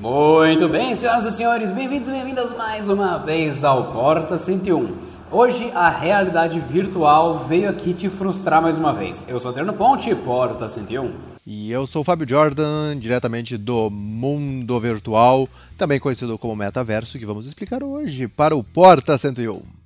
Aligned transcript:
Muito 0.00 0.68
bem, 0.68 0.94
senhoras 0.94 1.24
e 1.24 1.32
senhores, 1.32 1.72
bem-vindos 1.72 2.06
e 2.08 2.12
bem-vindas 2.12 2.56
mais 2.56 2.88
uma 2.88 3.18
vez 3.18 3.64
ao 3.64 3.92
Porta 3.92 4.38
101. 4.38 4.94
Hoje 5.28 5.72
a 5.74 5.88
realidade 5.88 6.60
virtual 6.60 7.44
veio 7.48 7.68
aqui 7.68 7.92
te 7.92 8.08
frustrar 8.08 8.62
mais 8.62 8.78
uma 8.78 8.92
vez. 8.92 9.24
Eu 9.26 9.40
sou 9.40 9.50
Adriano 9.50 9.72
Ponte, 9.72 10.14
Porta 10.14 10.68
101. 10.68 11.10
E 11.44 11.72
eu 11.72 11.84
sou 11.84 12.02
o 12.02 12.04
Fábio 12.04 12.28
Jordan, 12.28 12.96
diretamente 12.96 13.56
do 13.56 13.90
mundo 13.90 14.78
virtual, 14.78 15.48
também 15.76 15.98
conhecido 15.98 16.38
como 16.38 16.54
metaverso, 16.54 17.18
que 17.18 17.26
vamos 17.26 17.48
explicar 17.48 17.82
hoje 17.82 18.28
para 18.28 18.54
o 18.54 18.62
Porta 18.62 19.18
101. 19.18 19.77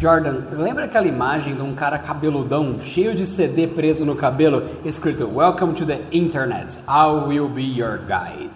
Jordan, 0.00 0.44
lembra 0.52 0.86
aquela 0.86 1.06
imagem 1.06 1.54
de 1.54 1.60
um 1.60 1.74
cara 1.74 1.98
cabeludão, 1.98 2.80
cheio 2.82 3.14
de 3.14 3.26
CD 3.26 3.66
preso 3.66 4.02
no 4.02 4.16
cabelo, 4.16 4.66
escrito 4.82 5.28
Welcome 5.30 5.74
to 5.74 5.84
the 5.84 6.00
Internet, 6.10 6.78
I 6.88 7.06
will 7.28 7.50
be 7.50 7.64
your 7.64 7.98
guide. 7.98 8.50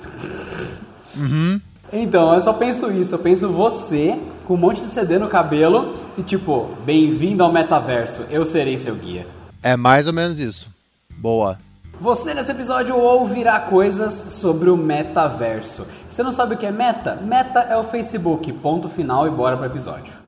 Uhum. 1.15 1.61
Então, 1.93 2.33
eu 2.33 2.41
só 2.41 2.55
penso 2.55 2.91
isso, 2.91 3.15
eu 3.15 3.19
penso 3.19 3.51
você 3.51 4.19
com 4.47 4.55
um 4.55 4.57
monte 4.57 4.81
de 4.81 4.87
CD 4.87 5.19
no 5.19 5.29
cabelo 5.29 5.95
e 6.17 6.23
tipo, 6.23 6.71
bem-vindo 6.83 7.45
ao 7.45 7.53
metaverso, 7.53 8.23
eu 8.31 8.47
serei 8.47 8.79
seu 8.79 8.95
guia. 8.95 9.27
É 9.63 9.77
mais 9.77 10.07
ou 10.07 10.15
menos 10.15 10.41
isso. 10.41 10.71
Boa. 11.15 11.59
Você 12.01 12.33
nesse 12.33 12.53
episódio 12.53 12.97
ouvirá 12.97 13.61
coisas 13.61 14.15
sobre 14.31 14.71
o 14.71 14.79
metaverso. 14.79 15.87
Você 16.09 16.23
não 16.23 16.33
sabe 16.33 16.55
o 16.55 16.57
que 16.57 16.65
é 16.65 16.73
meta? 16.73 17.17
Meta 17.17 17.61
é 17.61 17.77
o 17.77 17.85
Facebook. 17.85 18.51
Ponto 18.55 18.89
final 18.89 19.27
e 19.27 19.31
bora 19.31 19.59
pro 19.59 19.67
episódio. 19.67 20.24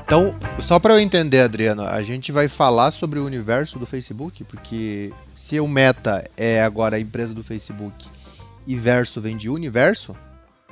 Então, 0.03 0.35
só 0.59 0.77
para 0.77 0.95
eu 0.95 0.99
entender, 0.99 1.41
Adriano, 1.41 1.83
a 1.83 2.01
gente 2.01 2.31
vai 2.31 2.49
falar 2.49 2.91
sobre 2.91 3.19
o 3.19 3.25
universo 3.25 3.79
do 3.79 3.85
Facebook, 3.85 4.43
porque 4.43 5.13
se 5.51 5.59
o 5.59 5.67
Meta 5.67 6.23
é 6.37 6.63
agora 6.63 6.95
a 6.95 6.99
empresa 6.99 7.33
do 7.33 7.43
Facebook 7.43 8.07
e 8.65 8.73
Verso 8.73 9.19
vem 9.19 9.35
de 9.35 9.49
universo, 9.49 10.15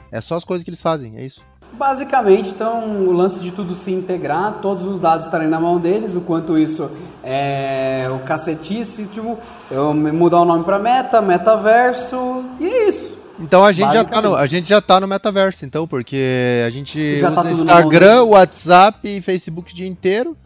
é 0.10 0.22
só 0.22 0.38
as 0.38 0.46
coisas 0.46 0.64
que 0.64 0.70
eles 0.70 0.82
fazem, 0.82 1.18
é 1.18 1.26
isso? 1.26 1.42
Basicamente, 1.74 2.52
então, 2.52 3.06
o 3.06 3.12
lance 3.12 3.42
de 3.42 3.52
tudo 3.52 3.76
se 3.76 3.92
integrar, 3.92 4.60
todos 4.62 4.86
os 4.86 4.98
dados 4.98 5.26
estarem 5.26 5.50
na 5.50 5.60
mão 5.60 5.80
deles, 5.80 6.16
o 6.16 6.22
quanto 6.22 6.58
isso 6.58 6.90
é 7.22 8.08
o 8.10 8.20
cacetice, 8.20 9.06
tipo, 9.08 9.38
eu 9.70 9.94
mudar 9.94 10.40
o 10.40 10.46
nome 10.46 10.64
para 10.64 10.80
Meta, 10.80 11.22
Metaverso, 11.22 12.46
e 12.58 12.66
é 12.66 12.88
isso. 12.88 13.18
Então 13.38 13.66
a 13.66 13.74
gente, 13.74 13.92
já 13.92 14.06
tá 14.06 14.22
no, 14.22 14.34
a 14.34 14.48
gente 14.48 14.70
já 14.70 14.82
tá 14.82 15.00
no 15.02 15.08
metaverso, 15.10 15.66
então, 15.66 15.86
porque 15.86 16.64
a 16.66 16.70
gente 16.70 17.20
Já 17.20 17.32
tá 17.32 17.42
usa 17.42 17.50
na 17.50 17.52
Instagram. 17.52 18.24
WhatsApp 18.24 19.18
e 19.18 19.22
Facebook 19.22 19.74
o 19.74 19.76
dia 19.76 19.88
inteiro. 19.88 20.38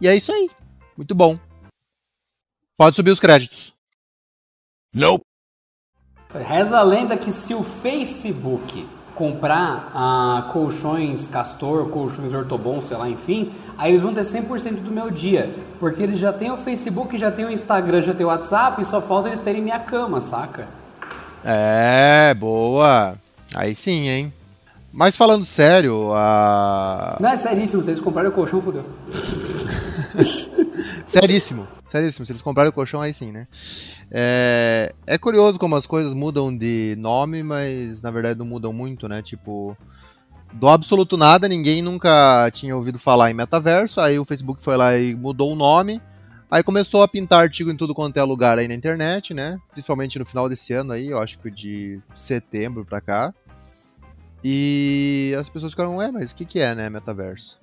E 0.00 0.08
é 0.08 0.16
isso 0.16 0.32
aí. 0.32 0.48
Muito 0.96 1.14
bom. 1.14 1.38
Pode 2.80 2.96
subir 2.96 3.10
os 3.10 3.20
créditos. 3.20 3.74
Reza 6.32 6.78
a 6.78 6.82
lenda 6.82 7.14
que 7.14 7.30
se 7.30 7.52
o 7.52 7.62
Facebook 7.62 8.88
comprar 9.14 9.92
ah, 9.94 10.48
colchões 10.50 11.26
Castor, 11.26 11.90
colchões 11.90 12.32
Ortobon, 12.32 12.80
sei 12.80 12.96
lá, 12.96 13.06
enfim, 13.06 13.52
aí 13.76 13.90
eles 13.90 14.00
vão 14.00 14.14
ter 14.14 14.22
100% 14.22 14.76
do 14.76 14.90
meu 14.90 15.10
dia. 15.10 15.54
Porque 15.78 16.02
eles 16.02 16.18
já 16.18 16.32
têm 16.32 16.50
o 16.50 16.56
Facebook, 16.56 17.18
já 17.18 17.30
têm 17.30 17.44
o 17.44 17.50
Instagram, 17.50 18.00
já 18.00 18.14
têm 18.14 18.24
o 18.24 18.30
WhatsApp, 18.30 18.80
e 18.80 18.86
só 18.86 19.02
falta 19.02 19.28
eles 19.28 19.40
terem 19.40 19.60
minha 19.60 19.78
cama, 19.78 20.22
saca? 20.22 20.66
É, 21.44 22.32
boa. 22.32 23.14
Aí 23.54 23.74
sim, 23.74 24.08
hein? 24.08 24.32
Mas 24.90 25.16
falando 25.16 25.44
sério, 25.44 26.14
a. 26.14 27.18
Não, 27.20 27.28
é 27.28 27.36
seríssimo, 27.36 27.82
se 27.82 27.90
eles 27.90 28.00
comprarem 28.00 28.30
o 28.30 28.34
colchão, 28.34 28.62
fodeu. 28.62 28.86
Seríssimo. 31.04 31.68
Seríssimo. 31.90 32.24
Se 32.24 32.32
eles 32.32 32.42
comprarem 32.42 32.70
o 32.70 32.72
colchão, 32.72 33.00
aí 33.00 33.12
sim, 33.12 33.32
né? 33.32 33.48
É... 34.10 34.92
é 35.06 35.18
curioso 35.18 35.58
como 35.58 35.74
as 35.74 35.86
coisas 35.86 36.14
mudam 36.14 36.56
de 36.56 36.94
nome, 36.98 37.42
mas 37.42 38.00
na 38.00 38.10
verdade 38.10 38.38
não 38.38 38.46
mudam 38.46 38.72
muito, 38.72 39.08
né? 39.08 39.20
Tipo, 39.22 39.76
do 40.52 40.68
absoluto 40.68 41.16
nada, 41.16 41.48
ninguém 41.48 41.82
nunca 41.82 42.48
tinha 42.52 42.76
ouvido 42.76 42.98
falar 42.98 43.30
em 43.30 43.34
metaverso. 43.34 44.00
Aí 44.00 44.18
o 44.18 44.24
Facebook 44.24 44.62
foi 44.62 44.76
lá 44.76 44.96
e 44.96 45.16
mudou 45.16 45.52
o 45.52 45.56
nome. 45.56 46.00
Aí 46.48 46.62
começou 46.62 47.02
a 47.02 47.08
pintar 47.08 47.40
artigo 47.40 47.70
em 47.70 47.76
tudo 47.76 47.94
quanto 47.94 48.16
é 48.16 48.22
lugar 48.22 48.58
aí 48.58 48.66
na 48.66 48.74
internet, 48.74 49.32
né? 49.34 49.58
Principalmente 49.70 50.18
no 50.18 50.26
final 50.26 50.48
desse 50.48 50.72
ano 50.72 50.92
aí, 50.92 51.08
eu 51.08 51.20
acho 51.20 51.38
que 51.38 51.50
de 51.50 52.00
setembro 52.14 52.84
pra 52.84 53.00
cá. 53.00 53.34
E 54.42 55.34
as 55.38 55.48
pessoas 55.48 55.72
ficaram, 55.72 55.96
ué, 55.96 56.10
mas 56.10 56.32
o 56.32 56.34
que, 56.34 56.44
que 56.44 56.58
é, 56.58 56.74
né, 56.74 56.88
metaverso? 56.88 57.60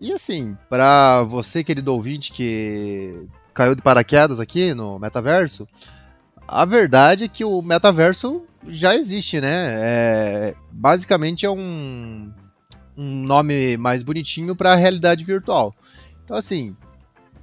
E 0.00 0.12
assim, 0.12 0.56
pra 0.68 1.22
você, 1.24 1.64
querido 1.64 1.92
ouvinte, 1.92 2.32
que 2.32 3.26
caiu 3.52 3.74
de 3.74 3.82
paraquedas 3.82 4.38
aqui 4.38 4.72
no 4.74 4.98
metaverso, 4.98 5.66
a 6.46 6.64
verdade 6.64 7.24
é 7.24 7.28
que 7.28 7.44
o 7.44 7.60
metaverso 7.60 8.44
já 8.66 8.94
existe, 8.94 9.40
né? 9.40 9.70
É, 9.74 10.54
basicamente 10.70 11.44
é 11.44 11.50
um, 11.50 12.32
um 12.96 13.22
nome 13.24 13.76
mais 13.76 14.02
bonitinho 14.02 14.54
para 14.54 14.72
a 14.72 14.76
realidade 14.76 15.24
virtual. 15.24 15.74
Então, 16.24 16.36
assim, 16.36 16.76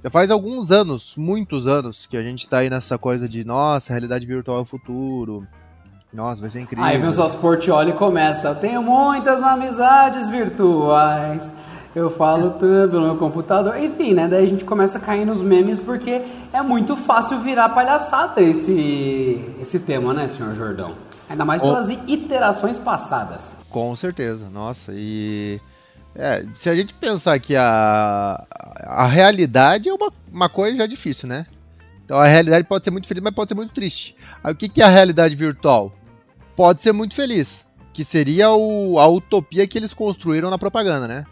já 0.02 0.10
faz 0.10 0.30
alguns 0.30 0.70
anos, 0.70 1.14
muitos 1.16 1.66
anos, 1.66 2.06
que 2.06 2.16
a 2.16 2.22
gente 2.22 2.48
tá 2.48 2.58
aí 2.58 2.70
nessa 2.70 2.96
coisa 2.96 3.28
de, 3.28 3.44
nossa, 3.44 3.92
realidade 3.92 4.26
virtual 4.26 4.58
é 4.58 4.62
o 4.62 4.64
futuro. 4.64 5.46
Nossa, 6.12 6.40
vai 6.40 6.48
ser 6.48 6.60
incrível. 6.60 6.84
Aí 6.84 6.96
vem 6.96 7.10
o 7.10 7.30
Portioli 7.38 7.90
e 7.90 7.92
começa. 7.92 8.48
Eu 8.48 8.54
tenho 8.54 8.82
muitas 8.82 9.42
amizades 9.42 10.28
virtuais. 10.28 11.52
Eu 11.96 12.10
falo 12.10 12.50
tudo 12.50 13.00
no 13.00 13.06
meu 13.06 13.16
computador. 13.16 13.78
Enfim, 13.78 14.12
né? 14.12 14.28
Daí 14.28 14.44
a 14.44 14.46
gente 14.46 14.66
começa 14.66 14.98
a 14.98 15.00
cair 15.00 15.24
nos 15.24 15.40
memes 15.40 15.80
porque 15.80 16.20
é 16.52 16.60
muito 16.60 16.94
fácil 16.94 17.40
virar 17.40 17.70
palhaçada 17.70 18.42
esse, 18.42 19.42
esse 19.58 19.80
tema, 19.80 20.12
né, 20.12 20.26
senhor 20.26 20.54
Jordão? 20.54 20.94
Ainda 21.26 21.42
mais 21.46 21.62
Oh. 21.62 21.64
pelas 21.64 21.88
iterações 22.06 22.78
passadas. 22.78 23.56
Com 23.70 23.96
certeza, 23.96 24.50
nossa, 24.50 24.92
e. 24.94 25.58
é, 26.14 26.44
se 26.54 26.68
a 26.68 26.76
gente 26.76 26.92
pensar 26.92 27.38
que 27.38 27.56
a, 27.56 28.44
a 28.84 29.06
realidade 29.06 29.88
é 29.88 29.94
uma, 29.94 30.12
uma 30.30 30.48
coisa 30.50 30.76
já 30.76 30.86
difícil, 30.86 31.26
né? 31.26 31.46
Então 32.04 32.20
a 32.20 32.26
realidade 32.26 32.64
pode 32.64 32.84
ser 32.84 32.90
muito 32.90 33.08
feliz, 33.08 33.24
mas 33.24 33.34
pode 33.34 33.48
ser 33.48 33.54
muito 33.54 33.72
triste. 33.72 34.14
Aí 34.44 34.52
o 34.52 34.56
que, 34.56 34.68
que 34.68 34.82
é 34.82 34.84
a 34.84 34.90
realidade 34.90 35.34
virtual? 35.34 35.90
Pode 36.54 36.82
ser 36.82 36.92
muito 36.92 37.14
feliz, 37.14 37.66
que 37.94 38.04
seria 38.04 38.50
o, 38.50 38.98
a 38.98 39.08
utopia 39.08 39.66
que 39.66 39.78
eles 39.78 39.94
construíram 39.94 40.50
na 40.50 40.58
propaganda, 40.58 41.08
né? 41.08 41.24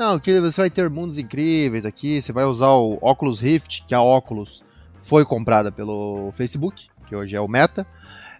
Não, 0.00 0.18
que 0.18 0.40
você 0.40 0.62
vai 0.62 0.70
ter 0.70 0.88
mundos 0.88 1.18
incríveis 1.18 1.84
aqui, 1.84 2.22
você 2.22 2.32
vai 2.32 2.46
usar 2.46 2.70
o 2.70 2.96
Oculus 3.02 3.38
Rift, 3.38 3.84
que 3.86 3.94
a 3.94 4.00
Oculus 4.00 4.64
foi 4.98 5.26
comprada 5.26 5.70
pelo 5.70 6.32
Facebook, 6.32 6.88
que 7.06 7.14
hoje 7.14 7.36
é 7.36 7.40
o 7.40 7.46
Meta. 7.46 7.86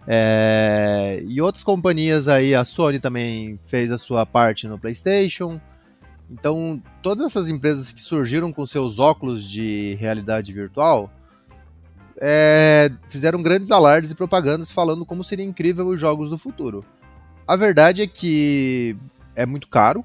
É, 0.07 1.21
e 1.23 1.39
outras 1.39 1.63
companhias 1.63 2.27
aí, 2.27 2.55
a 2.55 2.65
Sony 2.65 2.99
também 2.99 3.59
fez 3.67 3.91
a 3.91 3.99
sua 3.99 4.25
parte 4.25 4.67
no 4.67 4.79
PlayStation. 4.79 5.61
Então, 6.31 6.81
todas 7.03 7.27
essas 7.27 7.47
empresas 7.47 7.91
que 7.91 8.01
surgiram 8.01 8.51
com 8.51 8.65
seus 8.65 8.97
óculos 8.97 9.47
de 9.47 9.95
realidade 9.99 10.51
virtual 10.51 11.11
é, 12.19 12.89
fizeram 13.07 13.39
grandes 13.39 13.69
alardes 13.69 14.09
e 14.09 14.15
propagandas 14.15 14.71
falando 14.71 15.05
como 15.05 15.23
seria 15.23 15.45
incrível 15.45 15.89
os 15.89 15.99
jogos 15.99 16.31
do 16.31 16.39
futuro. 16.39 16.83
A 17.47 17.55
verdade 17.55 18.01
é 18.01 18.07
que 18.07 18.97
é 19.35 19.45
muito 19.45 19.67
caro, 19.67 20.03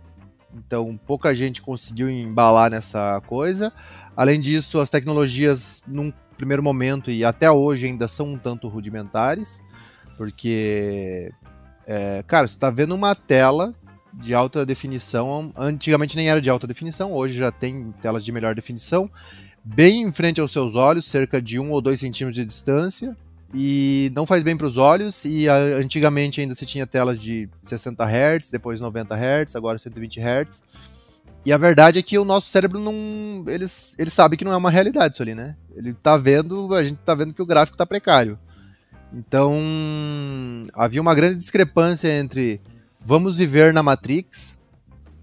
então 0.56 0.98
pouca 1.06 1.34
gente 1.34 1.60
conseguiu 1.62 2.08
embalar 2.08 2.70
nessa 2.70 3.20
coisa. 3.26 3.72
Além 4.16 4.40
disso, 4.40 4.80
as 4.80 4.90
tecnologias, 4.90 5.82
num 5.86 6.12
primeiro 6.36 6.62
momento 6.62 7.10
e 7.10 7.24
até 7.24 7.50
hoje, 7.50 7.86
ainda 7.86 8.08
são 8.08 8.32
um 8.32 8.38
tanto 8.38 8.68
rudimentares, 8.68 9.62
porque, 10.16 11.32
é, 11.86 12.22
cara, 12.26 12.46
você 12.46 12.54
está 12.54 12.70
vendo 12.70 12.94
uma 12.94 13.14
tela 13.14 13.74
de 14.12 14.34
alta 14.34 14.64
definição. 14.64 15.52
Antigamente 15.56 16.16
nem 16.16 16.30
era 16.30 16.40
de 16.40 16.48
alta 16.48 16.66
definição, 16.66 17.12
hoje 17.12 17.34
já 17.34 17.50
tem 17.50 17.92
telas 18.00 18.24
de 18.24 18.32
melhor 18.32 18.54
definição, 18.54 19.10
bem 19.62 20.02
em 20.02 20.12
frente 20.12 20.40
aos 20.40 20.52
seus 20.52 20.74
olhos, 20.74 21.04
cerca 21.04 21.40
de 21.40 21.58
um 21.58 21.70
ou 21.70 21.80
dois 21.80 22.00
centímetros 22.00 22.36
de 22.36 22.44
distância. 22.44 23.16
E 23.58 24.12
não 24.14 24.26
faz 24.26 24.42
bem 24.42 24.54
para 24.54 24.66
os 24.66 24.76
olhos. 24.76 25.24
E 25.24 25.48
a, 25.48 25.56
antigamente 25.56 26.42
ainda 26.42 26.54
se 26.54 26.66
tinha 26.66 26.86
telas 26.86 27.20
de 27.22 27.48
60 27.62 28.04
Hz, 28.04 28.50
depois 28.50 28.80
90 28.82 29.14
Hz, 29.14 29.56
agora 29.56 29.78
120 29.78 30.20
Hz. 30.20 30.62
E 31.46 31.52
a 31.52 31.56
verdade 31.56 31.98
é 31.98 32.02
que 32.02 32.18
o 32.18 32.24
nosso 32.24 32.48
cérebro 32.48 32.78
não. 32.78 33.44
Ele, 33.48 33.64
ele 33.98 34.10
sabe 34.10 34.36
que 34.36 34.44
não 34.44 34.52
é 34.52 34.56
uma 34.56 34.70
realidade 34.70 35.14
isso 35.14 35.22
ali, 35.22 35.34
né? 35.34 35.56
Ele 35.74 35.94
tá 35.94 36.18
vendo, 36.18 36.74
a 36.74 36.84
gente 36.84 36.98
tá 36.98 37.14
vendo 37.14 37.32
que 37.32 37.40
o 37.40 37.46
gráfico 37.46 37.78
tá 37.78 37.86
precário. 37.86 38.38
Então, 39.12 39.56
havia 40.74 41.00
uma 41.00 41.14
grande 41.14 41.36
discrepância 41.36 42.08
entre 42.08 42.60
vamos 43.00 43.38
viver 43.38 43.72
na 43.72 43.82
Matrix, 43.82 44.58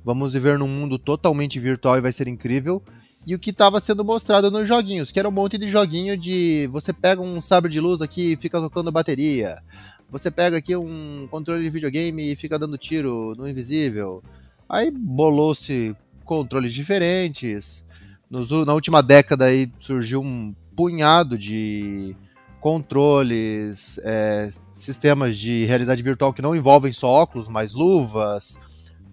vamos 0.03 0.33
viver 0.33 0.57
num 0.57 0.67
mundo 0.67 0.97
totalmente 0.97 1.59
virtual 1.59 1.97
e 1.97 2.01
vai 2.01 2.11
ser 2.11 2.27
incrível, 2.27 2.81
e 3.25 3.33
o 3.33 3.39
que 3.39 3.51
estava 3.51 3.79
sendo 3.79 4.03
mostrado 4.03 4.51
nos 4.51 4.67
joguinhos, 4.67 5.11
que 5.11 5.19
era 5.19 5.27
um 5.27 5.31
monte 5.31 5.57
de 5.57 5.67
joguinho 5.67 6.17
de 6.17 6.67
você 6.71 6.91
pega 6.91 7.21
um 7.21 7.39
sabre 7.39 7.71
de 7.71 7.79
luz 7.79 8.01
aqui 8.01 8.33
e 8.33 8.37
fica 8.37 8.59
tocando 8.59 8.91
bateria. 8.91 9.61
Você 10.09 10.29
pega 10.29 10.57
aqui 10.57 10.75
um 10.75 11.27
controle 11.31 11.63
de 11.63 11.69
videogame 11.69 12.31
e 12.31 12.35
fica 12.35 12.59
dando 12.59 12.77
tiro 12.77 13.33
no 13.35 13.47
invisível. 13.47 14.21
Aí 14.69 14.91
bolou-se 14.91 15.95
controles 16.23 16.73
diferentes. 16.73 17.85
Nos, 18.29 18.49
na 18.65 18.73
última 18.73 19.01
década 19.01 19.45
aí 19.45 19.71
surgiu 19.79 20.21
um 20.21 20.53
punhado 20.75 21.37
de 21.37 22.15
controles, 22.59 23.99
é, 24.03 24.49
sistemas 24.73 25.37
de 25.37 25.65
realidade 25.65 26.01
virtual 26.01 26.33
que 26.33 26.41
não 26.41 26.55
envolvem 26.55 26.93
só 26.93 27.07
óculos, 27.07 27.47
mas 27.47 27.73
luvas, 27.73 28.57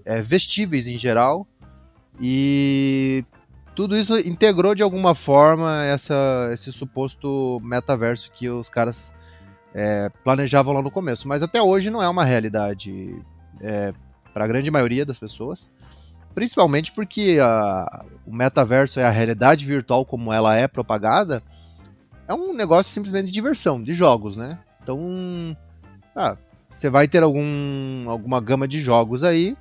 é, 0.05 0.21
vestíveis 0.21 0.87
em 0.87 0.99
geral. 0.99 1.47
E 2.21 3.25
tudo 3.75 3.97
isso 3.97 4.19
integrou 4.19 4.75
de 4.75 4.83
alguma 4.83 5.15
forma 5.15 5.85
essa, 5.85 6.51
esse 6.53 6.73
suposto 6.73 7.61
metaverso 7.63 8.31
que 8.31 8.49
os 8.49 8.69
caras 8.69 9.15
é, 9.75 10.11
planejavam 10.25 10.75
lá 10.75 10.83
no 10.83 10.91
começo. 10.91 11.29
Mas 11.29 11.43
até 11.43 11.63
hoje 11.63 11.91
não 11.91 12.03
é 12.03 12.09
uma 12.09 12.25
realidade 12.25 13.15
é, 13.61 13.93
para 14.33 14.45
a 14.45 14.49
grande 14.49 14.71
maioria 14.71 15.07
das 15.07 15.19
pessoas. 15.19 15.71
Principalmente 16.35 16.93
porque 16.93 17.39
a, 17.43 18.05
o 18.27 18.35
metaverso 18.35 19.01
é 19.01 19.05
a 19.05 19.11
realidade 19.11 19.65
virtual 19.65 20.05
como 20.05 20.33
ela 20.33 20.57
é 20.57 20.69
propagada. 20.69 21.43
É 22.29 22.35
um 22.35 22.55
negócio 22.55 22.93
simplesmente 22.93 23.27
de 23.27 23.33
diversão, 23.33 23.83
de 23.83 23.95
jogos, 23.95 24.37
né? 24.37 24.59
Então, 24.83 25.57
ah, 26.15 26.37
você 26.71 26.89
vai 26.89 27.09
ter 27.09 27.23
algum, 27.23 28.09
alguma 28.09 28.41
gama 28.41 28.69
de 28.69 28.81
jogos 28.81 29.25
aí. 29.25 29.57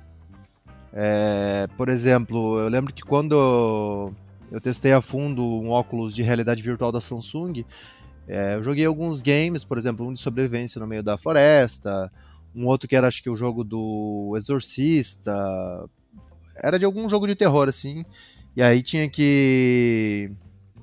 É, 0.92 1.68
por 1.76 1.88
exemplo, 1.88 2.58
eu 2.58 2.68
lembro 2.68 2.92
que 2.92 3.02
quando 3.02 4.12
eu 4.50 4.60
testei 4.60 4.92
a 4.92 5.00
fundo 5.00 5.44
um 5.44 5.70
óculos 5.70 6.14
de 6.14 6.22
realidade 6.22 6.62
virtual 6.62 6.90
da 6.90 7.00
Samsung, 7.00 7.64
é, 8.26 8.54
eu 8.54 8.62
joguei 8.62 8.84
alguns 8.84 9.22
games, 9.22 9.64
por 9.64 9.78
exemplo, 9.78 10.06
um 10.06 10.12
de 10.12 10.20
sobrevivência 10.20 10.80
no 10.80 10.86
meio 10.86 11.02
da 11.02 11.16
floresta, 11.16 12.10
um 12.54 12.66
outro 12.66 12.88
que 12.88 12.96
era 12.96 13.08
acho 13.08 13.22
que 13.22 13.30
o 13.30 13.36
jogo 13.36 13.62
do 13.62 14.34
Exorcista, 14.36 15.32
era 16.56 16.78
de 16.78 16.84
algum 16.84 17.08
jogo 17.08 17.26
de 17.26 17.34
terror, 17.34 17.68
assim. 17.68 18.04
E 18.56 18.62
aí 18.62 18.82
tinha 18.82 19.08
que 19.08 20.30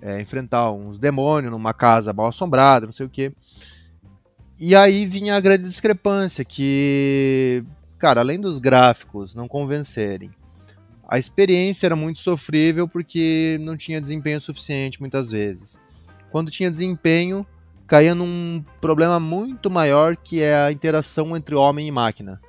é, 0.02 0.22
enfrentar 0.22 0.72
uns 0.72 0.98
demônios 0.98 1.52
numa 1.52 1.74
casa 1.74 2.14
mal 2.14 2.28
assombrada, 2.28 2.86
não 2.86 2.94
sei 2.94 3.06
o 3.06 3.10
que. 3.10 3.34
E 4.60 4.76
aí 4.76 5.06
vinha 5.06 5.36
a 5.36 5.40
grande 5.40 5.68
discrepância, 5.68 6.44
que, 6.44 7.64
cara, 7.98 8.22
além 8.22 8.40
dos 8.40 8.60
gráficos 8.60 9.36
não 9.36 9.48
convencerem, 9.48 10.32
a 11.08 11.18
experiência 11.18 11.88
era 11.88 11.96
muito 11.96 12.20
sofrível 12.20 12.88
porque 12.88 13.58
não 13.62 13.78
tinha 13.78 14.02
desempenho 14.02 14.42
suficiente 14.42 15.00
muitas 15.00 15.32
vezes. 15.32 15.80
Quando 16.32 16.52
tinha 16.52 16.70
desempenho, 16.70 17.46
caía 17.86 18.14
num 18.14 18.64
problema 18.82 19.20
muito 19.20 19.72
maior 19.72 20.18
que 20.18 20.42
é 20.42 20.56
a 20.56 20.72
interação 20.72 21.36
entre 21.36 21.56
homem 21.56 21.88
e 21.88 21.92
máquina 21.92 22.42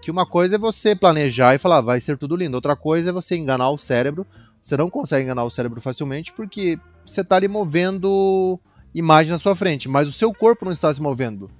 que 0.00 0.10
uma 0.10 0.26
coisa 0.26 0.54
é 0.54 0.58
você 0.58 0.96
planejar 0.96 1.54
e 1.54 1.58
falar, 1.58 1.78
ah, 1.78 1.82
vai 1.82 2.00
ser 2.00 2.16
tudo 2.16 2.34
lindo. 2.36 2.54
Outra 2.54 2.74
coisa 2.74 3.10
é 3.10 3.12
você 3.12 3.36
enganar 3.36 3.68
o 3.70 3.78
cérebro. 3.78 4.26
Você 4.62 4.76
não 4.76 4.88
consegue 4.88 5.24
enganar 5.24 5.44
o 5.44 5.50
cérebro 5.50 5.80
facilmente 5.80 6.32
porque 6.32 6.78
você 7.04 7.20
está 7.20 7.36
ali 7.36 7.48
movendo 7.48 8.58
imagem 8.94 9.32
na 9.32 9.38
sua 9.38 9.54
frente, 9.54 9.88
mas 9.88 10.08
o 10.08 10.12
seu 10.12 10.32
corpo 10.32 10.64
não 10.64 10.72
está 10.72 10.92
se 10.92 11.00
movendo. 11.00 11.50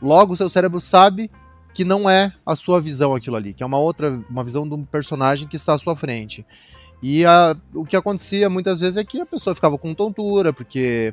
Logo, 0.00 0.34
o 0.34 0.36
seu 0.36 0.48
cérebro 0.48 0.80
sabe 0.80 1.30
que 1.74 1.84
não 1.84 2.08
é 2.08 2.32
a 2.44 2.54
sua 2.54 2.80
visão 2.80 3.14
aquilo 3.14 3.36
ali, 3.36 3.54
que 3.54 3.62
é 3.62 3.66
uma 3.66 3.78
outra, 3.78 4.22
uma 4.28 4.44
visão 4.44 4.68
de 4.68 4.74
um 4.74 4.84
personagem 4.84 5.48
que 5.48 5.56
está 5.56 5.74
à 5.74 5.78
sua 5.78 5.96
frente. 5.96 6.46
E 7.02 7.24
a, 7.24 7.56
o 7.74 7.84
que 7.84 7.96
acontecia 7.96 8.48
muitas 8.48 8.80
vezes 8.80 8.96
é 8.96 9.04
que 9.04 9.20
a 9.20 9.26
pessoa 9.26 9.54
ficava 9.54 9.76
com 9.76 9.94
tontura, 9.94 10.52
porque 10.52 11.12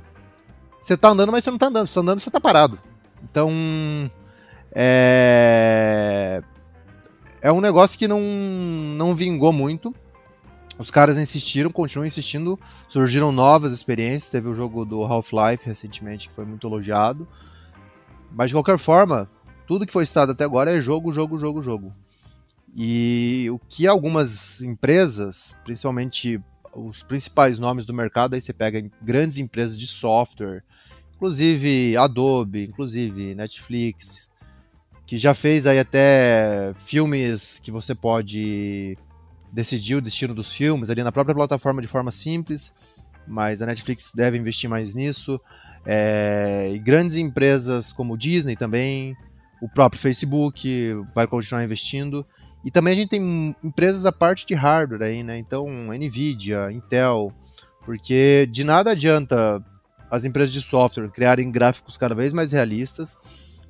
você 0.79 0.93
está 0.93 1.09
andando, 1.09 1.31
mas 1.31 1.43
você 1.43 1.49
não 1.49 1.55
está 1.55 1.67
andando. 1.67 1.87
Você 1.87 1.91
está 1.91 2.01
andando, 2.01 2.19
você 2.19 2.29
está 2.29 2.39
parado. 2.39 2.79
Então, 3.23 3.51
é 4.73 6.41
é 7.41 7.51
um 7.51 7.61
negócio 7.61 7.97
que 7.97 8.07
não, 8.07 8.21
não 8.21 9.15
vingou 9.15 9.51
muito. 9.51 9.93
Os 10.77 10.89
caras 10.89 11.17
insistiram, 11.17 11.71
continuam 11.71 12.05
insistindo, 12.05 12.57
surgiram 12.87 13.31
novas 13.31 13.73
experiências. 13.73 14.31
Teve 14.31 14.47
o 14.47 14.55
jogo 14.55 14.85
do 14.85 15.03
Half-Life 15.03 15.65
recentemente 15.65 16.27
que 16.27 16.33
foi 16.33 16.45
muito 16.45 16.67
elogiado. 16.67 17.27
Mas 18.31 18.49
de 18.49 18.55
qualquer 18.55 18.77
forma, 18.77 19.29
tudo 19.69 19.85
que 19.85 19.93
foi 19.93 20.03
citado 20.03 20.31
até 20.31 20.43
agora 20.43 20.75
é 20.75 20.81
jogo, 20.81 21.13
jogo, 21.13 21.37
jogo, 21.37 21.61
jogo. 21.61 21.93
E 22.75 23.45
o 23.51 23.59
que 23.59 23.85
algumas 23.85 24.61
empresas, 24.61 25.55
principalmente 25.63 26.41
os 26.73 27.03
principais 27.03 27.59
nomes 27.59 27.85
do 27.85 27.93
mercado, 27.93 28.33
aí 28.33 28.41
você 28.41 28.51
pega 28.51 28.83
grandes 28.99 29.37
empresas 29.37 29.77
de 29.77 29.85
software, 29.85 30.63
inclusive 31.13 31.95
Adobe, 31.97 32.63
inclusive 32.63 33.35
Netflix, 33.35 34.31
que 35.05 35.19
já 35.19 35.35
fez 35.35 35.67
aí 35.67 35.77
até 35.77 36.73
filmes 36.79 37.59
que 37.59 37.69
você 37.69 37.93
pode 37.93 38.97
decidir 39.51 39.97
o 39.97 40.01
destino 40.01 40.33
dos 40.33 40.51
filmes 40.51 40.89
ali 40.89 41.03
na 41.03 41.11
própria 41.11 41.35
plataforma 41.35 41.79
de 41.79 41.87
forma 41.87 42.09
simples, 42.09 42.73
mas 43.27 43.61
a 43.61 43.67
Netflix 43.67 44.11
deve 44.15 44.35
investir 44.35 44.67
mais 44.67 44.95
nisso. 44.95 45.39
É, 45.85 46.71
e 46.73 46.79
grandes 46.79 47.17
empresas 47.17 47.93
como 47.93 48.17
Disney 48.17 48.55
também, 48.55 49.15
o 49.61 49.67
próprio 49.67 50.01
Facebook 50.01 50.93
vai 51.13 51.27
continuar 51.27 51.63
investindo. 51.63 52.25
E 52.63 52.71
também 52.71 52.93
a 52.93 52.95
gente 52.95 53.09
tem 53.09 53.55
empresas 53.63 54.03
da 54.03 54.11
parte 54.11 54.45
de 54.45 54.53
hardware 54.53 55.03
aí, 55.03 55.23
né? 55.23 55.37
Então, 55.37 55.67
Nvidia, 55.93 56.71
Intel, 56.71 57.33
porque 57.85 58.47
de 58.51 58.63
nada 58.63 58.91
adianta 58.91 59.63
as 60.11 60.25
empresas 60.25 60.53
de 60.53 60.61
software 60.61 61.09
criarem 61.09 61.51
gráficos 61.51 61.95
cada 61.95 62.15
vez 62.15 62.33
mais 62.33 62.51
realistas 62.51 63.17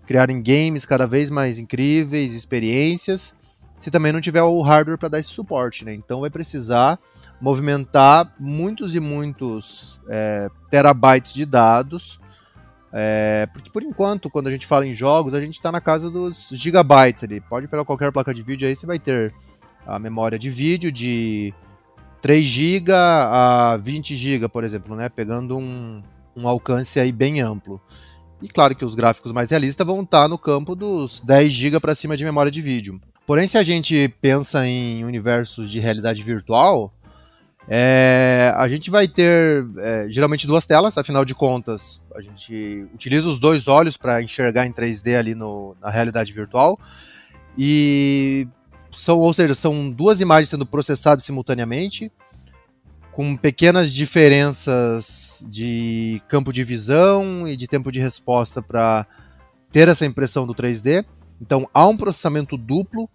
criarem 0.10 0.42
games 0.42 0.88
cada 0.88 1.06
vez 1.06 1.30
mais 1.30 1.60
incríveis, 1.60 2.34
experiências, 2.34 3.36
se 3.78 3.92
também 3.92 4.12
não 4.12 4.20
tiver 4.20 4.42
o 4.42 4.60
hardware 4.64 4.98
para 4.98 5.08
dar 5.08 5.20
esse 5.20 5.30
suporte, 5.30 5.86
né? 5.86 5.94
Então 5.94 6.22
vai 6.22 6.32
precisar 6.32 6.98
movimentar 7.40 8.34
muitos 8.40 8.96
e 8.96 9.00
muitos 9.00 10.00
é, 10.10 10.48
terabytes 10.72 11.32
de 11.32 11.46
dados, 11.46 12.19
é, 12.92 13.48
porque 13.54 13.70
por 13.70 13.84
enquanto, 13.84 14.30
quando 14.30 14.48
a 14.48 14.52
gente 14.52 14.66
fala 14.66 14.86
em 14.86 14.94
jogos, 14.94 15.34
a 15.34 15.42
gente 15.42 15.54
está 15.54 15.72
na 15.72 15.80
casa 15.80 16.10
dos 16.10 16.50
gigabytes 16.52 17.24
ali. 17.24 17.40
Pode 17.42 17.68
pegar 17.68 17.86
qualquer 17.86 18.12
placa 18.12 18.34
de 18.34 18.42
vídeo 18.42 18.68
aí, 18.68 18.76
você 18.76 18.86
vai 18.86 19.00
ter 19.00 19.34
a 19.86 20.00
memória 20.00 20.38
de 20.38 20.50
vídeo 20.50 20.92
de 20.92 21.54
3 22.22 22.46
GB 22.46 22.92
a 22.92 23.78
20 23.82 24.16
GB, 24.16 24.50
por 24.50 24.64
exemplo, 24.64 24.96
né? 24.96 25.10
Pegando 25.10 25.58
um, 25.58 26.02
um 26.36 26.48
alcance 26.48 27.00
aí 27.00 27.12
bem 27.12 27.42
amplo. 27.42 27.80
E 28.42 28.48
claro 28.48 28.76
que 28.76 28.86
os 28.86 28.96
gráficos 28.96 29.32
mais 29.32 29.50
realistas 29.50 29.86
vão 29.86 30.02
estar 30.02 30.28
no 30.28 30.38
campo 30.38 30.76
dos 30.76 31.22
10 31.22 31.52
GB 31.52 31.80
para 31.80 31.96
cima 31.96 32.16
de 32.16 32.24
memória 32.24 32.52
de 32.52 32.62
vídeo. 32.62 33.00
Porém, 33.26 33.48
se 33.48 33.58
a 33.58 33.64
gente 33.64 34.12
pensa 34.22 34.66
em 34.66 35.04
universos 35.04 35.70
de 35.70 35.80
realidade 35.80 36.24
virtual, 36.24 36.92
é, 37.72 38.52
a 38.56 38.68
gente 38.68 38.90
vai 38.90 39.08
ter 39.08 39.64
é, 39.78 40.08
geralmente 40.10 40.48
duas 40.48 40.66
telas, 40.66 40.98
afinal 40.98 41.24
de 41.24 41.36
contas, 41.36 42.02
a 42.16 42.20
gente 42.20 42.88
utiliza 42.96 43.28
os 43.28 43.40
dois 43.40 43.68
olhos 43.68 43.96
para 43.96 44.24
enxergar 44.24 44.66
em 44.66 44.74
3D 44.74 45.16
ali 45.16 45.36
no, 45.36 45.78
na 45.80 45.92
realidade 45.92 46.34
virtual. 46.34 46.80
E 47.56 48.48
são, 48.92 49.20
ou 49.20 49.32
seja, 49.36 49.54
são 49.54 49.92
duas 49.92 50.20
imagens 50.20 50.50
sendo 50.50 50.66
processadas 50.66 51.24
simultaneamente 51.24 52.12
com 53.12 53.38
pequenas 53.38 53.94
diferenças 53.94 55.46
de 55.48 56.24
campo 56.28 56.52
de 56.52 56.64
visão 56.64 57.48
e 57.48 57.56
de 57.56 57.68
tempo 57.68 57.92
de 57.92 58.00
resposta 58.00 58.64
para 58.64 59.06
ter 59.72 59.88
essa 59.88 60.08
impressão 60.08 60.48
do 60.48 60.56
3D. 60.56 61.06
Então 61.40 61.70
há 61.72 61.86
um 61.88 61.96
processamento 61.96 62.58
duplo, 62.58 63.08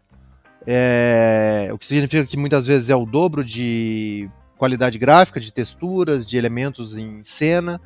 é, 0.64 1.70
o 1.72 1.78
que 1.78 1.86
significa 1.86 2.24
que 2.24 2.36
muitas 2.36 2.64
vezes 2.66 2.88
é 2.88 2.94
o 2.94 3.04
dobro 3.04 3.44
de 3.44 4.30
qualidade 4.56 4.98
gráfica, 4.98 5.40
de 5.40 5.52
texturas, 5.52 6.28
de 6.28 6.36
elementos 6.36 6.96
em 6.96 7.22
cena. 7.24 7.80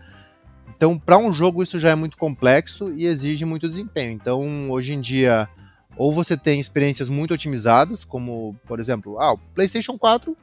Então, 0.77 0.99
para 0.99 1.19
um 1.19 1.33
jogo 1.33 1.63
isso 1.63 1.79
já 1.79 1.91
é 1.91 1.95
muito 1.95 2.17
complexo 2.17 2.93
e 2.93 3.07
exige 3.07 3.45
muito 3.45 3.67
desempenho. 3.67 4.13
Então, 4.13 4.71
hoje 4.71 4.93
em 4.93 5.01
dia, 5.01 5.49
ou 5.97 6.13
você 6.13 6.37
tem 6.37 6.61
experiências 6.61 7.09
muito 7.09 7.35
otimizadas, 7.35 8.05
como, 8.05 8.55
por 8.67 8.79
exemplo, 8.79 9.19
ah, 9.19 9.33
o 9.33 9.39
PlayStation 9.39 9.99
4 9.99 10.37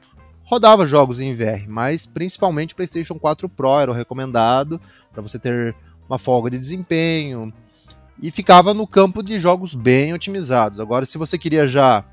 rodava 0.44 0.86
jogos 0.86 1.20
em 1.20 1.32
VR, 1.34 1.66
mas 1.66 2.06
principalmente 2.06 2.72
o 2.72 2.76
PlayStation 2.76 3.18
4 3.18 3.48
Pro 3.48 3.80
era 3.80 3.90
o 3.90 3.94
recomendado 3.94 4.80
para 5.12 5.22
você 5.22 5.38
ter 5.38 5.74
uma 6.08 6.18
folga 6.18 6.50
de 6.50 6.58
desempenho 6.58 7.52
e 8.22 8.30
ficava 8.30 8.72
no 8.72 8.86
campo 8.86 9.22
de 9.22 9.40
jogos 9.40 9.74
bem 9.74 10.12
otimizados. 10.14 10.78
Agora, 10.78 11.04
se 11.04 11.18
você 11.18 11.36
queria 11.36 11.66
já 11.66 12.04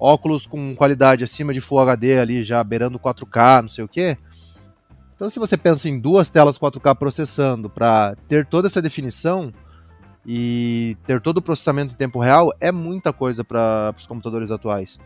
óculos 0.00 0.46
com 0.46 0.74
qualidade 0.74 1.22
acima 1.22 1.52
de 1.52 1.60
Full 1.60 1.78
HD 1.80 2.18
ali, 2.18 2.42
já 2.42 2.64
beirando 2.64 2.98
4K, 2.98 3.62
não 3.62 3.68
sei 3.68 3.84
o 3.84 3.88
que. 3.88 4.16
Então, 5.14 5.28
se 5.28 5.38
você 5.38 5.56
pensa 5.58 5.86
em 5.86 6.00
duas 6.00 6.30
telas 6.30 6.58
4K 6.58 6.96
processando 6.96 7.68
para 7.68 8.16
ter 8.26 8.46
toda 8.46 8.68
essa 8.68 8.80
definição 8.80 9.52
e 10.26 10.96
ter 11.06 11.20
todo 11.20 11.36
o 11.36 11.42
processamento 11.42 11.92
em 11.92 11.96
tempo 11.96 12.18
real, 12.18 12.50
é 12.58 12.72
muita 12.72 13.12
coisa 13.12 13.44
para 13.44 13.94
os 13.94 14.06
computadores 14.06 14.50
atuais. 14.50 14.98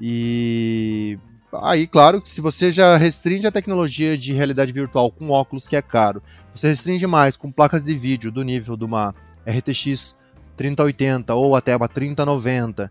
E 0.00 1.18
aí, 1.62 1.86
claro, 1.86 2.22
que 2.22 2.30
se 2.30 2.40
você 2.40 2.72
já 2.72 2.96
restringe 2.96 3.46
a 3.46 3.52
tecnologia 3.52 4.16
de 4.16 4.32
realidade 4.32 4.72
virtual 4.72 5.10
com 5.10 5.28
óculos, 5.28 5.68
que 5.68 5.76
é 5.76 5.82
caro, 5.82 6.22
você 6.50 6.68
restringe 6.68 7.06
mais 7.06 7.36
com 7.36 7.52
placas 7.52 7.84
de 7.84 7.94
vídeo 7.94 8.32
do 8.32 8.42
nível 8.42 8.78
de 8.78 8.84
uma 8.86 9.14
RTX 9.46 10.16
3080 10.56 11.34
ou 11.34 11.54
até 11.54 11.76
uma 11.76 11.88
3090, 11.88 12.90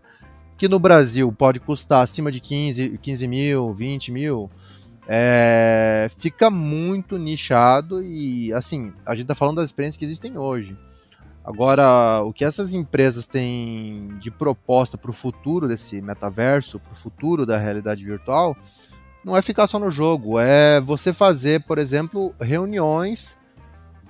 que 0.60 0.68
no 0.68 0.78
Brasil 0.78 1.32
pode 1.32 1.58
custar 1.58 2.02
acima 2.02 2.30
de 2.30 2.38
15, 2.38 2.98
15 2.98 3.26
mil, 3.26 3.72
20 3.72 4.12
mil, 4.12 4.50
é, 5.08 6.06
fica 6.18 6.50
muito 6.50 7.16
nichado 7.16 8.04
e, 8.04 8.52
assim, 8.52 8.92
a 9.06 9.14
gente 9.14 9.22
está 9.22 9.34
falando 9.34 9.56
das 9.56 9.68
experiências 9.68 9.96
que 9.96 10.04
existem 10.04 10.36
hoje. 10.36 10.76
Agora, 11.42 12.20
o 12.24 12.30
que 12.30 12.44
essas 12.44 12.74
empresas 12.74 13.24
têm 13.24 14.08
de 14.18 14.30
proposta 14.30 14.98
para 14.98 15.10
o 15.10 15.14
futuro 15.14 15.66
desse 15.66 16.02
metaverso, 16.02 16.78
para 16.78 16.92
o 16.92 16.94
futuro 16.94 17.46
da 17.46 17.56
realidade 17.56 18.04
virtual, 18.04 18.54
não 19.24 19.34
é 19.34 19.40
ficar 19.40 19.66
só 19.66 19.78
no 19.78 19.90
jogo, 19.90 20.38
é 20.38 20.78
você 20.78 21.14
fazer, 21.14 21.62
por 21.62 21.78
exemplo, 21.78 22.34
reuniões 22.38 23.38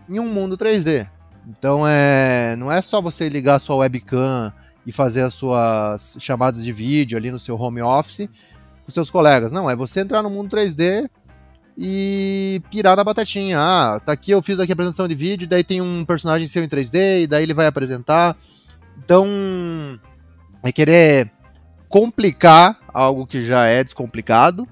em 0.09 0.19
um 0.19 0.27
mundo 0.27 0.59
3D. 0.59 1.09
Então, 1.47 1.87
é, 1.87 2.57
não 2.57 2.73
é 2.73 2.83
só 2.83 3.01
você 3.01 3.29
ligar 3.29 3.61
sua 3.61 3.77
webcam 3.77 4.53
e 4.87 4.93
fazer 4.93 5.23
as 5.23 5.35
suas 5.35 6.17
chamadas 6.19 6.65
de 6.65 6.73
vídeo 6.73 7.17
ali 7.17 7.31
no 7.31 7.39
seu 7.39 7.61
home 7.61 7.83
office 7.83 8.29
com 8.85 8.91
seus 8.91 9.11
colegas. 9.11 9.53
Não, 9.53 9.71
é 9.71 9.77
você 9.77 10.01
entrar 10.01 10.23
no 10.23 10.31
mundo 10.31 10.55
3D 10.55 11.09
e 11.77 12.61
pirar 12.71 12.97
na 12.97 13.05
batatinha. 13.05 13.59
Ah, 13.59 14.01
tá 14.05 14.13
aqui, 14.13 14.31
eu 14.31 14.43
fiz 14.43 14.59
aqui 14.61 14.73
a 14.73 14.75
apresentação 14.75 15.09
de 15.09 15.15
vídeo, 15.15 15.49
daí 15.49 15.65
tem 15.65 15.81
um 15.81 16.05
personagem 16.05 16.47
seu 16.47 16.63
em 16.63 16.69
3D, 16.69 17.23
e 17.23 17.27
daí 17.27 17.43
ele 17.43 17.55
vai 17.55 17.67
apresentar. 17.67 18.37
Então, 18.99 19.27
é 20.63 20.71
querer 20.73 21.31
complicar 21.89 22.79
algo 22.93 23.27
que 23.27 23.43
já 23.43 23.67
é 23.67 23.83
descomplicado, 23.83 24.67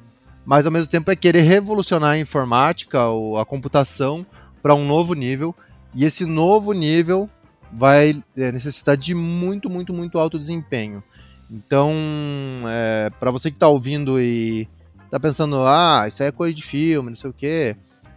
mas 0.44 0.66
ao 0.66 0.72
mesmo 0.72 0.90
tempo 0.90 1.10
é 1.10 1.16
querer 1.16 1.40
revolucionar 1.40 2.10
a 2.12 2.18
informática 2.18 3.06
ou 3.08 3.38
a 3.38 3.44
computação 3.44 4.24
para 4.62 4.74
um 4.74 4.86
novo 4.86 5.14
nível. 5.14 5.54
E 5.94 6.04
esse 6.04 6.24
novo 6.24 6.72
nível 6.72 7.28
vai 7.72 8.22
é, 8.36 8.52
necessitar 8.52 8.96
de 8.96 9.14
muito, 9.14 9.68
muito, 9.68 9.92
muito 9.92 10.18
alto 10.18 10.38
desempenho. 10.38 11.02
Então, 11.50 11.92
é, 12.66 13.10
para 13.18 13.30
você 13.30 13.50
que 13.50 13.56
está 13.56 13.68
ouvindo 13.68 14.20
e 14.20 14.68
está 15.04 15.18
pensando, 15.18 15.62
ah, 15.66 16.04
isso 16.06 16.22
aí 16.22 16.28
é 16.28 16.32
coisa 16.32 16.54
de 16.54 16.62
filme, 16.62 17.10
não 17.10 17.16
sei 17.16 17.30
o 17.30 17.32
quê. 17.32 17.76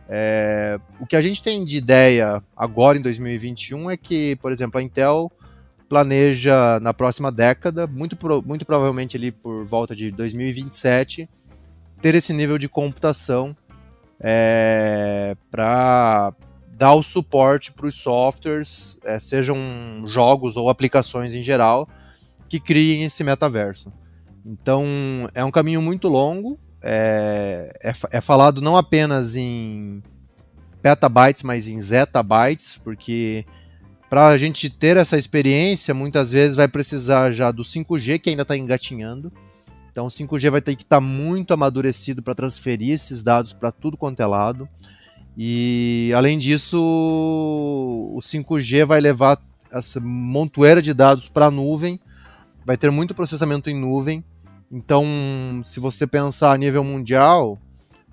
É, 0.09 0.77
o 0.99 1.05
que 1.05 1.15
a 1.15 1.21
gente 1.21 1.41
tem 1.41 1.63
de 1.63 1.77
ideia 1.77 2.43
agora 2.55 2.97
em 2.97 3.01
2021 3.01 3.89
é 3.89 3.95
que, 3.95 4.35
por 4.37 4.51
exemplo, 4.51 4.79
a 4.79 4.83
Intel 4.83 5.31
planeja 5.87 6.79
na 6.81 6.93
próxima 6.93 7.31
década, 7.31 7.87
muito, 7.87 8.17
muito 8.45 8.65
provavelmente 8.65 9.15
ali 9.15 9.31
por 9.31 9.65
volta 9.65 9.95
de 9.95 10.11
2027, 10.11 11.29
ter 12.01 12.15
esse 12.15 12.33
nível 12.33 12.57
de 12.57 12.67
computação 12.67 13.55
é, 14.19 15.35
para 15.49 16.33
dar 16.81 16.95
o 16.95 17.03
suporte 17.03 17.71
para 17.71 17.85
os 17.85 17.93
softwares, 17.93 18.97
é, 19.05 19.19
sejam 19.19 19.55
jogos 20.07 20.55
ou 20.57 20.67
aplicações 20.67 21.31
em 21.35 21.43
geral, 21.43 21.87
que 22.49 22.59
criem 22.59 23.03
esse 23.03 23.23
metaverso. 23.23 23.93
Então 24.43 24.83
é 25.35 25.45
um 25.45 25.51
caminho 25.51 25.79
muito 25.79 26.07
longo, 26.07 26.59
é, 26.81 27.71
é, 27.83 27.93
é 28.13 28.19
falado 28.19 28.61
não 28.61 28.75
apenas 28.75 29.35
em 29.35 30.01
petabytes, 30.81 31.43
mas 31.43 31.67
em 31.67 31.79
zettabytes, 31.79 32.79
porque 32.83 33.45
para 34.09 34.29
a 34.29 34.37
gente 34.39 34.67
ter 34.67 34.97
essa 34.97 35.19
experiência, 35.19 35.93
muitas 35.93 36.31
vezes 36.31 36.55
vai 36.55 36.67
precisar 36.67 37.29
já 37.29 37.51
do 37.51 37.61
5G, 37.61 38.17
que 38.17 38.31
ainda 38.31 38.41
está 38.41 38.57
engatinhando. 38.57 39.31
Então 39.91 40.07
o 40.07 40.09
5G 40.09 40.49
vai 40.49 40.61
ter 40.61 40.75
que 40.75 40.81
estar 40.81 40.95
tá 40.95 40.99
muito 40.99 41.53
amadurecido 41.53 42.23
para 42.23 42.33
transferir 42.33 42.95
esses 42.95 43.21
dados 43.21 43.53
para 43.53 43.71
tudo 43.71 43.95
quanto 43.95 44.19
é 44.19 44.25
lado. 44.25 44.67
E 45.37 46.11
além 46.15 46.37
disso, 46.37 46.77
o 46.79 48.19
5G 48.21 48.85
vai 48.85 48.99
levar 48.99 49.41
essa 49.71 49.99
montoeira 49.99 50.81
de 50.81 50.93
dados 50.93 51.29
para 51.29 51.45
a 51.45 51.51
nuvem, 51.51 51.99
vai 52.65 52.75
ter 52.75 52.91
muito 52.91 53.15
processamento 53.15 53.69
em 53.69 53.79
nuvem. 53.79 54.23
Então, 54.71 55.61
se 55.63 55.79
você 55.79 56.05
pensar 56.05 56.51
a 56.51 56.57
nível 56.57 56.83
mundial, 56.83 57.57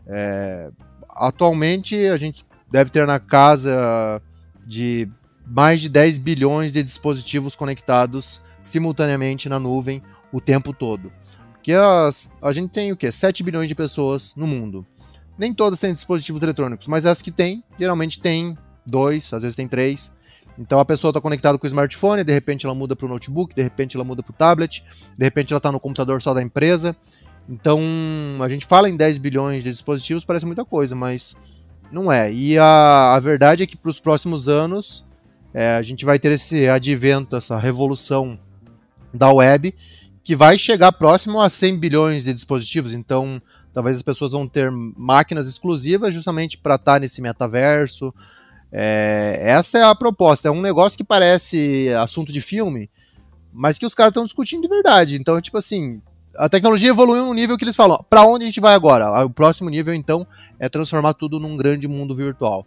é, 0.06 0.70
atualmente 1.08 1.96
a 2.06 2.16
gente 2.16 2.44
deve 2.70 2.90
ter 2.90 3.06
na 3.06 3.18
casa 3.18 4.22
de 4.66 5.08
mais 5.46 5.80
de 5.80 5.88
10 5.88 6.18
bilhões 6.18 6.72
de 6.72 6.82
dispositivos 6.82 7.56
conectados 7.56 8.42
simultaneamente 8.60 9.48
na 9.48 9.58
nuvem 9.58 10.02
o 10.30 10.40
tempo 10.40 10.72
todo. 10.72 11.10
Porque 11.52 11.72
as, 11.72 12.28
a 12.42 12.52
gente 12.52 12.70
tem 12.70 12.92
o 12.92 12.96
quê? 12.96 13.10
7 13.10 13.42
bilhões 13.42 13.68
de 13.68 13.74
pessoas 13.74 14.34
no 14.36 14.46
mundo. 14.46 14.86
Nem 15.38 15.52
todas 15.54 15.78
têm 15.78 15.92
dispositivos 15.92 16.42
eletrônicos, 16.42 16.86
mas 16.86 17.06
as 17.06 17.22
que 17.22 17.30
têm, 17.30 17.62
geralmente 17.78 18.20
tem 18.20 18.58
dois, 18.84 19.32
às 19.32 19.42
vezes 19.42 19.56
tem 19.56 19.68
três. 19.68 20.10
Então 20.58 20.80
a 20.80 20.84
pessoa 20.84 21.10
está 21.10 21.20
conectada 21.20 21.56
com 21.56 21.64
o 21.64 21.68
smartphone, 21.68 22.24
de 22.24 22.32
repente 22.32 22.66
ela 22.66 22.74
muda 22.74 22.96
para 22.96 23.06
o 23.06 23.08
notebook, 23.08 23.54
de 23.54 23.62
repente 23.62 23.96
ela 23.96 24.04
muda 24.04 24.22
para 24.22 24.32
o 24.32 24.34
tablet, 24.34 24.82
de 25.16 25.24
repente 25.24 25.52
ela 25.52 25.58
está 25.58 25.70
no 25.70 25.78
computador 25.78 26.20
só 26.20 26.34
da 26.34 26.42
empresa. 26.42 26.96
Então 27.48 27.80
a 28.42 28.48
gente 28.48 28.66
fala 28.66 28.88
em 28.88 28.96
10 28.96 29.18
bilhões 29.18 29.62
de 29.62 29.70
dispositivos, 29.70 30.24
parece 30.24 30.44
muita 30.44 30.64
coisa, 30.64 30.96
mas 30.96 31.36
não 31.92 32.10
é. 32.10 32.32
E 32.32 32.58
a, 32.58 33.14
a 33.14 33.20
verdade 33.20 33.62
é 33.62 33.66
que 33.66 33.76
para 33.76 33.90
os 33.90 34.00
próximos 34.00 34.48
anos 34.48 35.06
é, 35.54 35.76
a 35.76 35.82
gente 35.82 36.04
vai 36.04 36.18
ter 36.18 36.32
esse 36.32 36.68
advento, 36.68 37.36
essa 37.36 37.56
revolução 37.56 38.38
da 39.14 39.32
web, 39.32 39.74
que 40.22 40.36
vai 40.36 40.58
chegar 40.58 40.92
próximo 40.92 41.40
a 41.40 41.48
100 41.48 41.78
bilhões 41.78 42.24
de 42.24 42.34
dispositivos. 42.34 42.92
Então 42.92 43.40
Talvez 43.72 43.96
as 43.96 44.02
pessoas 44.02 44.32
vão 44.32 44.48
ter 44.48 44.70
máquinas 44.70 45.46
exclusivas 45.46 46.12
justamente 46.12 46.58
para 46.58 46.74
estar 46.74 46.94
tá 46.94 47.00
nesse 47.00 47.20
metaverso. 47.20 48.12
É, 48.72 49.38
essa 49.40 49.78
é 49.78 49.84
a 49.84 49.94
proposta. 49.94 50.48
É 50.48 50.50
um 50.50 50.60
negócio 50.60 50.96
que 50.96 51.04
parece 51.04 51.88
assunto 52.00 52.32
de 52.32 52.40
filme, 52.40 52.90
mas 53.52 53.78
que 53.78 53.86
os 53.86 53.94
caras 53.94 54.10
estão 54.10 54.24
discutindo 54.24 54.62
de 54.62 54.68
verdade. 54.68 55.16
Então, 55.16 55.40
tipo 55.40 55.58
assim, 55.58 56.00
a 56.36 56.48
tecnologia 56.48 56.90
evoluiu 56.90 57.26
num 57.26 57.34
nível 57.34 57.56
que 57.56 57.64
eles 57.64 57.76
falam: 57.76 58.04
para 58.08 58.24
onde 58.24 58.44
a 58.44 58.46
gente 58.46 58.60
vai 58.60 58.74
agora? 58.74 59.24
O 59.24 59.30
próximo 59.30 59.68
nível, 59.68 59.94
então, 59.94 60.26
é 60.58 60.68
transformar 60.68 61.14
tudo 61.14 61.40
num 61.40 61.56
grande 61.56 61.88
mundo 61.88 62.14
virtual. 62.14 62.66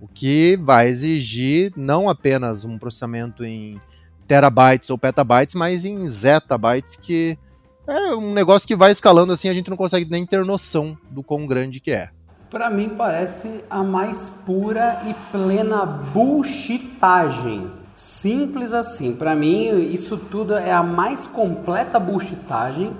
O 0.00 0.08
que 0.08 0.58
vai 0.60 0.88
exigir 0.88 1.72
não 1.76 2.08
apenas 2.08 2.64
um 2.64 2.76
processamento 2.76 3.44
em 3.44 3.80
terabytes 4.26 4.90
ou 4.90 4.98
petabytes, 4.98 5.54
mas 5.54 5.84
em 5.84 6.08
zettabytes 6.08 6.96
que 6.96 7.38
é 7.86 8.14
um 8.14 8.32
negócio 8.32 8.66
que 8.66 8.76
vai 8.76 8.90
escalando 8.90 9.32
assim, 9.32 9.48
a 9.48 9.54
gente 9.54 9.70
não 9.70 9.76
consegue 9.76 10.08
nem 10.10 10.24
ter 10.24 10.44
noção 10.44 10.96
do 11.10 11.22
quão 11.22 11.46
grande 11.46 11.80
que 11.80 11.90
é. 11.90 12.10
Para 12.50 12.68
mim 12.68 12.90
parece 12.96 13.64
a 13.70 13.82
mais 13.82 14.30
pura 14.44 15.02
e 15.06 15.14
plena 15.32 15.86
bullshitagem. 15.86 17.70
Simples 17.96 18.72
assim. 18.72 19.14
Para 19.14 19.34
mim 19.34 19.90
isso 19.92 20.16
tudo 20.16 20.54
é 20.54 20.72
a 20.72 20.82
mais 20.82 21.26
completa 21.26 21.98
bullshitagem, 21.98 22.92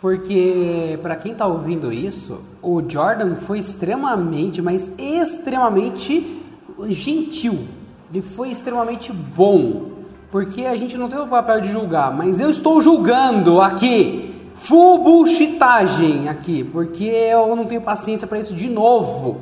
porque 0.00 0.98
para 1.00 1.16
quem 1.16 1.34
tá 1.34 1.46
ouvindo 1.46 1.92
isso, 1.92 2.42
o 2.60 2.82
Jordan 2.88 3.36
foi 3.36 3.58
extremamente, 3.58 4.60
mas 4.60 4.90
extremamente 4.98 6.42
gentil. 6.88 7.66
Ele 8.10 8.22
foi 8.22 8.50
extremamente 8.50 9.12
bom 9.12 9.97
porque 10.30 10.66
a 10.66 10.76
gente 10.76 10.96
não 10.96 11.08
tem 11.08 11.18
o 11.18 11.26
papel 11.26 11.60
de 11.60 11.70
julgar, 11.70 12.14
mas 12.14 12.38
eu 12.38 12.50
estou 12.50 12.80
julgando 12.80 13.60
aqui, 13.60 14.50
full 14.54 14.98
bullshitagem 14.98 16.28
aqui, 16.28 16.62
porque 16.64 17.04
eu 17.04 17.56
não 17.56 17.64
tenho 17.64 17.80
paciência 17.80 18.26
para 18.26 18.38
isso 18.38 18.54
de 18.54 18.68
novo. 18.68 19.40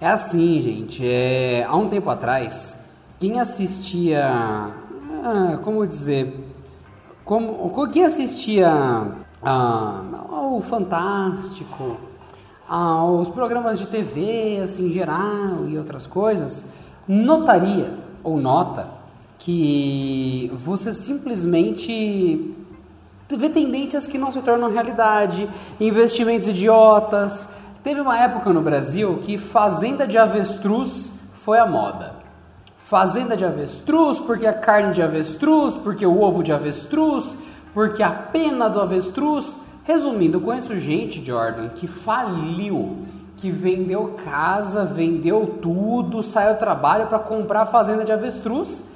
É 0.00 0.06
assim, 0.06 0.60
gente, 0.60 1.06
é, 1.06 1.66
há 1.68 1.76
um 1.76 1.88
tempo 1.88 2.08
atrás, 2.08 2.78
quem 3.18 3.40
assistia, 3.40 4.24
ah, 4.24 5.58
como 5.62 5.86
dizer, 5.86 6.48
como, 7.24 7.88
quem 7.88 8.04
assistia 8.04 8.70
ah, 9.42 10.02
ao 10.30 10.60
Fantástico, 10.62 11.96
aos 12.68 13.28
programas 13.28 13.78
de 13.78 13.86
TV, 13.86 14.60
assim, 14.62 14.88
em 14.88 14.92
geral 14.92 15.66
e 15.66 15.76
outras 15.76 16.06
coisas, 16.06 16.66
notaria, 17.06 17.92
ou 18.22 18.38
nota, 18.38 18.99
que 19.40 20.52
você 20.62 20.92
simplesmente 20.92 22.54
vê 23.28 23.48
tendências 23.48 24.06
que 24.06 24.18
não 24.18 24.30
se 24.30 24.42
tornam 24.42 24.70
realidade, 24.70 25.48
investimentos 25.80 26.48
idiotas. 26.48 27.48
Teve 27.82 28.00
uma 28.00 28.18
época 28.18 28.52
no 28.52 28.60
Brasil 28.60 29.20
que 29.24 29.38
fazenda 29.38 30.06
de 30.06 30.18
avestruz 30.18 31.12
foi 31.32 31.58
a 31.58 31.66
moda. 31.66 32.16
Fazenda 32.78 33.36
de 33.36 33.44
avestruz, 33.44 34.18
porque 34.18 34.46
a 34.46 34.52
carne 34.52 34.92
de 34.92 35.02
avestruz, 35.02 35.74
porque 35.74 36.04
o 36.04 36.20
ovo 36.20 36.42
de 36.42 36.52
avestruz, 36.52 37.38
Porque 37.72 38.02
a 38.02 38.10
pena 38.10 38.68
do 38.68 38.80
avestruz, 38.80 39.56
resumindo, 39.84 40.38
eu 40.38 40.40
conheço 40.40 40.76
gente, 40.76 41.24
Jordan, 41.24 41.68
que 41.68 41.86
faliu, 41.86 43.06
que 43.36 43.48
vendeu 43.48 44.16
casa, 44.24 44.84
vendeu 44.84 45.58
tudo, 45.62 46.20
saiu 46.20 46.54
do 46.54 46.58
trabalho 46.58 47.06
para 47.06 47.20
comprar 47.20 47.62
a 47.62 47.66
fazenda 47.66 48.04
de 48.04 48.10
avestruz 48.10 48.89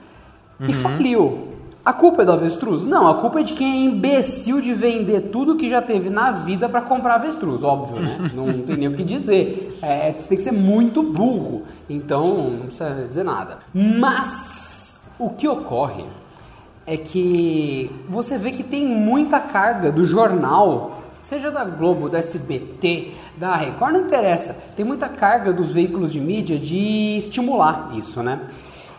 uhum. 0.61 0.69
e 0.69 0.73
faliu. 0.75 1.49
A 1.85 1.93
culpa 1.93 2.23
é 2.23 2.25
do 2.25 2.33
avestruz? 2.33 2.83
Não, 2.83 3.07
a 3.07 3.17
culpa 3.17 3.41
é 3.41 3.43
de 3.43 3.53
quem 3.53 3.71
é 3.71 3.85
imbecil 3.85 4.63
de 4.63 4.73
vender 4.73 5.29
tudo 5.31 5.57
que 5.57 5.69
já 5.69 5.83
teve 5.83 6.09
na 6.09 6.31
vida 6.31 6.67
para 6.67 6.81
comprar 6.81 7.17
avestruz, 7.17 7.63
óbvio, 7.63 8.01
né? 8.01 8.17
Não, 8.35 8.47
não 8.47 8.63
tem 8.63 8.77
nem 8.77 8.89
o 8.89 8.95
que 8.95 9.05
dizer. 9.05 9.79
É, 9.83 10.11
você 10.11 10.31
tem 10.31 10.39
que 10.39 10.43
ser 10.43 10.53
muito 10.53 11.03
burro, 11.03 11.65
então 11.89 12.51
não 12.51 12.67
precisa 12.67 13.05
dizer 13.07 13.23
nada. 13.23 13.59
Mas 13.75 14.97
o 15.19 15.29
que 15.29 15.47
ocorre 15.47 16.07
é 16.87 16.97
que 16.97 17.91
você 18.09 18.39
vê 18.39 18.51
que 18.51 18.63
tem 18.63 18.87
muita 18.87 19.39
carga 19.39 19.93
do 19.93 20.05
jornal, 20.05 21.03
seja 21.23 21.51
da 21.51 21.65
Globo, 21.65 22.09
da 22.09 22.19
SBT, 22.19 23.13
da 23.37 23.57
Record, 23.57 23.93
não 23.93 24.01
interessa. 24.01 24.57
Tem 24.75 24.85
muita 24.85 25.09
carga 25.09 25.53
dos 25.53 25.73
veículos 25.73 26.13
de 26.13 26.21
mídia 26.21 26.59
de 26.59 27.19
estimular 27.19 27.91
isso, 27.95 28.23
né? 28.23 28.41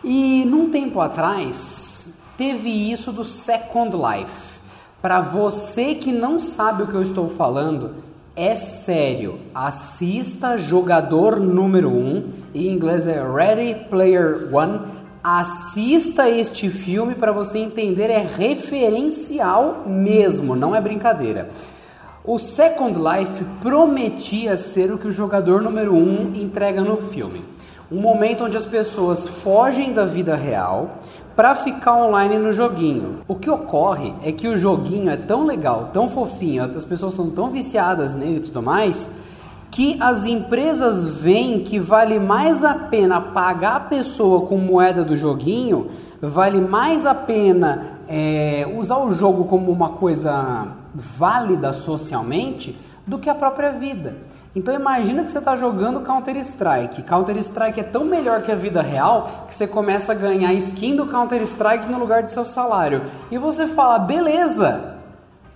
E 0.08 0.44
num 0.44 0.70
tempo 0.70 1.00
atrás 1.00 2.20
teve 2.38 2.68
isso 2.70 3.10
do 3.10 3.24
Second 3.24 3.96
Life. 3.96 4.60
Para 5.02 5.20
você 5.20 5.96
que 5.96 6.12
não 6.12 6.38
sabe 6.38 6.84
o 6.84 6.86
que 6.86 6.94
eu 6.94 7.02
estou 7.02 7.28
falando, 7.28 7.96
é 8.36 8.54
sério. 8.54 9.40
Assista 9.52 10.58
Jogador 10.58 11.40
Número 11.40 11.90
1, 11.90 11.92
um, 11.92 12.32
em 12.54 12.68
inglês 12.68 13.08
é 13.08 13.20
Ready 13.20 13.88
Player 13.90 14.48
One. 14.54 14.78
Assista 15.24 16.30
este 16.30 16.70
filme 16.70 17.16
para 17.16 17.32
você 17.32 17.58
entender, 17.58 18.08
é 18.08 18.24
referencial 18.24 19.82
mesmo, 19.88 20.54
não 20.54 20.72
é 20.72 20.80
brincadeira. 20.80 21.50
O 22.24 22.38
Second 22.38 22.96
Life 22.96 23.44
prometia 23.60 24.56
ser 24.56 24.92
o 24.92 24.98
que 24.98 25.08
o 25.08 25.12
jogador 25.12 25.60
número 25.60 25.96
1 25.96 25.98
um 25.98 26.32
entrega 26.36 26.80
no 26.80 26.96
filme. 26.98 27.55
Um 27.90 28.00
momento 28.00 28.44
onde 28.44 28.56
as 28.56 28.66
pessoas 28.66 29.28
fogem 29.28 29.92
da 29.92 30.04
vida 30.04 30.34
real, 30.34 30.98
para 31.36 31.54
ficar 31.54 31.94
online 31.94 32.38
no 32.38 32.50
joguinho. 32.50 33.20
O 33.28 33.34
que 33.34 33.50
ocorre 33.50 34.14
é 34.22 34.32
que 34.32 34.48
o 34.48 34.56
joguinho 34.56 35.10
é 35.10 35.16
tão 35.18 35.44
legal, 35.44 35.90
tão 35.92 36.08
fofinho, 36.08 36.64
as 36.64 36.84
pessoas 36.84 37.12
são 37.12 37.30
tão 37.30 37.50
viciadas 37.50 38.14
nele 38.14 38.38
e 38.38 38.40
tudo 38.40 38.62
mais, 38.62 39.10
que 39.70 39.98
as 40.00 40.24
empresas 40.24 41.04
veem 41.04 41.60
que 41.60 41.78
vale 41.78 42.18
mais 42.18 42.64
a 42.64 42.72
pena 42.74 43.20
pagar 43.20 43.76
a 43.76 43.80
pessoa 43.80 44.46
com 44.46 44.56
moeda 44.56 45.04
do 45.04 45.14
joguinho, 45.14 45.90
vale 46.22 46.62
mais 46.62 47.04
a 47.04 47.14
pena 47.14 47.98
é, 48.08 48.66
usar 48.74 48.96
o 48.98 49.14
jogo 49.14 49.44
como 49.44 49.70
uma 49.70 49.90
coisa 49.90 50.68
válida 50.94 51.74
socialmente 51.74 52.74
do 53.06 53.18
que 53.18 53.28
a 53.28 53.34
própria 53.34 53.72
vida. 53.72 54.16
Então 54.56 54.74
imagina 54.74 55.22
que 55.22 55.30
você 55.30 55.36
está 55.36 55.54
jogando 55.54 56.00
Counter-Strike. 56.00 57.02
Counter-Strike 57.02 57.78
é 57.78 57.82
tão 57.82 58.06
melhor 58.06 58.40
que 58.40 58.50
a 58.50 58.54
vida 58.54 58.80
real 58.80 59.44
que 59.46 59.54
você 59.54 59.66
começa 59.66 60.12
a 60.12 60.14
ganhar 60.14 60.54
skin 60.54 60.96
do 60.96 61.06
Counter-Strike 61.06 61.86
no 61.86 61.98
lugar 61.98 62.22
do 62.22 62.32
seu 62.32 62.46
salário. 62.46 63.02
E 63.30 63.36
você 63.36 63.66
fala, 63.66 63.98
beleza. 63.98 64.96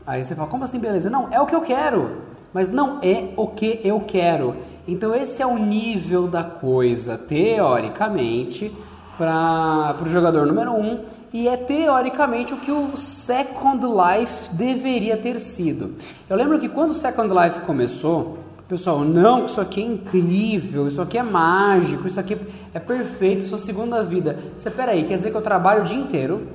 Aí 0.06 0.22
você 0.22 0.34
fala, 0.34 0.50
como 0.50 0.64
assim 0.64 0.78
beleza? 0.78 1.08
Não, 1.08 1.28
é 1.30 1.40
o 1.40 1.46
que 1.46 1.54
eu 1.54 1.62
quero. 1.62 2.18
Mas 2.52 2.68
não 2.68 2.98
é 3.00 3.32
o 3.38 3.46
que 3.46 3.80
eu 3.82 4.00
quero. 4.00 4.54
Então 4.86 5.14
esse 5.14 5.40
é 5.40 5.46
o 5.46 5.56
nível 5.56 6.28
da 6.28 6.44
coisa, 6.44 7.16
teoricamente, 7.16 8.70
para 9.16 9.96
o 10.02 10.10
jogador 10.10 10.46
número 10.46 10.72
1. 10.72 10.78
Um, 10.78 11.04
e 11.32 11.48
é 11.48 11.56
teoricamente 11.56 12.52
o 12.52 12.58
que 12.58 12.70
o 12.70 12.94
Second 12.98 13.82
Life 13.86 14.50
deveria 14.52 15.16
ter 15.16 15.40
sido. 15.40 15.94
Eu 16.28 16.36
lembro 16.36 16.58
que 16.60 16.68
quando 16.68 16.90
o 16.90 16.94
Second 16.94 17.32
Life 17.32 17.60
começou, 17.60 18.49
Pessoal, 18.70 19.00
não, 19.00 19.46
isso 19.46 19.60
aqui 19.60 19.82
é 19.82 19.84
incrível, 19.84 20.86
isso 20.86 21.02
aqui 21.02 21.18
é 21.18 21.24
mágico, 21.24 22.06
isso 22.06 22.20
aqui 22.20 22.38
é 22.72 22.78
perfeito, 22.78 23.48
sua 23.48 23.58
segunda 23.58 24.00
vida. 24.04 24.38
Você, 24.56 24.70
peraí, 24.70 25.06
quer 25.06 25.16
dizer 25.16 25.32
que 25.32 25.36
eu 25.36 25.42
trabalho 25.42 25.80
o 25.80 25.84
dia 25.84 25.98
inteiro, 25.98 26.46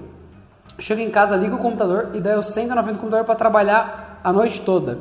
chego 0.80 1.02
em 1.02 1.10
casa, 1.10 1.36
ligo 1.36 1.58
o 1.58 1.60
computador 1.60 2.12
e 2.14 2.22
daí 2.22 2.36
eu 2.36 2.42
sento 2.42 2.74
na 2.74 2.82
frente 2.82 2.96
do 2.96 3.00
computador 3.02 3.26
para 3.26 3.36
trabalhar 3.36 4.22
a 4.24 4.32
noite 4.32 4.62
toda, 4.62 4.98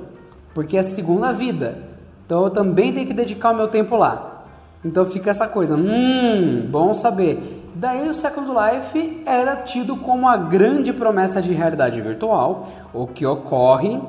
porque 0.53 0.77
é 0.77 0.83
segunda 0.83 1.33
vida. 1.33 1.79
Então 2.27 2.43
eu 2.43 2.51
também 2.51 2.93
tenho 2.93 3.07
que 3.07 3.15
dedicar 3.15 3.53
o 3.53 3.57
meu 3.57 3.69
tempo 3.69 3.97
lá. 3.97 4.43
Então 4.85 5.07
fica 5.07 5.31
essa 5.31 5.47
coisa, 5.47 5.77
hum, 5.77 6.67
bom 6.69 6.95
saber. 6.95 7.63
Daí 7.77 8.09
o 8.09 8.15
Second 8.15 8.51
Life 8.51 9.23
era 9.25 9.55
tido 9.55 9.97
como 9.99 10.27
a 10.27 10.37
grande 10.37 10.93
promessa 10.93 11.41
de 11.41 11.53
realidade 11.53 12.01
virtual, 12.01 12.67
o 12.93 13.07
que 13.07 13.25
ocorre 13.25 14.01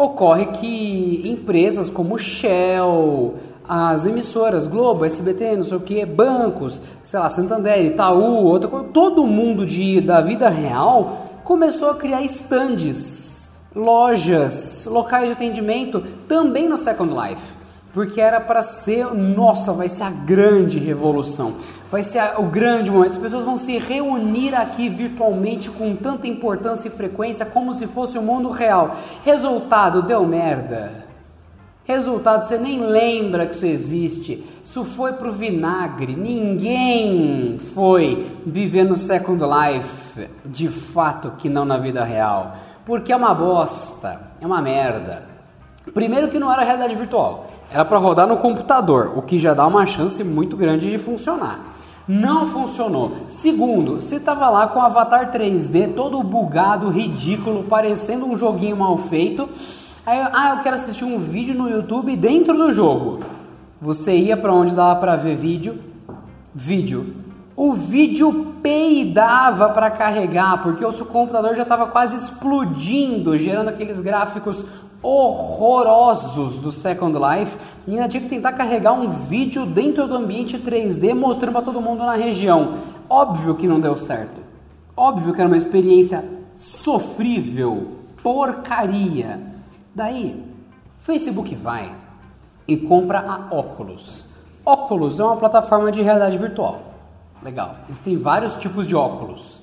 Ocorre 0.00 0.46
que 0.46 1.28
empresas 1.28 1.90
como 1.90 2.18
Shell, 2.18 3.34
as 3.68 4.06
emissoras 4.06 4.66
Globo, 4.66 5.04
SBT, 5.04 5.58
não 5.58 5.62
sei 5.62 5.76
o 5.76 5.80
que, 5.80 6.06
bancos, 6.06 6.80
sei 7.04 7.20
lá, 7.20 7.28
Santander, 7.28 7.84
Itaú, 7.84 8.46
outra 8.46 8.70
coisa, 8.70 8.86
todo 8.94 9.26
mundo 9.26 9.66
de, 9.66 10.00
da 10.00 10.22
vida 10.22 10.48
real 10.48 11.42
começou 11.44 11.90
a 11.90 11.96
criar 11.96 12.22
estandes, 12.22 13.52
lojas, 13.76 14.88
locais 14.90 15.26
de 15.26 15.32
atendimento 15.32 16.00
também 16.26 16.66
no 16.66 16.78
Second 16.78 17.12
Life 17.14 17.59
porque 17.92 18.20
era 18.20 18.40
para 18.40 18.62
ser, 18.62 19.12
nossa, 19.14 19.72
vai 19.72 19.88
ser 19.88 20.04
a 20.04 20.10
grande 20.10 20.78
revolução, 20.78 21.56
vai 21.90 22.02
ser 22.02 22.20
a, 22.20 22.38
o 22.38 22.44
grande 22.44 22.90
momento. 22.90 23.12
As 23.12 23.18
pessoas 23.18 23.44
vão 23.44 23.56
se 23.56 23.78
reunir 23.78 24.54
aqui 24.54 24.88
virtualmente 24.88 25.70
com 25.70 25.96
tanta 25.96 26.26
importância 26.28 26.88
e 26.88 26.90
frequência 26.90 27.44
como 27.44 27.74
se 27.74 27.86
fosse 27.86 28.16
o 28.16 28.22
mundo 28.22 28.48
real. 28.50 28.96
Resultado, 29.24 30.02
deu 30.02 30.24
merda. 30.24 31.04
Resultado, 31.84 32.44
você 32.44 32.56
nem 32.56 32.80
lembra 32.80 33.46
que 33.46 33.54
isso 33.54 33.66
existe. 33.66 34.46
Isso 34.64 34.84
foi 34.84 35.14
pro 35.14 35.32
vinagre. 35.32 36.14
Ninguém 36.14 37.58
foi 37.58 38.24
viver 38.46 38.84
no 38.84 38.96
Second 38.96 39.42
Life 39.42 40.28
de 40.44 40.68
fato 40.68 41.32
que 41.36 41.48
não 41.48 41.64
na 41.64 41.76
vida 41.76 42.04
real. 42.04 42.54
Porque 42.86 43.12
é 43.12 43.16
uma 43.16 43.34
bosta, 43.34 44.20
é 44.40 44.46
uma 44.46 44.62
merda. 44.62 45.24
Primeiro 45.92 46.28
que 46.28 46.38
não 46.38 46.52
era 46.52 46.62
realidade 46.62 46.94
virtual. 46.94 47.48
Era 47.72 47.84
para 47.84 47.98
rodar 47.98 48.26
no 48.26 48.36
computador, 48.38 49.12
o 49.16 49.22
que 49.22 49.38
já 49.38 49.54
dá 49.54 49.64
uma 49.64 49.86
chance 49.86 50.24
muito 50.24 50.56
grande 50.56 50.90
de 50.90 50.98
funcionar. 50.98 51.76
Não 52.06 52.48
funcionou. 52.48 53.12
Segundo, 53.28 54.00
você 54.00 54.16
estava 54.16 54.48
lá 54.50 54.66
com 54.66 54.80
o 54.80 54.82
avatar 54.82 55.30
3D 55.30 55.94
todo 55.94 56.20
bugado, 56.24 56.88
ridículo, 56.88 57.62
parecendo 57.64 58.26
um 58.26 58.36
joguinho 58.36 58.76
mal 58.76 58.98
feito. 58.98 59.48
Aí, 60.04 60.18
ah, 60.32 60.54
eu 60.56 60.62
quero 60.64 60.74
assistir 60.74 61.04
um 61.04 61.18
vídeo 61.20 61.54
no 61.54 61.70
YouTube 61.70 62.16
dentro 62.16 62.56
do 62.56 62.72
jogo. 62.72 63.20
Você 63.80 64.16
ia 64.16 64.36
para 64.36 64.52
onde 64.52 64.74
dava 64.74 64.98
para 64.98 65.14
ver 65.14 65.36
vídeo? 65.36 65.78
Vídeo. 66.52 67.14
O 67.54 67.74
vídeo 67.74 68.54
peidava 68.60 69.68
para 69.68 69.90
carregar, 69.90 70.62
porque 70.62 70.84
o 70.84 70.90
seu 70.90 71.06
computador 71.06 71.54
já 71.54 71.62
estava 71.62 71.86
quase 71.86 72.16
explodindo, 72.16 73.38
gerando 73.38 73.68
aqueles 73.68 74.00
gráficos 74.00 74.64
horrorosos 75.02 76.56
do 76.56 76.70
Second 76.70 77.16
Life 77.18 77.56
e 77.86 77.92
ainda 77.92 78.08
tinha 78.08 78.22
que 78.22 78.28
tentar 78.28 78.52
carregar 78.52 78.92
um 78.92 79.08
vídeo 79.10 79.64
dentro 79.64 80.06
do 80.06 80.16
ambiente 80.16 80.58
3D 80.58 81.14
mostrando 81.14 81.52
para 81.52 81.62
todo 81.62 81.80
mundo 81.80 82.04
na 82.04 82.14
região. 82.14 82.78
Óbvio 83.08 83.54
que 83.54 83.66
não 83.66 83.80
deu 83.80 83.96
certo. 83.96 84.40
Óbvio 84.96 85.32
que 85.32 85.40
era 85.40 85.48
uma 85.48 85.56
experiência 85.56 86.22
sofrível, 86.58 87.96
porcaria. 88.22 89.40
Daí, 89.94 90.44
Facebook 90.98 91.54
vai 91.54 91.92
e 92.68 92.76
compra 92.76 93.20
a 93.20 93.54
Oculus. 93.54 94.26
Oculus 94.64 95.18
é 95.18 95.24
uma 95.24 95.36
plataforma 95.36 95.90
de 95.90 96.02
realidade 96.02 96.36
virtual. 96.36 96.82
Legal. 97.42 97.76
Eles 97.88 97.98
têm 98.00 98.16
vários 98.16 98.54
tipos 98.56 98.86
de 98.86 98.94
óculos. 98.94 99.60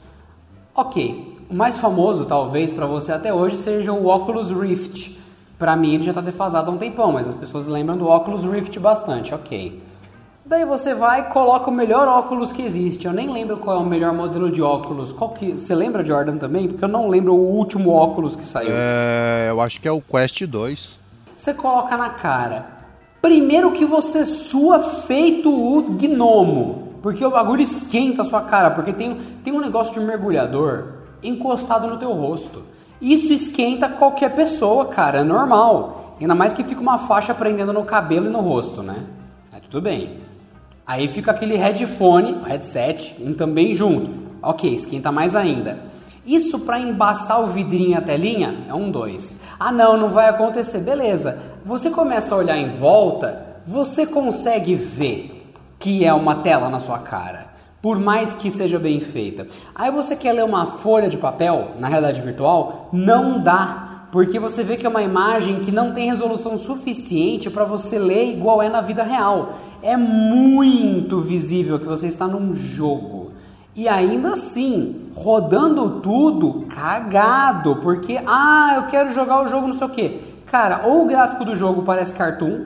Ok, 0.73 1.37
o 1.49 1.53
mais 1.53 1.77
famoso, 1.77 2.25
talvez, 2.25 2.71
para 2.71 2.85
você 2.85 3.11
até 3.11 3.33
hoje, 3.33 3.55
seja 3.55 3.91
o 3.93 4.07
Oculus 4.07 4.51
Rift 4.51 5.16
para 5.57 5.75
mim 5.75 5.95
ele 5.95 6.03
já 6.03 6.11
está 6.11 6.21
defasado 6.21 6.69
há 6.69 6.73
um 6.73 6.77
tempão, 6.77 7.11
mas 7.11 7.27
as 7.27 7.35
pessoas 7.35 7.67
lembram 7.67 7.97
do 7.97 8.07
óculos 8.07 8.43
Rift 8.43 8.79
bastante, 8.79 9.33
ok. 9.33 9.81
Daí 10.45 10.63
você 10.63 10.93
vai 10.93 11.21
e 11.21 11.23
coloca 11.25 11.69
o 11.69 11.73
melhor 11.73 12.07
óculos 12.07 12.53
que 12.53 12.61
existe. 12.61 13.05
Eu 13.05 13.11
nem 13.11 13.29
lembro 13.29 13.57
qual 13.57 13.77
é 13.77 13.79
o 13.81 13.85
melhor 13.85 14.13
modelo 14.13 14.49
de 14.49 14.61
óculos. 14.61 15.11
Qual 15.11 15.31
que 15.31 15.51
você 15.51 15.75
lembra 15.75 16.05
Jordan 16.05 16.37
também? 16.37 16.69
Porque 16.69 16.85
eu 16.85 16.87
não 16.87 17.09
lembro 17.09 17.33
o 17.33 17.57
último 17.57 17.91
óculos 17.91 18.33
que 18.33 18.45
saiu. 18.45 18.69
É, 18.71 19.47
eu 19.49 19.59
acho 19.59 19.81
que 19.81 19.89
é 19.89 19.91
o 19.91 20.01
Quest 20.01 20.41
2. 20.45 20.97
Você 21.35 21.53
coloca 21.53 21.97
na 21.97 22.11
cara. 22.11 22.65
Primeiro 23.21 23.73
que 23.73 23.85
você 23.85 24.25
sua 24.25 24.79
feito 24.79 25.51
o 25.51 25.81
gnomo, 25.81 26.93
porque 27.01 27.25
o 27.25 27.31
bagulho 27.31 27.61
esquenta 27.61 28.21
a 28.21 28.25
sua 28.25 28.43
cara, 28.43 28.71
porque 28.71 28.93
tem, 28.93 29.19
tem 29.43 29.51
um 29.51 29.59
negócio 29.59 29.93
de 29.93 29.99
mergulhador 29.99 30.93
encostado 31.21 31.87
no 31.87 31.97
teu 31.97 32.13
rosto. 32.13 32.63
Isso 33.01 33.31
esquenta 33.31 33.89
qualquer 33.89 34.35
pessoa, 34.35 34.85
cara, 34.85 35.19
é 35.19 35.23
normal. 35.23 36.15
Ainda 36.19 36.33
mais 36.33 36.53
que 36.53 36.63
fica 36.63 36.81
uma 36.81 36.97
faixa 36.97 37.33
prendendo 37.33 37.71
no 37.71 37.85
cabelo 37.85 38.25
e 38.25 38.29
no 38.29 38.39
rosto, 38.41 38.81
né? 38.81 39.05
É 39.53 39.59
tudo 39.59 39.81
bem. 39.81 40.19
Aí 40.85 41.07
fica 41.07 41.31
aquele 41.31 41.55
headphone, 41.55 42.41
headset, 42.45 43.15
um 43.19 43.33
também 43.33 43.73
junto. 43.73 44.09
Ok, 44.41 44.73
esquenta 44.73 45.11
mais 45.11 45.35
ainda. 45.35 45.79
Isso 46.25 46.59
para 46.59 46.79
embaçar 46.79 47.41
o 47.41 47.47
vidrinho 47.47 47.97
a 47.97 48.01
telinha 48.01 48.65
é 48.67 48.73
um 48.73 48.89
dois. 48.91 49.41
Ah, 49.59 49.71
não, 49.71 49.95
não 49.95 50.09
vai 50.09 50.27
acontecer. 50.27 50.79
Beleza. 50.79 51.39
Você 51.65 51.89
começa 51.89 52.33
a 52.33 52.37
olhar 52.37 52.57
em 52.57 52.69
volta, 52.69 53.57
você 53.65 54.05
consegue 54.05 54.75
ver 54.75 55.53
que 55.79 56.03
é 56.03 56.13
uma 56.13 56.35
tela 56.35 56.69
na 56.69 56.79
sua 56.79 56.99
cara. 56.99 57.46
Por 57.81 57.99
mais 57.99 58.33
que 58.33 58.49
seja 58.49 58.79
bem 58.79 58.99
feita. 58.99 59.47
Aí 59.73 59.91
você 59.91 60.15
quer 60.15 60.33
ler 60.33 60.43
uma 60.43 60.65
folha 60.65 61.07
de 61.07 61.17
papel 61.17 61.73
na 61.79 61.87
realidade 61.87 62.21
virtual? 62.21 62.89
Não 62.91 63.41
dá. 63.41 64.07
Porque 64.11 64.39
você 64.39 64.63
vê 64.63 64.77
que 64.77 64.85
é 64.85 64.89
uma 64.89 65.03
imagem 65.03 65.59
que 65.59 65.71
não 65.71 65.93
tem 65.93 66.09
resolução 66.09 66.57
suficiente 66.57 67.49
para 67.49 67.65
você 67.65 67.99
ler 67.99 68.33
igual 68.33 68.61
é 68.61 68.69
na 68.69 68.81
vida 68.81 69.03
real. 69.03 69.53
É 69.81 69.95
muito 69.95 71.19
visível 71.21 71.77
que 71.77 71.85
você 71.85 72.07
está 72.07 72.25
num 72.25 72.55
jogo. 72.55 73.31
E 73.75 73.87
ainda 73.87 74.33
assim, 74.33 75.11
rodando 75.13 75.99
tudo 75.99 76.65
cagado, 76.67 77.75
porque 77.75 78.19
ah, 78.25 78.73
eu 78.77 78.83
quero 78.87 79.13
jogar 79.13 79.43
o 79.43 79.47
jogo 79.49 79.67
não 79.67 79.73
sei 79.73 79.85
o 79.85 79.91
que. 79.91 80.21
Cara, 80.47 80.81
ou 80.85 81.03
o 81.03 81.07
gráfico 81.07 81.45
do 81.45 81.55
jogo 81.55 81.83
parece 81.83 82.15
cartoon, 82.15 82.61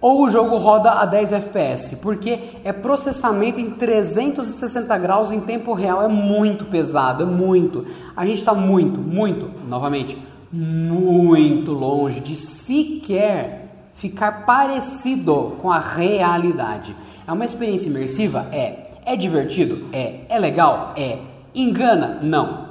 ou 0.00 0.24
o 0.24 0.30
jogo 0.30 0.56
roda 0.56 0.90
a 0.92 1.06
10 1.06 1.32
FPS, 1.32 1.96
porque 1.96 2.38
é 2.64 2.72
processamento 2.72 3.60
em 3.60 3.70
360 3.70 4.98
graus 4.98 5.32
em 5.32 5.40
tempo 5.40 5.72
real, 5.72 6.02
é 6.02 6.08
muito 6.08 6.66
pesado, 6.66 7.22
é 7.22 7.26
muito. 7.26 7.86
A 8.16 8.26
gente 8.26 8.38
está 8.38 8.54
muito, 8.54 9.00
muito, 9.00 9.50
novamente, 9.66 10.16
muito 10.52 11.72
longe 11.72 12.20
de 12.20 12.36
sequer 12.36 13.90
ficar 13.94 14.44
parecido 14.44 15.56
com 15.60 15.70
a 15.72 15.78
realidade. 15.78 16.94
É 17.26 17.32
uma 17.32 17.44
experiência 17.44 17.88
imersiva? 17.88 18.46
É. 18.52 18.86
É 19.04 19.16
divertido? 19.16 19.88
É. 19.92 20.20
É 20.28 20.38
legal? 20.38 20.92
É. 20.96 21.18
Engana? 21.54 22.18
Não. 22.22 22.65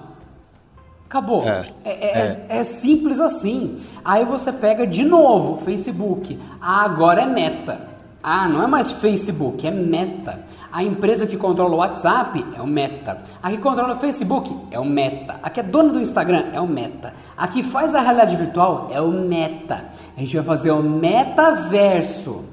Acabou. 1.16 1.44
É, 1.48 1.72
é, 1.86 1.92
é, 1.92 2.46
é, 2.50 2.58
é, 2.58 2.64
simples 2.64 3.22
assim. 3.22 3.80
Aí 4.04 4.26
você 4.26 4.52
pega 4.52 4.86
de 4.86 5.06
novo 5.06 5.64
Facebook. 5.64 6.38
Ah, 6.60 6.84
agora 6.84 7.22
é 7.22 7.26
meta. 7.26 7.96
Ah, 8.22 8.50
não 8.50 8.62
é 8.62 8.68
mais 8.68 8.92
Facebook, 8.92 9.66
é 9.68 9.70
Meta. 9.70 10.46
A 10.72 10.84
empresa 10.84 11.28
que 11.28 11.38
controla 11.38 11.76
o 11.76 11.78
WhatsApp 11.78 12.44
é 12.58 12.62
o 12.62 12.66
Meta. 12.66 13.22
A 13.42 13.52
que 13.52 13.60
controla 13.60 13.94
o 13.94 13.98
Facebook 13.98 14.62
é 14.72 14.80
o 14.80 14.84
Meta. 14.84 15.40
A 15.44 15.50
que 15.52 15.60
é 15.60 15.64
dona 15.64 15.94
do 15.94 16.02
Instagram 16.02 16.46
é 16.52 16.60
o 16.60 16.68
Meta. 16.68 17.14
A 17.38 17.48
que 17.48 17.62
faz 17.62 17.94
a 17.94 18.02
realidade 18.02 18.36
virtual 18.36 18.90
é 18.92 19.00
o 19.00 19.12
Meta. 19.12 19.86
A 20.18 20.20
gente 20.22 20.36
vai 20.38 20.44
fazer 20.44 20.72
o 20.72 20.82
metaverso. 20.82 22.46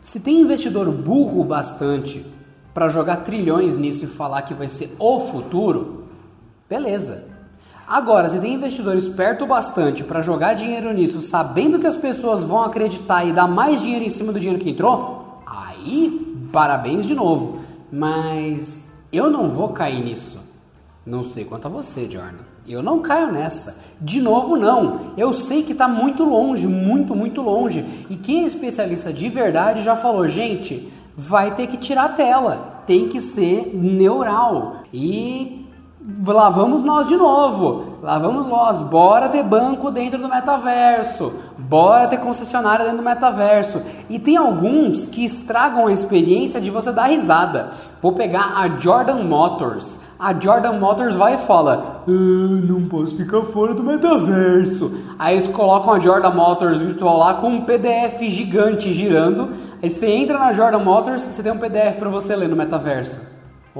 Se 0.00 0.18
tem 0.18 0.40
investidor 0.40 0.90
burro 0.90 1.44
bastante 1.44 2.24
para 2.72 2.88
jogar 2.88 3.18
trilhões 3.18 3.76
nisso 3.76 4.06
e 4.06 4.08
falar 4.08 4.40
que 4.40 4.54
vai 4.54 4.68
ser 4.68 4.96
o 4.98 5.20
futuro, 5.20 6.06
beleza. 6.66 7.37
Agora, 7.88 8.28
se 8.28 8.38
tem 8.38 8.52
investidor 8.52 8.96
esperto 8.96 9.46
bastante 9.46 10.04
para 10.04 10.20
jogar 10.20 10.52
dinheiro 10.52 10.92
nisso, 10.92 11.22
sabendo 11.22 11.78
que 11.78 11.86
as 11.86 11.96
pessoas 11.96 12.42
vão 12.42 12.62
acreditar 12.62 13.24
e 13.24 13.32
dar 13.32 13.48
mais 13.48 13.80
dinheiro 13.80 14.04
em 14.04 14.10
cima 14.10 14.30
do 14.30 14.38
dinheiro 14.38 14.62
que 14.62 14.68
entrou, 14.68 15.42
aí 15.46 16.36
parabéns 16.52 17.06
de 17.06 17.14
novo. 17.14 17.60
Mas 17.90 19.02
eu 19.10 19.30
não 19.30 19.48
vou 19.48 19.70
cair 19.70 20.04
nisso. 20.04 20.38
Não 21.06 21.22
sei 21.22 21.46
quanto 21.46 21.64
a 21.64 21.70
você, 21.70 22.04
Jordan. 22.04 22.44
Eu 22.66 22.82
não 22.82 23.00
caio 23.00 23.32
nessa. 23.32 23.82
De 23.98 24.20
novo, 24.20 24.54
não. 24.54 25.12
Eu 25.16 25.32
sei 25.32 25.62
que 25.62 25.72
está 25.72 25.88
muito 25.88 26.24
longe, 26.24 26.66
muito, 26.66 27.16
muito 27.16 27.40
longe. 27.40 27.82
E 28.10 28.16
quem 28.16 28.42
é 28.42 28.46
especialista 28.46 29.10
de 29.10 29.30
verdade 29.30 29.82
já 29.82 29.96
falou, 29.96 30.28
gente, 30.28 30.92
vai 31.16 31.54
ter 31.54 31.66
que 31.66 31.78
tirar 31.78 32.04
a 32.04 32.10
tela, 32.10 32.82
tem 32.86 33.08
que 33.08 33.22
ser 33.22 33.74
neural. 33.74 34.82
E 34.92 35.66
lá 36.16 36.48
vamos 36.48 36.82
nós 36.82 37.06
de 37.06 37.16
novo, 37.16 37.98
lá 38.02 38.18
vamos 38.18 38.46
nós, 38.46 38.80
bora 38.80 39.28
ter 39.28 39.42
banco 39.42 39.90
dentro 39.90 40.18
do 40.18 40.28
metaverso, 40.28 41.32
bora 41.58 42.08
ter 42.08 42.18
concessionária 42.18 42.84
dentro 42.84 42.98
do 42.98 43.04
metaverso. 43.04 43.82
E 44.08 44.18
tem 44.18 44.36
alguns 44.36 45.06
que 45.06 45.24
estragam 45.24 45.86
a 45.86 45.92
experiência 45.92 46.60
de 46.60 46.70
você 46.70 46.90
dar 46.92 47.06
risada. 47.06 47.72
Vou 48.00 48.12
pegar 48.12 48.54
a 48.56 48.68
Jordan 48.78 49.24
Motors. 49.24 50.00
A 50.18 50.32
Jordan 50.32 50.78
Motors 50.78 51.14
vai 51.14 51.34
e 51.34 51.38
fala: 51.38 52.02
ah, 52.06 52.10
Não 52.10 52.88
posso 52.88 53.16
ficar 53.16 53.42
fora 53.42 53.74
do 53.74 53.84
metaverso. 53.84 54.92
Aí 55.18 55.34
eles 55.34 55.46
colocam 55.46 55.92
a 55.92 56.00
Jordan 56.00 56.30
Motors 56.30 56.78
virtual 56.78 57.18
lá 57.18 57.34
com 57.34 57.48
um 57.48 57.60
PDF 57.60 58.20
gigante 58.22 58.92
girando 58.92 59.68
Aí 59.80 59.88
você 59.88 60.06
entra 60.08 60.38
na 60.38 60.52
Jordan 60.52 60.80
Motors, 60.80 61.22
você 61.22 61.42
tem 61.42 61.52
um 61.52 61.58
PDF 61.58 61.98
para 61.98 62.08
você 62.08 62.34
ler 62.34 62.48
no 62.48 62.56
metaverso. 62.56 63.16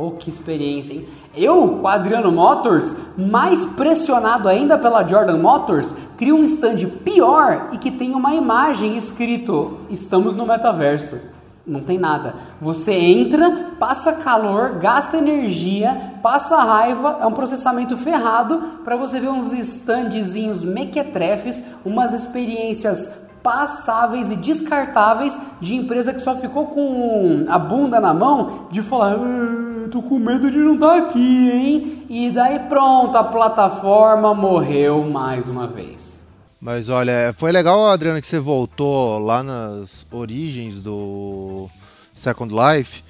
Oh, 0.01 0.13
que 0.13 0.31
experiência, 0.31 0.95
hein? 0.95 1.09
Eu, 1.37 1.79
com 1.81 1.89
a 1.89 1.95
Adriano 1.95 2.31
Motors, 2.31 2.95
mais 3.17 3.65
pressionado 3.65 4.47
ainda 4.47 4.79
pela 4.79 5.03
Jordan 5.03 5.39
Motors, 5.39 5.93
crio 6.17 6.37
um 6.37 6.45
stand 6.45 6.87
pior 7.03 7.71
e 7.73 7.79
que 7.79 7.91
tem 7.91 8.15
uma 8.15 8.33
imagem 8.33 8.97
escrito: 8.97 9.79
Estamos 9.91 10.37
no 10.37 10.47
metaverso. 10.47 11.19
Não 11.67 11.81
tem 11.81 11.99
nada. 11.99 12.37
Você 12.61 12.93
entra, 12.93 13.73
passa 13.77 14.13
calor, 14.13 14.79
gasta 14.79 15.17
energia, 15.17 16.15
passa 16.23 16.63
raiva, 16.63 17.19
é 17.21 17.27
um 17.27 17.33
processamento 17.33 17.97
ferrado 17.97 18.79
para 18.85 18.95
você 18.95 19.19
ver 19.19 19.31
uns 19.31 19.53
standzinhos 19.53 20.63
mequetrefes, 20.63 21.61
umas 21.85 22.15
experiências 22.15 23.28
passáveis 23.49 24.31
e 24.31 24.37
descartáveis 24.37 25.35
de 25.59 25.75
empresa 25.75 26.13
que 26.13 26.21
só 26.21 26.37
ficou 26.37 26.67
com 26.67 27.47
a 27.49 27.59
bunda 27.59 27.99
na 27.99 28.13
mão 28.13 28.69
de 28.71 28.83
falar, 28.83 29.15
ah, 29.15 29.89
tô 29.91 30.03
com 30.03 30.19
medo 30.19 30.51
de 30.51 30.59
não 30.59 30.75
estar 30.75 30.89
tá 30.89 30.99
aqui, 30.99 31.51
hein? 31.51 32.07
E 32.11 32.31
daí 32.31 32.59
pronto, 32.69 33.17
a 33.17 33.25
plataforma 33.25 34.35
morreu 34.35 35.03
mais 35.09 35.49
uma 35.49 35.67
vez. 35.67 36.27
Mas 36.61 36.91
olha, 36.91 37.35
foi 37.39 37.51
legal, 37.51 37.87
Adriano, 37.87 38.21
que 38.21 38.27
você 38.27 38.39
voltou 38.39 39.19
lá 39.19 39.43
nas 39.43 40.07
origens 40.13 40.83
do 40.83 41.71
Second 42.13 42.55
Life, 42.55 43.03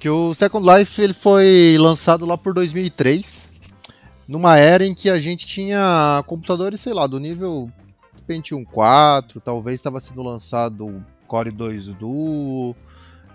que 0.00 0.08
o 0.08 0.34
Second 0.34 0.68
Life 0.68 1.00
ele 1.00 1.12
foi 1.12 1.76
lançado 1.78 2.26
lá 2.26 2.36
por 2.36 2.52
2003, 2.52 3.48
numa 4.26 4.58
era 4.58 4.84
em 4.84 4.92
que 4.92 5.08
a 5.08 5.20
gente 5.20 5.46
tinha 5.46 6.24
computadores, 6.26 6.80
sei 6.80 6.92
lá, 6.92 7.06
do 7.06 7.20
nível 7.20 7.70
Pentium 8.26 8.64
4, 8.64 9.40
talvez 9.40 9.76
estava 9.80 10.00
sendo 10.00 10.22
lançado 10.22 10.86
o 10.86 11.04
Core 11.26 11.50
2 11.50 11.94
Duo, 11.94 12.76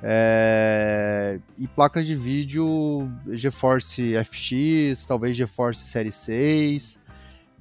é, 0.01 1.39
e 1.57 1.67
placas 1.67 2.07
de 2.07 2.15
vídeo 2.15 3.09
GeForce 3.27 4.13
FX, 4.23 5.05
talvez 5.05 5.35
GeForce 5.35 5.83
Série 5.83 6.11
6. 6.11 6.97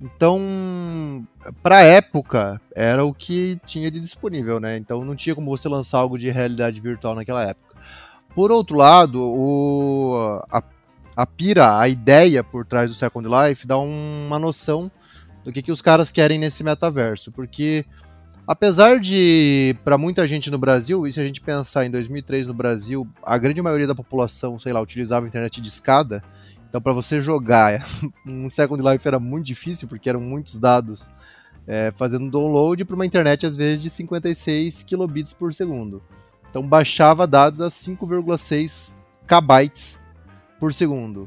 Então, 0.01 1.27
para 1.62 1.83
época, 1.83 2.61
era 2.75 3.05
o 3.05 3.12
que 3.12 3.61
tinha 3.67 3.91
de 3.91 3.99
disponível, 3.99 4.61
né? 4.61 4.77
Então 4.77 5.05
não 5.05 5.17
tinha 5.17 5.35
como 5.35 5.51
você 5.51 5.69
lançar 5.69 5.99
algo 5.99 6.17
de 6.17 6.31
realidade 6.31 6.81
virtual 6.81 7.17
naquela 7.17 7.43
época. 7.43 7.75
Por 8.35 8.53
outro 8.53 8.77
lado, 8.77 9.21
o, 9.21 10.41
a, 10.49 10.62
a 11.17 11.27
pira, 11.27 11.81
a 11.81 11.88
ideia 11.88 12.45
por 12.45 12.64
trás 12.64 12.88
do 12.91 12.95
Second 12.95 13.29
Life 13.29 13.67
dá 13.67 13.77
uma 13.77 14.38
noção 14.38 14.88
do 15.49 15.53
que, 15.53 15.63
que 15.63 15.73
os 15.73 15.81
caras 15.81 16.13
querem 16.13 16.39
nesse 16.39 16.63
metaverso. 16.63 17.33
Porque, 17.33 17.83
apesar 18.47 19.01
de, 19.01 19.75
para 19.83 19.97
muita 19.97 20.27
gente 20.27 20.51
no 20.51 20.59
Brasil, 20.59 21.07
e 21.07 21.13
se 21.13 21.19
a 21.19 21.25
gente 21.25 21.41
pensar 21.41 21.87
em 21.87 21.91
2003 21.91 22.47
no 22.47 22.53
Brasil, 22.53 23.09
a 23.23 23.39
grande 23.39 23.63
maioria 23.63 23.87
da 23.87 23.95
população, 23.95 24.59
sei 24.59 24.75
lá, 24.75 24.81
utilizava 24.83 25.27
internet 25.27 25.59
de 25.59 25.69
escada. 25.69 26.23
Então, 26.69 26.83
para 26.83 26.93
você 26.93 27.19
jogar 27.23 27.83
um 28.29 28.51
Second 28.51 28.83
Life 28.83 29.09
era 29.09 29.19
muito 29.19 29.47
difícil, 29.47 29.89
porque 29.89 30.07
eram 30.07 30.21
muitos 30.21 30.61
dados 30.61 31.09
é, 31.67 31.95
fazendo 31.97 32.31
download 32.31 32.85
para 32.85 32.95
uma 32.95 33.07
internet, 33.07 33.47
às 33.47 33.57
vezes, 33.57 33.81
de 33.83 33.89
56 33.89 34.83
kilobits 34.83 35.33
por 35.33 35.55
segundo. 35.55 36.03
Então, 36.51 36.63
baixava 36.63 37.27
dados 37.27 37.63
a 37.63 37.69
5,6 37.69 38.95
kbytes 39.27 39.99
por 40.61 40.75
segundo. 40.75 41.27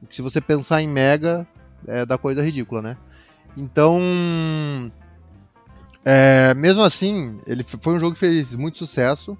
O 0.00 0.06
que, 0.06 0.16
se 0.16 0.22
você 0.22 0.40
pensar 0.40 0.80
em 0.80 0.88
mega, 0.88 1.46
é 1.86 2.06
da 2.06 2.16
coisa 2.16 2.42
ridícula, 2.42 2.80
né? 2.80 2.96
Então, 3.58 4.00
é, 6.04 6.54
mesmo 6.54 6.82
assim, 6.82 7.38
ele 7.44 7.64
foi 7.64 7.94
um 7.94 7.98
jogo 7.98 8.12
que 8.12 8.20
fez 8.20 8.54
muito 8.54 8.78
sucesso. 8.78 9.36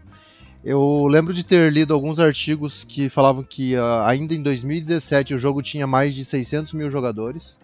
Eu 0.65 1.07
lembro 1.07 1.33
de 1.33 1.45
ter 1.45 1.71
lido 1.73 1.95
alguns 1.95 2.19
artigos 2.19 2.83
que 2.83 3.09
falavam 3.09 3.45
que 3.45 3.77
uh, 3.77 4.03
ainda 4.05 4.35
em 4.35 4.43
2017 4.43 5.35
o 5.35 5.39
jogo 5.39 5.63
tinha 5.63 5.87
mais 5.87 6.15
de 6.17 6.25
600 6.25 6.73
mil 6.73 6.91
jogadores. 6.91 7.61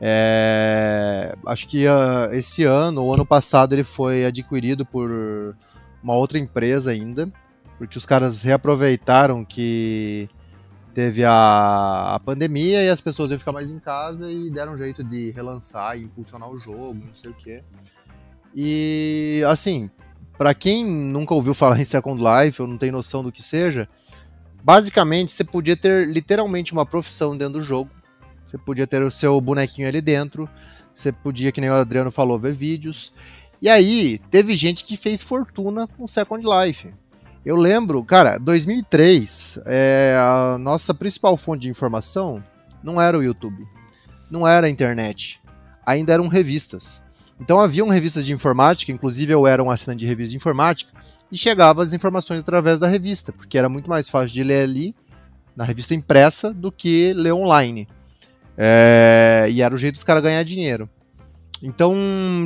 É, 0.00 1.36
acho 1.46 1.68
que 1.68 1.86
uh, 1.86 2.32
esse 2.32 2.64
ano, 2.64 3.04
ou 3.04 3.14
ano 3.14 3.24
passado, 3.24 3.72
ele 3.72 3.84
foi 3.84 4.24
adquirido 4.24 4.84
por 4.84 5.10
uma 6.02 6.14
outra 6.14 6.38
empresa 6.38 6.90
ainda, 6.90 7.32
porque 7.78 7.96
os 7.96 8.04
caras 8.04 8.42
reaproveitaram 8.42 9.44
que 9.44 10.28
teve 10.98 11.24
a, 11.24 12.16
a 12.16 12.18
pandemia 12.18 12.82
e 12.82 12.90
as 12.90 13.00
pessoas 13.00 13.30
iam 13.30 13.38
ficar 13.38 13.52
mais 13.52 13.70
em 13.70 13.78
casa 13.78 14.32
e 14.32 14.50
deram 14.50 14.72
um 14.72 14.76
jeito 14.76 15.04
de 15.04 15.30
relançar 15.30 15.96
e 15.96 16.02
impulsionar 16.02 16.50
o 16.50 16.58
jogo, 16.58 16.92
não 17.06 17.14
sei 17.14 17.30
o 17.30 17.34
que. 17.34 17.62
E 18.52 19.40
assim, 19.46 19.88
para 20.36 20.52
quem 20.54 20.84
nunca 20.84 21.34
ouviu 21.34 21.54
falar 21.54 21.78
em 21.78 21.84
Second 21.84 22.20
Life 22.20 22.60
ou 22.60 22.66
não 22.66 22.76
tem 22.76 22.90
noção 22.90 23.22
do 23.22 23.30
que 23.30 23.44
seja, 23.44 23.88
basicamente 24.60 25.30
você 25.30 25.44
podia 25.44 25.76
ter 25.76 26.04
literalmente 26.04 26.72
uma 26.72 26.84
profissão 26.84 27.36
dentro 27.36 27.60
do 27.60 27.62
jogo 27.62 27.92
Você 28.44 28.58
podia 28.58 28.84
ter 28.84 29.00
o 29.00 29.10
seu 29.10 29.40
bonequinho 29.40 29.86
ali 29.86 30.00
dentro. 30.00 30.50
Você 30.92 31.12
podia, 31.12 31.52
que 31.52 31.60
nem 31.60 31.70
o 31.70 31.74
Adriano 31.74 32.10
falou, 32.10 32.40
ver 32.40 32.54
vídeos. 32.54 33.12
E 33.62 33.68
aí, 33.68 34.18
teve 34.32 34.52
gente 34.54 34.84
que 34.84 34.96
fez 34.96 35.22
fortuna 35.22 35.86
com 35.86 36.08
Second 36.08 36.44
Life. 36.44 36.92
Eu 37.44 37.56
lembro, 37.56 38.02
cara, 38.04 38.36
2003, 38.38 39.60
é, 39.64 40.16
a 40.20 40.58
nossa 40.58 40.92
principal 40.92 41.36
fonte 41.36 41.62
de 41.62 41.68
informação 41.68 42.42
não 42.82 43.00
era 43.00 43.16
o 43.16 43.22
YouTube, 43.22 43.66
não 44.30 44.46
era 44.46 44.66
a 44.66 44.70
internet, 44.70 45.40
ainda 45.86 46.12
eram 46.12 46.26
revistas. 46.26 47.02
Então 47.40 47.60
haviam 47.60 47.88
revistas 47.88 48.26
de 48.26 48.32
informática, 48.32 48.90
inclusive 48.90 49.32
eu 49.32 49.46
era 49.46 49.62
um 49.62 49.70
assinante 49.70 50.00
de 50.00 50.06
revista 50.06 50.32
de 50.32 50.36
informática, 50.36 50.92
e 51.30 51.38
chegava 51.38 51.82
as 51.82 51.92
informações 51.92 52.40
através 52.40 52.80
da 52.80 52.88
revista, 52.88 53.32
porque 53.32 53.56
era 53.56 53.68
muito 53.68 53.88
mais 53.88 54.08
fácil 54.08 54.34
de 54.34 54.42
ler 54.42 54.64
ali, 54.64 54.94
na 55.54 55.64
revista 55.64 55.94
impressa, 55.94 56.52
do 56.52 56.72
que 56.72 57.12
ler 57.14 57.32
online. 57.32 57.88
É, 58.56 59.46
e 59.50 59.62
era 59.62 59.74
o 59.74 59.78
jeito 59.78 59.94
dos 59.94 60.04
caras 60.04 60.22
ganhar 60.22 60.42
dinheiro. 60.42 60.90
Então, 61.62 61.94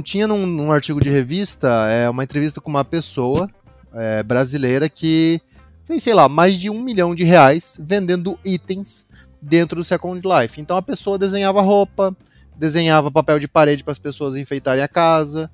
tinha 0.04 0.26
num, 0.26 0.46
num 0.46 0.70
artigo 0.70 1.00
de 1.00 1.10
revista 1.10 1.86
é, 1.88 2.08
uma 2.08 2.24
entrevista 2.24 2.60
com 2.60 2.70
uma 2.70 2.84
pessoa 2.84 3.48
é, 3.94 4.22
brasileira 4.22 4.88
que 4.88 5.40
fez, 5.84 6.02
sei 6.02 6.14
lá, 6.14 6.28
mais 6.28 6.58
de 6.58 6.70
um 6.70 6.80
milhão 6.80 7.14
de 7.14 7.24
reais 7.24 7.76
vendendo 7.80 8.38
itens 8.44 9.06
dentro 9.40 9.76
do 9.76 9.84
Second 9.84 10.20
Life. 10.26 10.60
Então 10.60 10.76
a 10.76 10.82
pessoa 10.82 11.18
desenhava 11.18 11.60
roupa, 11.60 12.16
desenhava 12.56 13.10
papel 13.10 13.38
de 13.38 13.48
parede 13.48 13.82
para 13.82 13.92
as 13.92 13.98
pessoas 13.98 14.36
enfeitarem 14.36 14.82
a 14.82 14.88
casa, 14.88 15.50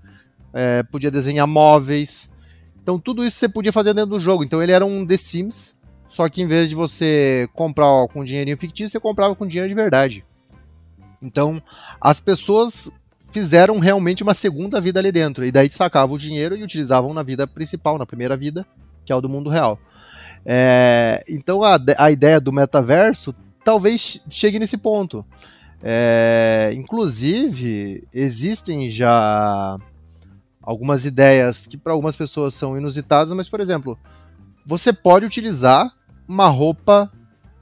é, 0.52 0.82
podia 0.82 1.10
desenhar 1.10 1.46
móveis. 1.46 2.30
Então 2.82 2.98
tudo 2.98 3.24
isso 3.24 3.36
você 3.36 3.48
podia 3.48 3.72
fazer 3.72 3.94
dentro 3.94 4.10
do 4.10 4.20
jogo. 4.20 4.44
Então 4.44 4.62
ele 4.62 4.72
era 4.72 4.84
um 4.84 5.06
The 5.06 5.16
Sims, 5.16 5.76
só 6.08 6.28
que 6.28 6.42
em 6.42 6.46
vez 6.46 6.68
de 6.68 6.74
você 6.74 7.48
comprar 7.54 8.06
com 8.08 8.24
dinheirinho 8.24 8.56
fictício, 8.56 8.92
você 8.92 9.00
comprava 9.00 9.34
com 9.34 9.46
dinheiro 9.46 9.68
de 9.68 9.74
verdade. 9.74 10.24
Então 11.22 11.62
as 12.00 12.20
pessoas 12.20 12.90
fizeram 13.30 13.78
realmente 13.78 14.22
uma 14.22 14.34
segunda 14.34 14.80
vida 14.80 15.00
ali 15.00 15.12
dentro. 15.12 15.44
E 15.44 15.52
daí 15.52 15.70
sacavam 15.70 16.16
o 16.16 16.18
dinheiro 16.18 16.56
e 16.56 16.62
utilizavam 16.62 17.12
na 17.12 17.22
vida 17.22 17.46
principal, 17.46 17.98
na 17.98 18.06
primeira 18.06 18.36
vida, 18.36 18.66
que 19.04 19.12
é 19.12 19.16
o 19.16 19.20
do 19.20 19.28
mundo 19.28 19.50
real. 19.50 19.78
É, 20.44 21.22
então 21.28 21.62
a, 21.62 21.78
a 21.98 22.10
ideia 22.10 22.40
do 22.40 22.52
metaverso 22.52 23.34
talvez 23.64 24.22
chegue 24.30 24.58
nesse 24.58 24.76
ponto. 24.76 25.24
É, 25.82 26.72
inclusive, 26.74 28.06
existem 28.12 28.90
já 28.90 29.78
algumas 30.62 31.04
ideias 31.04 31.66
que 31.66 31.76
para 31.76 31.92
algumas 31.92 32.16
pessoas 32.16 32.54
são 32.54 32.76
inusitadas, 32.76 33.32
mas, 33.32 33.48
por 33.48 33.60
exemplo, 33.60 33.98
você 34.66 34.92
pode 34.92 35.24
utilizar 35.24 35.90
uma 36.26 36.48
roupa, 36.48 37.10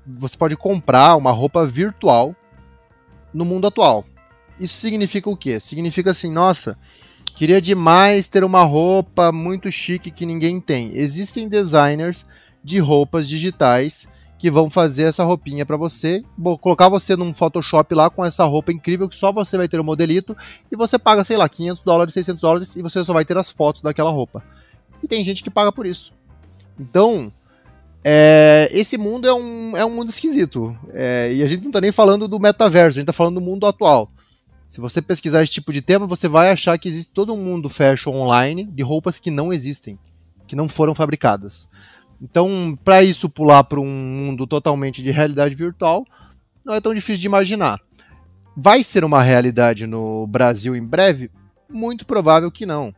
você 0.05 0.37
pode 0.37 0.57
comprar 0.57 1.17
uma 1.17 1.31
roupa 1.31 1.65
virtual 1.67 2.35
no 3.33 3.45
mundo 3.45 3.67
atual. 3.67 4.05
Isso 4.59 4.81
significa 4.81 5.29
o 5.29 5.37
quê? 5.37 5.61
Significa 5.61 6.11
assim, 6.11 6.33
nossa, 6.33 6.79
queria 7.35 7.61
demais 7.61 8.29
ter 8.29 8.45
uma 8.45 8.63
roupa 8.63 9.31
muito 9.31 9.71
chique 9.71 10.11
que 10.11 10.25
ninguém 10.25 10.61
tem. 10.61 10.97
Existem 10.97 11.49
designers 11.49 12.27
de 12.65 12.79
roupas 12.79 13.29
digitais 13.29 14.09
que 14.39 14.51
vão 14.51 14.69
fazer 14.69 15.05
essa 15.05 15.25
roupinha 15.25 15.65
para 15.65 15.77
você, 15.77 16.23
vou 16.37 16.59
colocar 16.59 16.89
você 16.89 17.17
num 17.17 17.33
Photoshop 17.33 17.95
lá 17.95 18.11
com 18.11 18.25
essa 18.25 18.45
roupa 18.45 18.71
incrível 18.71 19.09
que 19.09 19.17
só 19.17 19.33
você 19.33 19.57
vai 19.57 19.67
ter 19.67 19.81
o 19.81 19.85
modelito 19.85 20.37
e 20.71 20.77
você 20.77 20.99
paga, 20.99 21.25
sei 21.25 21.37
lá, 21.37 21.49
500 21.49 21.83
dólares, 21.83 22.15
600 22.15 22.43
dólares 22.43 22.77
e 22.77 22.83
você 22.83 23.03
só 23.03 23.13
vai 23.13 23.25
ter 23.25 23.37
as 23.39 23.51
fotos 23.51 23.81
daquela 23.81 24.11
roupa. 24.11 24.45
E 25.03 25.09
tem 25.09 25.25
gente 25.25 25.43
que 25.43 25.51
paga 25.51 25.73
por 25.73 25.87
isso. 25.87 26.13
Então, 26.79 27.33
é, 28.05 28.69
esse 28.73 28.99
mundo 28.99 29.27
é 29.27 29.35
um, 29.35 29.77
é 29.77 29.85
um 29.85 29.91
mundo 29.91 30.11
esquisito. 30.11 30.77
É, 30.93 31.33
e 31.33 31.43
a 31.43 31.47
gente 31.47 31.65
não 31.65 31.71
tá 31.71 31.81
nem 31.81 31.93
falando 31.93 32.29
do 32.29 32.39
metaverso, 32.39 32.99
a 32.99 33.01
gente 33.01 33.07
tá 33.07 33.13
falando 33.13 33.37
do 33.37 33.41
mundo 33.41 33.67
atual. 33.67 34.11
Se 34.69 34.81
você 34.81 35.01
pesquisar 35.01 35.43
esse 35.43 35.53
tipo 35.53 35.73
de 35.73 35.81
tema, 35.81 36.07
você 36.07 36.29
vai 36.29 36.51
achar 36.51 36.79
que 36.79 36.89
existe 36.89 37.13
todo 37.13 37.33
um 37.33 37.43
mundo 37.43 37.69
fashion 37.69 38.15
online 38.15 38.65
de 38.65 38.83
roupas 38.83 39.19
que 39.19 39.31
não 39.31 39.53
existem, 39.53 39.99
que 40.47 40.57
não 40.57 40.69
foram 40.69 40.95
fabricadas. 40.95 41.69
Então, 42.21 42.79
para 42.85 43.03
isso 43.03 43.29
pular 43.29 43.65
para 43.65 43.81
um 43.81 43.87
mundo 43.87 44.47
totalmente 44.47 45.03
de 45.03 45.11
realidade 45.11 45.55
virtual, 45.55 46.05
não 46.65 46.75
é 46.75 46.81
tão 46.81 46.95
difícil 46.95 47.21
de 47.21 47.27
imaginar. 47.27 47.81
Vai 48.57 48.83
ser 48.83 49.05
uma 49.05 49.23
realidade 49.23 49.87
no 49.87 50.27
Brasil 50.27 50.75
em 50.75 50.85
breve? 50.85 51.31
Muito 51.69 52.07
provável 52.07 52.51
que 52.51 52.65
não. 52.65 52.93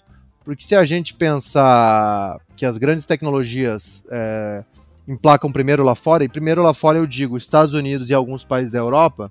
Porque 0.44 0.64
se 0.64 0.74
a 0.74 0.84
gente 0.84 1.14
pensar 1.14 2.38
que 2.56 2.64
as 2.64 2.78
grandes 2.78 3.04
tecnologias 3.04 4.04
é, 4.10 4.64
emplacam 5.06 5.52
primeiro 5.52 5.82
lá 5.82 5.94
fora, 5.94 6.24
e 6.24 6.28
primeiro 6.28 6.62
lá 6.62 6.72
fora 6.72 6.98
eu 6.98 7.06
digo 7.06 7.36
Estados 7.36 7.74
Unidos 7.74 8.08
e 8.08 8.14
alguns 8.14 8.44
países 8.44 8.72
da 8.72 8.78
Europa, 8.78 9.30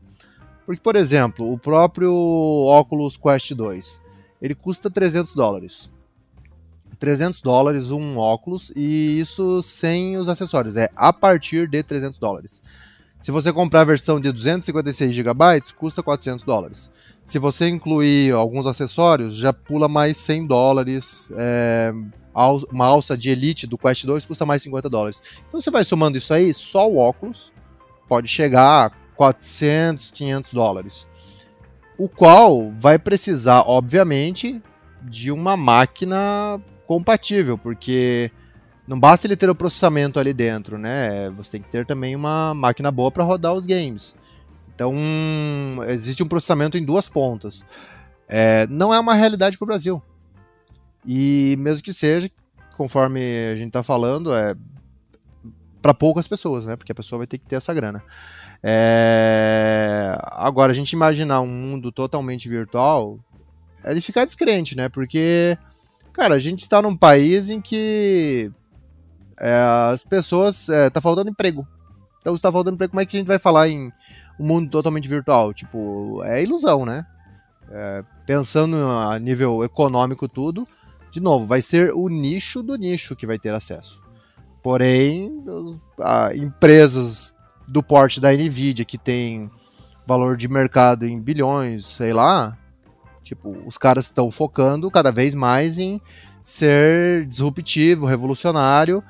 porque, 0.68 0.82
por 0.82 0.98
exemplo, 0.98 1.50
o 1.50 1.58
próprio 1.58 2.12
Oculus 2.12 3.16
Quest 3.16 3.54
2, 3.54 4.02
ele 4.42 4.54
custa 4.54 4.90
300 4.90 5.34
dólares. 5.34 5.90
300 7.00 7.42
dólares 7.42 7.90
um 7.90 8.18
óculos 8.18 8.74
e 8.76 9.18
isso 9.18 9.64
sem 9.64 10.18
os 10.18 10.28
acessórios, 10.28 10.76
é 10.76 10.90
a 10.94 11.14
partir 11.14 11.70
de 11.70 11.82
300 11.82 12.20
dólares. 12.20 12.62
Se 13.22 13.32
você 13.32 13.54
comprar 13.54 13.82
a 13.82 13.86
versão 13.86 14.20
de 14.20 14.30
256 14.30 15.16
GB, 15.16 15.62
custa 15.78 16.04
400 16.04 16.44
dólares. 16.44 16.92
Se 17.26 17.40
você 17.40 17.70
incluir 17.70 18.34
alguns 18.34 18.68
acessórios, 18.68 19.38
já 19.38 19.54
pula 19.54 19.88
mais 19.88 20.18
100 20.18 20.48
dólares. 20.48 21.30
É, 21.38 21.94
uma 22.70 22.88
alça 22.88 23.18
de 23.18 23.30
Elite 23.30 23.66
do 23.66 23.78
Quest 23.78 24.06
2 24.06 24.26
custa 24.26 24.46
mais 24.46 24.62
50 24.64 24.90
dólares. 24.90 25.24
Então 25.48 25.62
você 25.62 25.72
vai 25.72 25.86
somando 25.86 26.18
isso 26.18 26.34
aí, 26.34 26.54
só 26.54 26.90
o 26.90 26.98
óculos 26.98 27.54
pode 28.10 28.28
chegar 28.28 28.92
400, 29.18 30.12
500 30.12 30.54
dólares. 30.54 31.08
O 31.98 32.08
qual 32.08 32.72
vai 32.72 33.00
precisar, 33.00 33.64
obviamente, 33.66 34.62
de 35.02 35.32
uma 35.32 35.58
máquina 35.58 36.62
compatível, 36.86 37.58
porque 37.58 38.32
não 38.88 39.00
basta 39.00 39.28
ele 39.28 39.36
ter 39.36 39.50
o 39.50 39.56
processamento 39.56 40.20
ali 40.20 40.32
dentro, 40.32 40.78
né? 40.78 41.30
Você 41.32 41.54
tem 41.54 41.62
que 41.62 41.70
ter 41.70 41.86
também 41.86 42.16
uma 42.16 42.54
máquina 42.54 42.92
boa 42.92 43.12
para 43.12 43.24
rodar 43.24 43.54
os 43.54 43.66
games. 43.66 44.16
Então, 44.74 44.96
existe 45.88 46.22
um 46.22 46.28
processamento 46.28 46.78
em 46.78 46.86
duas 46.86 47.10
pontas. 47.10 47.66
É, 48.30 48.68
não 48.68 48.94
é 48.94 49.00
uma 49.00 49.16
realidade 49.16 49.58
para 49.58 49.66
o 49.66 49.68
Brasil. 49.68 50.02
E 51.06 51.56
mesmo 51.58 51.84
que 51.84 51.92
seja, 51.92 52.30
conforme 52.76 53.20
a 53.52 53.56
gente 53.56 53.70
está 53.70 53.82
falando, 53.82 54.34
é 54.36 54.54
para 55.82 55.94
poucas 55.94 56.28
pessoas, 56.28 56.66
né? 56.66 56.76
Porque 56.76 56.92
a 56.92 56.96
pessoa 56.96 57.18
vai 57.18 57.28
ter 57.28 57.38
que 57.38 57.46
ter 57.46 57.56
essa 57.56 57.74
grana. 57.74 58.04
É... 58.64 60.18
Agora, 60.32 60.72
a 60.72 60.76
gente 60.76 60.94
imaginar 60.94 61.42
um 61.42 61.48
mundo 61.48 61.92
totalmente 61.92 62.50
virtual 62.50 63.20
é 63.84 63.94
de 63.94 64.02
ficar 64.02 64.26
descrente, 64.26 64.76
né? 64.76 64.90
Porque 64.90 65.58
Cara, 66.18 66.34
a 66.34 66.40
gente 66.40 66.62
está 66.62 66.82
num 66.82 66.98
país 66.98 67.52
em 67.52 67.62
que 67.62 68.52
é, 69.40 69.54
as 69.94 70.04
pessoas. 70.04 70.68
É, 70.68 70.90
tá 70.90 71.00
faltando 71.00 71.30
emprego. 71.30 71.66
Então, 72.20 72.36
se 72.36 72.42
tá 72.42 72.52
faltando 72.52 72.74
emprego, 72.74 72.90
como 72.90 73.02
é 73.02 73.06
que 73.06 73.16
a 73.16 73.20
gente 73.20 73.28
vai 73.28 73.38
falar 73.38 73.70
em 73.70 73.92
um 74.40 74.48
mundo 74.48 74.68
totalmente 74.72 75.08
virtual? 75.08 75.54
Tipo, 75.54 76.24
é 76.24 76.42
ilusão, 76.42 76.88
né? 76.88 77.06
É, 77.70 78.04
pensando 78.26 78.78
a 78.78 79.20
nível 79.20 79.64
econômico, 79.64 80.28
tudo, 80.28 80.68
de 81.12 81.20
novo, 81.20 81.46
vai 81.46 81.62
ser 81.62 81.94
o 81.94 82.10
nicho 82.10 82.64
do 82.64 82.76
nicho 82.78 83.16
que 83.16 83.28
vai 83.28 83.38
ter 83.38 83.54
acesso. 83.54 84.02
Porém, 84.64 85.46
a, 86.00 86.36
empresas 86.36 87.36
do 87.68 87.84
porte 87.84 88.20
da 88.20 88.32
Nvidia, 88.32 88.86
que 88.86 88.98
tem 88.98 89.50
valor 90.06 90.38
de 90.38 90.48
mercado 90.48 91.06
em 91.06 91.20
bilhões, 91.20 91.86
sei 91.86 92.14
lá, 92.14 92.58
Tipo, 93.28 93.58
os 93.66 93.78
caras 93.78 94.06
estão 94.06 94.32
focando 94.32 94.90
cada 94.90 95.12
vez 95.12 95.36
mais 95.36 95.78
em 95.78 96.00
ser 96.42 97.26
disruptivo, 97.26 98.06
revolucionário 98.06 99.04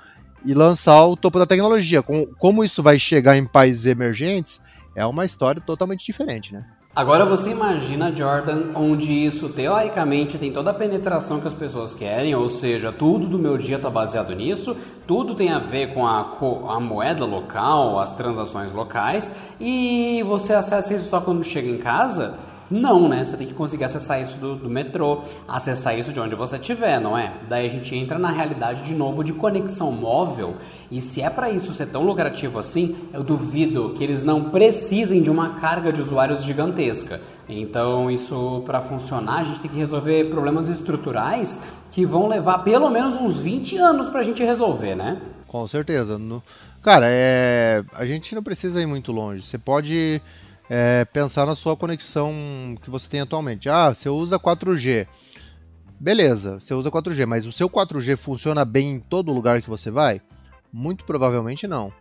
e 0.44 0.56
lançar 0.56 1.06
o 1.06 1.16
topo 1.16 1.38
da 1.38 1.46
tecnologia. 1.46 2.02
Como 2.02 2.64
isso 2.64 2.82
vai 2.82 2.98
chegar 2.98 3.38
em 3.38 3.46
países 3.46 3.86
emergentes 3.86 4.60
é 4.96 5.06
uma 5.06 5.24
história 5.24 5.62
totalmente 5.62 6.04
diferente, 6.04 6.52
né? 6.52 6.66
Agora 6.98 7.26
você 7.26 7.52
imagina, 7.52 8.12
Jordan, 8.12 8.72
onde 8.74 9.12
isso 9.12 9.50
teoricamente 9.50 10.40
tem 10.40 10.52
toda 10.52 10.72
a 10.72 10.74
penetração 10.74 11.40
que 11.40 11.46
as 11.46 11.54
pessoas 11.54 11.94
querem, 11.94 12.34
ou 12.34 12.50
seja, 12.50 12.92
tudo 12.92 13.28
do 13.28 13.38
meu 13.38 13.56
dia 13.56 13.76
está 13.76 13.88
baseado 13.88 14.34
nisso, 14.34 14.76
tudo 15.06 15.36
tem 15.36 15.52
a 15.52 15.60
ver 15.60 15.94
com 15.94 16.08
a, 16.08 16.36
a, 16.70 16.80
moeda 16.80 17.24
local, 17.24 18.00
as 18.00 18.16
transações 18.16 18.72
locais, 18.72 19.32
e 19.62 20.24
você 20.26 20.54
acessa 20.54 20.96
isso 20.96 21.08
só 21.08 21.22
quando 21.22 21.44
chega 21.44 21.70
em 21.70 21.78
casa. 21.78 22.34
Não, 22.70 23.08
né? 23.08 23.24
Você 23.24 23.38
tem 23.38 23.48
que 23.48 23.54
conseguir 23.54 23.86
acessar 23.86 24.22
isso 24.22 24.38
do, 24.40 24.56
do 24.56 24.70
metrô, 24.70 25.22
acessar 25.48 25.98
isso 25.98 26.12
de 26.12 26.20
onde 26.20 26.36
você 26.36 26.58
estiver, 26.58 27.00
não 27.00 27.18
é? 27.18 27.34
Daí 27.48 27.66
a 27.66 27.70
gente 27.70 27.96
entra 27.96 28.20
na 28.20 28.30
realidade 28.30 28.84
de 28.84 28.94
novo 28.94 29.24
de 29.24 29.32
conexão 29.32 29.92
móvel. 29.92 30.56
E 30.92 31.02
se 31.02 31.22
é 31.22 31.30
para 31.30 31.50
isso 31.50 31.72
ser 31.74 31.88
tão 31.88 32.04
lucrativo 32.04 32.60
assim, 32.60 32.98
eu 33.14 33.24
duvido 33.24 33.94
que 33.98 34.04
eles 34.04 34.24
não 34.24 34.50
precisem 34.50 35.22
de 35.22 35.30
uma 35.30 35.56
carga 35.56 35.94
de 35.94 36.02
usuários 36.02 36.44
gigantesca. 36.44 37.22
Então, 37.48 38.12
isso 38.12 38.62
para 38.66 38.82
funcionar, 38.82 39.40
a 39.40 39.44
gente 39.46 39.62
tem 39.62 39.72
que 39.72 39.78
resolver 39.78 40.30
problemas 40.30 40.68
estruturais 40.68 41.62
que 41.92 42.06
vão 42.06 42.28
levar 42.28 42.60
pelo 42.60 42.90
menos 42.90 43.16
uns 43.16 43.40
20 43.40 43.78
anos 43.78 44.08
para 44.08 44.20
a 44.20 44.24
gente 44.24 44.44
resolver, 44.44 44.96
né? 44.96 45.22
Com 45.48 45.66
certeza. 45.66 46.20
Cara, 46.82 47.06
é... 47.10 47.84
a 47.94 48.06
gente 48.06 48.36
não 48.36 48.44
precisa 48.44 48.82
ir 48.82 48.86
muito 48.86 49.14
longe. 49.14 49.42
Você 49.42 49.58
pode 49.58 50.22
é 50.70 51.06
pensar 51.06 51.46
na 51.46 51.56
sua 51.56 51.76
conexão 51.76 52.34
que 52.82 52.90
você 52.90 53.10
tem 53.10 53.22
atualmente. 53.22 53.70
Ah, 53.70 53.94
você 53.94 54.10
usa 54.10 54.40
4G. 54.40 55.08
Beleza, 56.00 56.60
você 56.60 56.74
usa 56.74 56.92
4G, 56.92 57.26
mas 57.26 57.46
o 57.46 57.52
seu 57.52 57.70
4G 57.70 58.16
funciona 58.16 58.64
bem 58.64 58.92
em 58.92 59.00
todo 59.00 59.34
lugar 59.34 59.62
que 59.62 59.70
você 59.70 59.90
vai? 59.90 60.22
Muito 60.72 61.04
provavelmente 61.06 61.68
não. 61.68 61.92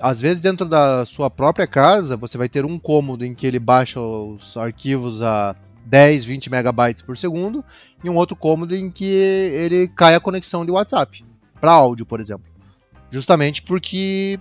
Às 0.00 0.20
vezes, 0.20 0.40
dentro 0.40 0.66
da 0.66 1.06
sua 1.06 1.30
própria 1.30 1.66
casa, 1.66 2.16
você 2.16 2.36
vai 2.36 2.48
ter 2.48 2.64
um 2.64 2.78
cômodo 2.78 3.24
em 3.24 3.34
que 3.34 3.46
ele 3.46 3.58
baixa 3.58 4.00
os 4.00 4.56
arquivos 4.56 5.22
a 5.22 5.56
10, 5.86 6.24
20 6.24 6.50
megabytes 6.50 7.02
por 7.02 7.16
segundo, 7.16 7.64
e 8.02 8.10
um 8.10 8.16
outro 8.16 8.36
cômodo 8.36 8.74
em 8.74 8.90
que 8.90 9.04
ele 9.04 9.88
cai 9.88 10.14
a 10.14 10.20
conexão 10.20 10.66
de 10.66 10.72
WhatsApp, 10.72 11.24
para 11.60 11.72
áudio, 11.72 12.04
por 12.04 12.20
exemplo. 12.20 12.52
Justamente 13.10 13.62
porque 13.62 14.38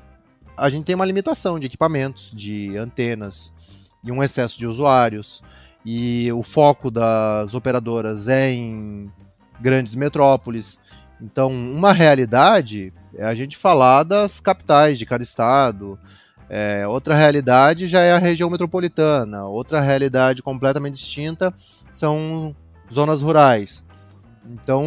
a 0.58 0.70
gente 0.70 0.86
tem 0.86 0.96
uma 0.96 1.06
limitação 1.06 1.60
de 1.60 1.68
equipamentos, 1.68 2.32
de 2.34 2.78
antenas 2.78 3.54
e 4.04 4.12
um 4.12 4.24
excesso 4.24 4.58
de 4.58 4.68
usuários. 4.68 5.42
E 5.86 6.32
o 6.32 6.42
foco 6.42 6.90
das 6.90 7.54
operadoras 7.54 8.28
é 8.28 8.52
em 8.52 9.12
grandes 9.60 9.96
metrópoles. 9.96 10.80
Então, 11.22 11.52
uma 11.52 11.94
realidade 11.94 12.94
é 13.16 13.26
a 13.26 13.34
gente 13.34 13.56
falar 13.56 14.04
das 14.04 14.40
capitais 14.40 14.98
de 14.98 15.06
cada 15.06 15.24
estado. 15.24 16.00
É, 16.50 16.88
outra 16.88 17.16
realidade 17.16 17.88
já 17.88 18.02
é 18.02 18.14
a 18.14 18.18
região 18.18 18.50
metropolitana. 18.50 19.46
Outra 19.46 19.80
realidade 19.80 20.42
completamente 20.42 20.96
distinta 20.96 21.54
são 21.92 22.56
zonas 22.92 23.22
rurais. 23.22 23.86
Então, 24.48 24.86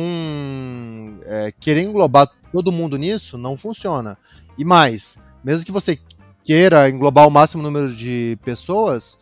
é, 1.24 1.52
querer 1.58 1.82
englobar 1.82 2.28
todo 2.52 2.72
mundo 2.72 2.96
nisso 2.96 3.36
não 3.36 3.56
funciona. 3.56 4.16
E 4.56 4.64
mais, 4.64 5.18
mesmo 5.48 5.64
que 5.64 5.72
você 5.72 5.98
queira 6.44 6.90
englobar 6.90 7.26
o 7.26 7.30
máximo 7.30 7.62
número 7.62 7.94
de 7.94 8.38
pessoas, 8.44 9.18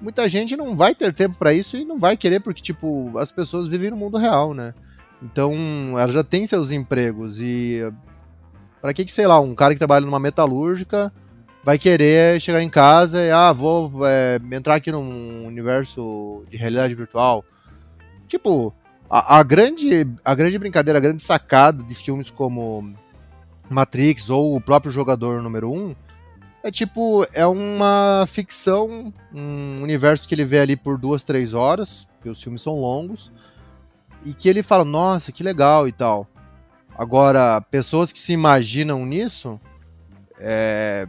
muita 0.00 0.28
gente 0.28 0.56
não 0.56 0.74
vai 0.74 0.92
ter 0.92 1.14
tempo 1.14 1.38
para 1.38 1.52
isso 1.52 1.76
e 1.76 1.84
não 1.84 2.00
vai 2.00 2.16
querer 2.16 2.40
porque 2.40 2.60
tipo 2.60 3.16
as 3.16 3.30
pessoas 3.30 3.68
vivem 3.68 3.90
no 3.90 3.96
mundo 3.96 4.18
real, 4.18 4.52
né? 4.52 4.74
Então, 5.22 5.54
ela 5.96 6.10
já 6.10 6.24
tem 6.24 6.48
seus 6.48 6.72
empregos 6.72 7.40
e 7.40 7.80
para 8.80 8.92
que 8.92 9.04
que 9.04 9.12
sei 9.12 9.28
lá, 9.28 9.38
um 9.38 9.54
cara 9.54 9.72
que 9.72 9.78
trabalha 9.78 10.04
numa 10.04 10.18
metalúrgica 10.18 11.12
vai 11.62 11.78
querer 11.78 12.40
chegar 12.40 12.60
em 12.60 12.68
casa 12.68 13.24
e 13.24 13.30
ah, 13.30 13.52
vou 13.52 14.04
é, 14.04 14.40
entrar 14.50 14.74
aqui 14.74 14.90
num 14.90 15.46
universo 15.46 16.44
de 16.50 16.56
realidade 16.56 16.92
virtual. 16.92 17.44
Tipo, 18.26 18.74
a, 19.08 19.38
a, 19.38 19.42
grande 19.44 20.08
a 20.24 20.34
grande 20.34 20.58
brincadeira, 20.58 20.98
a 20.98 21.02
grande 21.02 21.22
sacada 21.22 21.84
de 21.84 21.94
filmes 21.94 22.32
como 22.32 22.96
Matrix 23.68 24.30
ou 24.30 24.56
o 24.56 24.60
próprio 24.60 24.90
jogador 24.90 25.42
número 25.42 25.72
1 25.72 25.94
é 26.66 26.70
tipo, 26.70 27.24
é 27.32 27.46
uma 27.46 28.24
ficção, 28.26 29.14
um 29.32 29.82
universo 29.82 30.26
que 30.26 30.34
ele 30.34 30.44
vê 30.44 30.58
ali 30.58 30.76
por 30.76 30.98
duas, 30.98 31.22
três 31.22 31.54
horas, 31.54 32.08
porque 32.14 32.28
os 32.28 32.42
filmes 32.42 32.60
são 32.60 32.74
longos, 32.74 33.30
e 34.24 34.34
que 34.34 34.48
ele 34.48 34.64
fala, 34.64 34.84
nossa, 34.84 35.30
que 35.30 35.44
legal 35.44 35.86
e 35.86 35.92
tal. 35.92 36.26
Agora, 36.98 37.60
pessoas 37.60 38.10
que 38.10 38.18
se 38.18 38.32
imaginam 38.32 39.06
nisso, 39.06 39.60
é... 40.40 41.06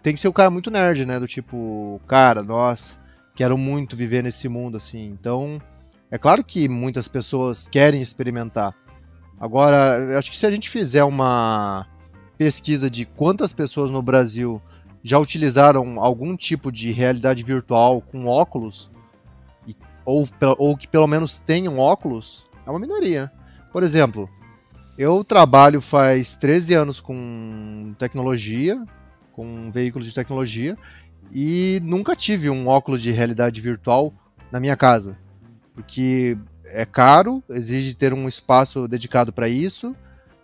tem 0.00 0.14
que 0.14 0.20
ser 0.20 0.28
o 0.28 0.30
um 0.30 0.34
cara 0.34 0.48
muito 0.48 0.70
nerd, 0.70 1.04
né? 1.04 1.18
Do 1.18 1.26
tipo, 1.26 2.00
cara, 2.06 2.40
nossa, 2.40 2.96
quero 3.34 3.58
muito 3.58 3.96
viver 3.96 4.22
nesse 4.22 4.48
mundo 4.48 4.76
assim. 4.76 5.06
Então, 5.06 5.60
é 6.08 6.16
claro 6.16 6.44
que 6.44 6.68
muitas 6.68 7.08
pessoas 7.08 7.66
querem 7.66 8.00
experimentar. 8.00 8.76
Agora, 9.38 10.18
acho 10.18 10.30
que 10.30 10.36
se 10.36 10.46
a 10.46 10.50
gente 10.50 10.70
fizer 10.70 11.04
uma 11.04 11.86
pesquisa 12.38 12.90
de 12.90 13.04
quantas 13.04 13.52
pessoas 13.52 13.90
no 13.90 14.02
Brasil 14.02 14.60
já 15.02 15.18
utilizaram 15.18 16.00
algum 16.00 16.36
tipo 16.36 16.72
de 16.72 16.90
realidade 16.90 17.42
virtual 17.42 18.00
com 18.00 18.26
óculos, 18.26 18.90
e, 19.66 19.76
ou, 20.04 20.28
ou 20.58 20.76
que 20.76 20.88
pelo 20.88 21.06
menos 21.06 21.38
tenham 21.38 21.78
óculos, 21.78 22.46
é 22.66 22.70
uma 22.70 22.78
minoria. 22.78 23.30
Por 23.72 23.82
exemplo, 23.82 24.28
eu 24.96 25.22
trabalho 25.24 25.80
faz 25.80 26.36
13 26.36 26.74
anos 26.74 27.00
com 27.00 27.94
tecnologia, 27.98 28.82
com 29.32 29.70
veículos 29.70 30.06
de 30.06 30.14
tecnologia, 30.14 30.78
e 31.32 31.80
nunca 31.82 32.14
tive 32.14 32.48
um 32.48 32.66
óculos 32.68 33.02
de 33.02 33.10
realidade 33.10 33.60
virtual 33.60 34.12
na 34.50 34.60
minha 34.60 34.76
casa. 34.76 35.18
Porque 35.74 36.38
é 36.66 36.84
caro, 36.84 37.42
exige 37.50 37.94
ter 37.94 38.12
um 38.12 38.26
espaço 38.26 38.88
dedicado 38.88 39.32
para 39.32 39.48
isso, 39.48 39.94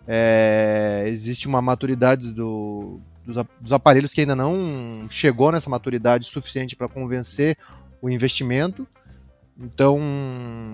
é, 0.07 1.05
existe 1.07 1.47
uma 1.47 1.61
maturidade 1.61 2.31
do, 2.31 2.99
dos, 3.25 3.43
dos 3.59 3.73
aparelhos 3.73 4.13
que 4.13 4.21
ainda 4.21 4.35
não 4.35 5.07
chegou 5.09 5.51
nessa 5.51 5.69
maturidade 5.69 6.25
suficiente 6.25 6.75
para 6.75 6.87
convencer 6.87 7.57
o 8.01 8.09
investimento. 8.09 8.87
Então, 9.59 9.99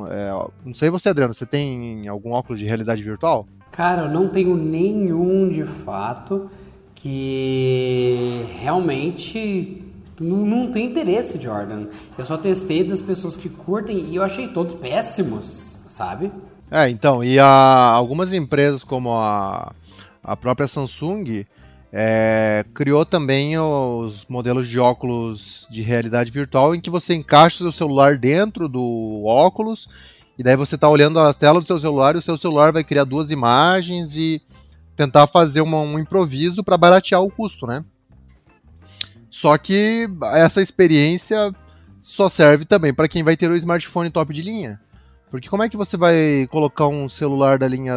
é, 0.10 0.50
não 0.66 0.74
sei 0.74 0.90
você, 0.90 1.10
Adriano, 1.10 1.34
você 1.34 1.46
tem 1.46 2.08
algum 2.08 2.32
óculos 2.32 2.60
de 2.60 2.66
realidade 2.66 3.04
virtual? 3.04 3.46
Cara, 3.72 4.04
eu 4.04 4.10
não 4.10 4.30
tenho 4.30 4.56
nenhum 4.56 5.50
de 5.50 5.66
fato 5.66 6.50
que 6.96 8.46
realmente 8.60 9.87
não, 10.20 10.38
não 10.38 10.72
tem 10.72 10.86
interesse, 10.86 11.40
Jordan. 11.42 11.88
Eu 12.18 12.26
só 12.26 12.38
testei 12.38 12.84
das 12.84 13.02
pessoas 13.02 13.38
que 13.38 13.50
curtem 13.50 14.06
e 14.06 14.16
eu 14.16 14.24
achei 14.24 14.48
todos 14.48 14.76
péssimos, 14.76 15.80
sabe? 15.88 16.32
É, 16.70 16.90
então, 16.90 17.24
e 17.24 17.40
a, 17.40 17.48
algumas 17.48 18.34
empresas 18.34 18.84
como 18.84 19.14
a, 19.14 19.74
a 20.24 20.36
própria 20.36 20.68
Samsung 20.68 21.46
é, 21.92 22.66
criou 22.74 23.06
também 23.06 23.58
os 23.58 24.26
modelos 24.28 24.68
de 24.68 24.78
óculos 24.78 25.66
de 25.70 25.82
realidade 25.82 26.32
virtual 26.32 26.76
em 26.76 26.82
que 26.82 26.90
você 26.90 27.14
encaixa 27.16 27.58
o 27.58 27.60
seu 27.60 27.72
celular 27.72 28.18
dentro 28.18 28.68
do 28.68 29.24
óculos 29.26 29.88
e 30.38 30.44
daí 30.44 30.56
você 30.56 30.76
está 30.76 30.90
olhando 30.90 31.20
a 31.20 31.34
tela 31.34 31.60
do 31.60 31.66
seu 31.66 31.80
celular 31.80 32.16
e 32.16 32.20
o 32.20 32.22
seu 32.22 32.38
celular 32.38 32.72
vai 32.72 32.84
criar 32.84 33.06
duas 33.06 33.32
imagens 33.32 34.16
e 34.16 34.42
tentar 34.96 35.28
fazer 35.28 35.62
uma, 35.62 35.80
um 35.80 35.98
improviso 35.98 36.64
para 36.64 36.78
baratear 36.78 37.24
o 37.24 37.32
custo, 37.32 37.66
né? 37.66 37.84
Só 39.38 39.56
que 39.56 40.10
essa 40.34 40.64
experiência 40.64 41.54
só 42.02 42.28
serve 42.28 42.66
também 42.66 42.92
para 42.92 43.08
quem 43.08 43.22
vai 43.22 43.38
ter 43.38 43.52
o 43.52 43.56
smartphone 43.56 44.10
top 44.10 44.34
de 44.34 44.42
linha. 44.42 44.82
Porque 45.30 45.48
como 45.48 45.62
é 45.62 45.70
que 45.70 45.78
você 45.78 45.96
vai 45.96 46.48
colocar 46.50 46.88
um 46.88 47.08
celular 47.08 47.60
da 47.60 47.68
linha 47.68 47.94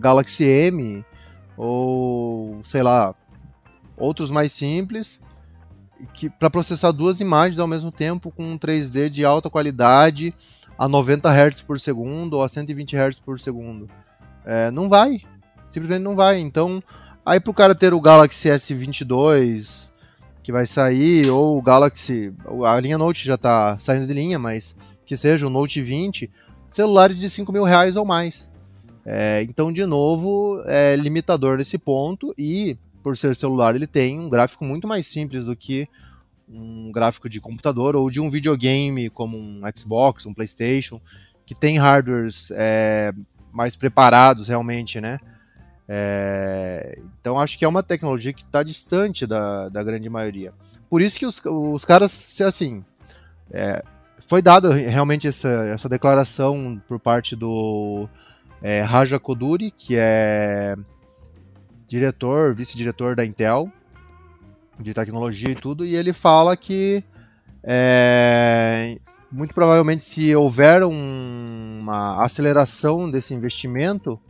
Galaxy 0.00 0.42
M 0.42 1.04
ou 1.56 2.60
sei 2.64 2.82
lá, 2.82 3.14
outros 3.96 4.32
mais 4.32 4.50
simples, 4.50 5.20
que 6.12 6.28
para 6.28 6.50
processar 6.50 6.90
duas 6.90 7.20
imagens 7.20 7.60
ao 7.60 7.68
mesmo 7.68 7.92
tempo 7.92 8.32
com 8.32 8.54
um 8.54 8.58
3D 8.58 9.10
de 9.10 9.24
alta 9.24 9.48
qualidade 9.48 10.34
a 10.76 10.88
90 10.88 11.30
Hz 11.30 11.60
por 11.60 11.78
segundo 11.78 12.34
ou 12.34 12.42
a 12.42 12.48
120 12.48 12.96
Hz 12.96 13.20
por 13.20 13.38
segundo. 13.38 13.88
É, 14.44 14.72
não 14.72 14.88
vai, 14.88 15.20
simplesmente 15.68 16.02
não 16.02 16.16
vai. 16.16 16.40
Então, 16.40 16.82
aí 17.24 17.38
para 17.38 17.50
o 17.52 17.54
cara 17.54 17.76
ter 17.76 17.94
o 17.94 18.00
Galaxy 18.00 18.48
S22 18.48 19.89
que 20.50 20.52
vai 20.52 20.66
sair 20.66 21.30
ou 21.30 21.56
o 21.56 21.62
Galaxy, 21.62 22.34
a 22.66 22.80
linha 22.80 22.98
Note 22.98 23.24
já 23.24 23.36
está 23.36 23.78
saindo 23.78 24.04
de 24.04 24.12
linha, 24.12 24.36
mas 24.36 24.76
que 25.06 25.16
seja 25.16 25.46
o 25.46 25.50
Note 25.50 25.80
20, 25.80 26.28
celulares 26.68 27.18
de 27.20 27.30
5 27.30 27.52
mil 27.52 27.62
reais 27.62 27.94
ou 27.94 28.04
mais. 28.04 28.50
É, 29.06 29.42
então, 29.44 29.72
de 29.72 29.86
novo, 29.86 30.60
é 30.66 30.96
limitador 30.96 31.56
nesse 31.56 31.78
ponto 31.78 32.34
e 32.36 32.76
por 33.00 33.16
ser 33.16 33.34
celular, 33.36 33.76
ele 33.76 33.86
tem 33.86 34.18
um 34.18 34.28
gráfico 34.28 34.64
muito 34.64 34.88
mais 34.88 35.06
simples 35.06 35.44
do 35.44 35.54
que 35.54 35.88
um 36.48 36.90
gráfico 36.90 37.28
de 37.28 37.40
computador 37.40 37.94
ou 37.94 38.10
de 38.10 38.20
um 38.20 38.28
videogame 38.28 39.08
como 39.08 39.38
um 39.38 39.62
Xbox, 39.74 40.26
um 40.26 40.34
PlayStation, 40.34 41.00
que 41.46 41.54
tem 41.54 41.78
hardwares 41.78 42.50
é, 42.56 43.12
mais 43.52 43.76
preparados 43.76 44.48
realmente, 44.48 45.00
né? 45.00 45.18
É, 45.92 47.00
então 47.20 47.36
acho 47.36 47.58
que 47.58 47.64
é 47.64 47.68
uma 47.68 47.82
tecnologia 47.82 48.32
que 48.32 48.44
está 48.44 48.62
distante 48.62 49.26
da, 49.26 49.68
da 49.68 49.82
grande 49.82 50.08
maioria. 50.08 50.52
Por 50.88 51.02
isso 51.02 51.18
que 51.18 51.26
os, 51.26 51.42
os 51.44 51.84
caras, 51.84 52.40
assim, 52.42 52.84
é, 53.50 53.82
foi 54.28 54.40
dada 54.40 54.72
realmente 54.72 55.26
essa, 55.26 55.48
essa 55.48 55.88
declaração 55.88 56.80
por 56.86 57.00
parte 57.00 57.34
do 57.34 58.08
é, 58.62 58.82
Raja 58.82 59.18
Koduri, 59.18 59.72
que 59.72 59.96
é 59.98 60.76
diretor, 61.88 62.54
vice-diretor 62.54 63.16
da 63.16 63.24
Intel, 63.24 63.68
de 64.78 64.94
tecnologia 64.94 65.50
e 65.50 65.56
tudo, 65.56 65.84
e 65.84 65.96
ele 65.96 66.12
fala 66.12 66.56
que 66.56 67.02
é, 67.64 68.96
muito 69.32 69.52
provavelmente 69.52 70.04
se 70.04 70.36
houver 70.36 70.84
um, 70.84 71.78
uma 71.80 72.22
aceleração 72.22 73.10
desse 73.10 73.34
investimento 73.34 74.20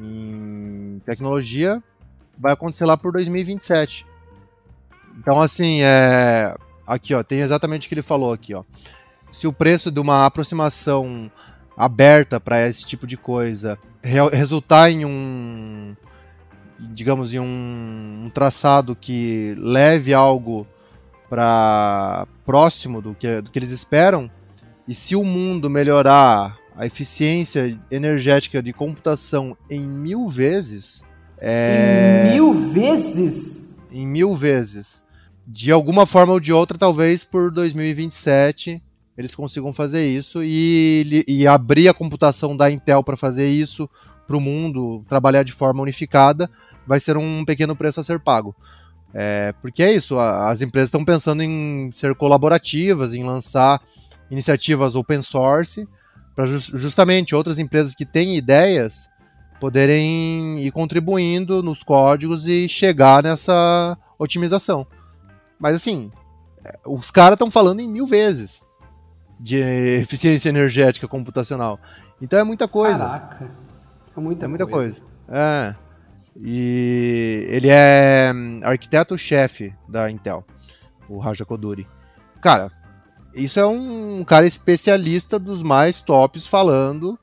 em 0.00 1.00
tecnologia, 1.04 1.82
vai 2.38 2.52
acontecer 2.52 2.84
lá 2.84 2.96
por 2.96 3.12
2027. 3.12 4.06
Então, 5.18 5.40
assim, 5.40 5.80
é, 5.82 6.54
aqui 6.86 7.14
ó, 7.14 7.22
tem 7.22 7.40
exatamente 7.40 7.86
o 7.86 7.88
que 7.88 7.94
ele 7.94 8.02
falou 8.02 8.32
aqui, 8.32 8.54
ó. 8.54 8.62
Se 9.32 9.46
o 9.46 9.52
preço 9.52 9.90
de 9.90 10.00
uma 10.00 10.24
aproximação 10.24 11.30
aberta 11.76 12.40
para 12.40 12.66
esse 12.66 12.84
tipo 12.84 13.06
de 13.06 13.16
coisa 13.16 13.78
resultar 14.02 14.90
em 14.90 15.04
um 15.04 15.94
digamos, 16.78 17.34
em 17.34 17.40
um, 17.40 18.24
um 18.26 18.30
traçado 18.30 18.94
que 18.94 19.54
leve 19.58 20.14
algo 20.14 20.66
para 21.28 22.26
próximo 22.46 23.02
do 23.02 23.14
que, 23.14 23.40
do 23.40 23.50
que 23.50 23.58
eles 23.58 23.70
esperam, 23.70 24.30
e 24.86 24.94
se 24.94 25.16
o 25.16 25.24
mundo 25.24 25.68
melhorar 25.68 26.56
a 26.78 26.86
eficiência 26.86 27.76
energética 27.90 28.62
de 28.62 28.72
computação 28.72 29.56
em 29.68 29.80
mil 29.80 30.28
vezes. 30.28 31.02
É... 31.40 32.28
Em 32.28 32.32
mil 32.34 32.54
vezes? 32.54 33.76
Em 33.90 34.06
mil 34.06 34.36
vezes. 34.36 35.02
De 35.44 35.72
alguma 35.72 36.06
forma 36.06 36.34
ou 36.34 36.38
de 36.38 36.52
outra, 36.52 36.78
talvez 36.78 37.24
por 37.24 37.50
2027 37.50 38.80
eles 39.16 39.34
consigam 39.34 39.72
fazer 39.72 40.06
isso 40.06 40.44
e, 40.44 41.24
e 41.26 41.44
abrir 41.44 41.88
a 41.88 41.94
computação 41.94 42.56
da 42.56 42.70
Intel 42.70 43.02
para 43.02 43.16
fazer 43.16 43.48
isso 43.48 43.90
para 44.24 44.36
o 44.36 44.40
mundo, 44.40 45.04
trabalhar 45.08 45.42
de 45.42 45.52
forma 45.52 45.82
unificada, 45.82 46.48
vai 46.86 47.00
ser 47.00 47.16
um 47.16 47.44
pequeno 47.44 47.74
preço 47.74 47.98
a 47.98 48.04
ser 48.04 48.20
pago. 48.20 48.54
É, 49.12 49.52
porque 49.60 49.82
é 49.82 49.92
isso, 49.92 50.20
as 50.20 50.60
empresas 50.60 50.88
estão 50.88 51.04
pensando 51.04 51.42
em 51.42 51.90
ser 51.90 52.14
colaborativas, 52.14 53.12
em 53.12 53.24
lançar 53.24 53.82
iniciativas 54.30 54.94
open 54.94 55.20
source, 55.20 55.88
para 56.38 56.46
justamente 56.46 57.34
outras 57.34 57.58
empresas 57.58 57.96
que 57.96 58.06
têm 58.06 58.36
ideias 58.36 59.10
poderem 59.58 60.60
ir 60.60 60.70
contribuindo 60.70 61.64
nos 61.64 61.82
códigos 61.82 62.46
e 62.46 62.68
chegar 62.68 63.24
nessa 63.24 63.98
otimização. 64.16 64.86
Mas 65.58 65.74
assim, 65.74 66.12
é, 66.64 66.78
os 66.86 67.10
caras 67.10 67.32
estão 67.32 67.50
falando 67.50 67.80
em 67.80 67.88
mil 67.88 68.06
vezes 68.06 68.64
de 69.40 69.56
eficiência 70.00 70.48
energética 70.48 71.08
computacional. 71.08 71.80
Então 72.22 72.38
é 72.38 72.44
muita 72.44 72.68
coisa. 72.68 73.00
Caraca, 73.04 73.50
é 74.16 74.20
muita, 74.20 74.44
é 74.44 74.48
muita 74.48 74.64
coisa. 74.64 75.00
coisa. 75.00 75.12
É. 75.28 75.74
E 76.36 77.48
ele 77.50 77.68
é 77.68 78.32
hum, 78.32 78.60
arquiteto-chefe 78.62 79.74
da 79.88 80.08
Intel, 80.08 80.46
o 81.08 81.18
Raja 81.18 81.44
Koduri. 81.44 81.84
Cara, 82.40 82.70
isso 83.34 83.60
é 83.60 83.66
um 83.66 84.24
cara 84.24 84.46
especialista 84.46 85.38
dos 85.38 85.62
mais 85.62 86.00
tops 86.00 86.46
falando 86.46 87.18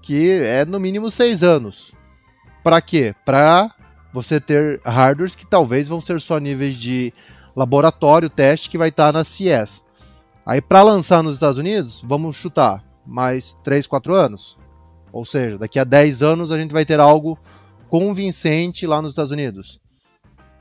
que 0.00 0.30
é 0.30 0.64
no 0.64 0.78
mínimo 0.78 1.10
seis 1.10 1.42
anos. 1.42 1.92
Para 2.62 2.80
quê? 2.80 3.14
Para 3.24 3.70
você 4.12 4.40
ter 4.40 4.80
hardwares 4.84 5.34
que 5.34 5.46
talvez 5.46 5.88
vão 5.88 6.00
ser 6.00 6.20
só 6.20 6.38
níveis 6.38 6.76
de 6.76 7.12
laboratório, 7.54 8.30
teste 8.30 8.70
que 8.70 8.78
vai 8.78 8.88
estar 8.88 9.06
tá 9.06 9.18
na 9.18 9.24
CES. 9.24 9.82
Aí 10.44 10.60
para 10.60 10.82
lançar 10.82 11.22
nos 11.22 11.34
Estados 11.34 11.58
Unidos, 11.58 12.02
vamos 12.06 12.36
chutar 12.36 12.84
mais 13.04 13.56
3, 13.64 13.86
4 13.86 14.14
anos. 14.14 14.56
Ou 15.12 15.24
seja, 15.24 15.58
daqui 15.58 15.78
a 15.78 15.84
10 15.84 16.22
anos 16.22 16.52
a 16.52 16.58
gente 16.58 16.72
vai 16.72 16.84
ter 16.84 17.00
algo 17.00 17.38
convincente 17.88 18.86
lá 18.86 19.02
nos 19.02 19.12
Estados 19.12 19.32
Unidos. 19.32 19.80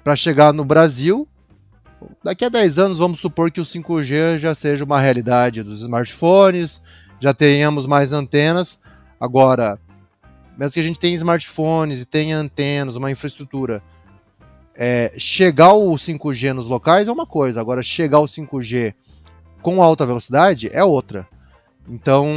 Para 0.03 0.15
chegar 0.15 0.53
no 0.53 0.65
Brasil, 0.65 1.27
daqui 2.23 2.45
a 2.45 2.49
10 2.49 2.77
anos 2.77 2.99
vamos 2.99 3.19
supor 3.19 3.51
que 3.51 3.61
o 3.61 3.65
5G 3.65 4.37
já 4.37 4.53
seja 4.53 4.83
uma 4.83 4.99
realidade 4.99 5.63
dos 5.63 5.81
smartphones, 5.81 6.81
já 7.19 7.33
tenhamos 7.33 7.85
mais 7.85 8.11
antenas. 8.11 8.79
Agora, 9.19 9.79
mesmo 10.57 10.73
que 10.73 10.79
a 10.79 10.83
gente 10.83 10.99
tenha 10.99 11.15
smartphones 11.15 12.01
e 12.01 12.05
tenha 12.05 12.37
antenas, 12.37 12.95
uma 12.95 13.11
infraestrutura, 13.11 13.81
é, 14.75 15.13
chegar 15.17 15.73
o 15.73 15.93
5G 15.93 16.53
nos 16.53 16.67
locais 16.67 17.07
é 17.07 17.11
uma 17.11 17.25
coisa, 17.25 17.61
agora 17.61 17.81
chegar 17.81 18.19
o 18.19 18.25
5G 18.25 18.93
com 19.61 19.81
alta 19.81 20.05
velocidade 20.05 20.69
é 20.71 20.83
outra. 20.83 21.27
Então, 21.87 22.27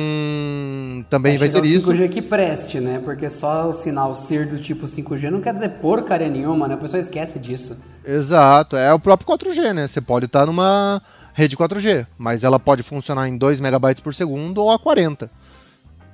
também 1.08 1.38
vai, 1.38 1.48
vai 1.48 1.62
ter 1.62 1.66
isso. 1.68 1.90
5G 1.90 2.08
que 2.10 2.20
preste, 2.20 2.80
né? 2.80 3.00
Porque 3.02 3.30
só 3.30 3.68
o 3.68 3.72
sinal 3.72 4.14
ser 4.14 4.46
do 4.46 4.60
tipo 4.60 4.86
5G 4.86 5.30
não 5.30 5.40
quer 5.40 5.54
dizer 5.54 5.70
porcaria 5.80 6.28
nenhuma, 6.28 6.68
né? 6.68 6.74
A 6.74 6.78
pessoa 6.78 7.00
esquece 7.00 7.38
disso. 7.38 7.76
Exato, 8.04 8.76
é 8.76 8.92
o 8.92 8.98
próprio 8.98 9.26
4G, 9.26 9.72
né? 9.72 9.86
Você 9.86 10.00
pode 10.00 10.26
estar 10.26 10.44
numa 10.44 11.00
rede 11.32 11.56
4G, 11.56 12.06
mas 12.18 12.44
ela 12.44 12.58
pode 12.58 12.82
funcionar 12.82 13.26
em 13.28 13.38
2 13.38 13.60
megabytes 13.60 14.02
por 14.02 14.14
segundo 14.14 14.58
ou 14.58 14.70
a 14.70 14.78
40. 14.78 15.30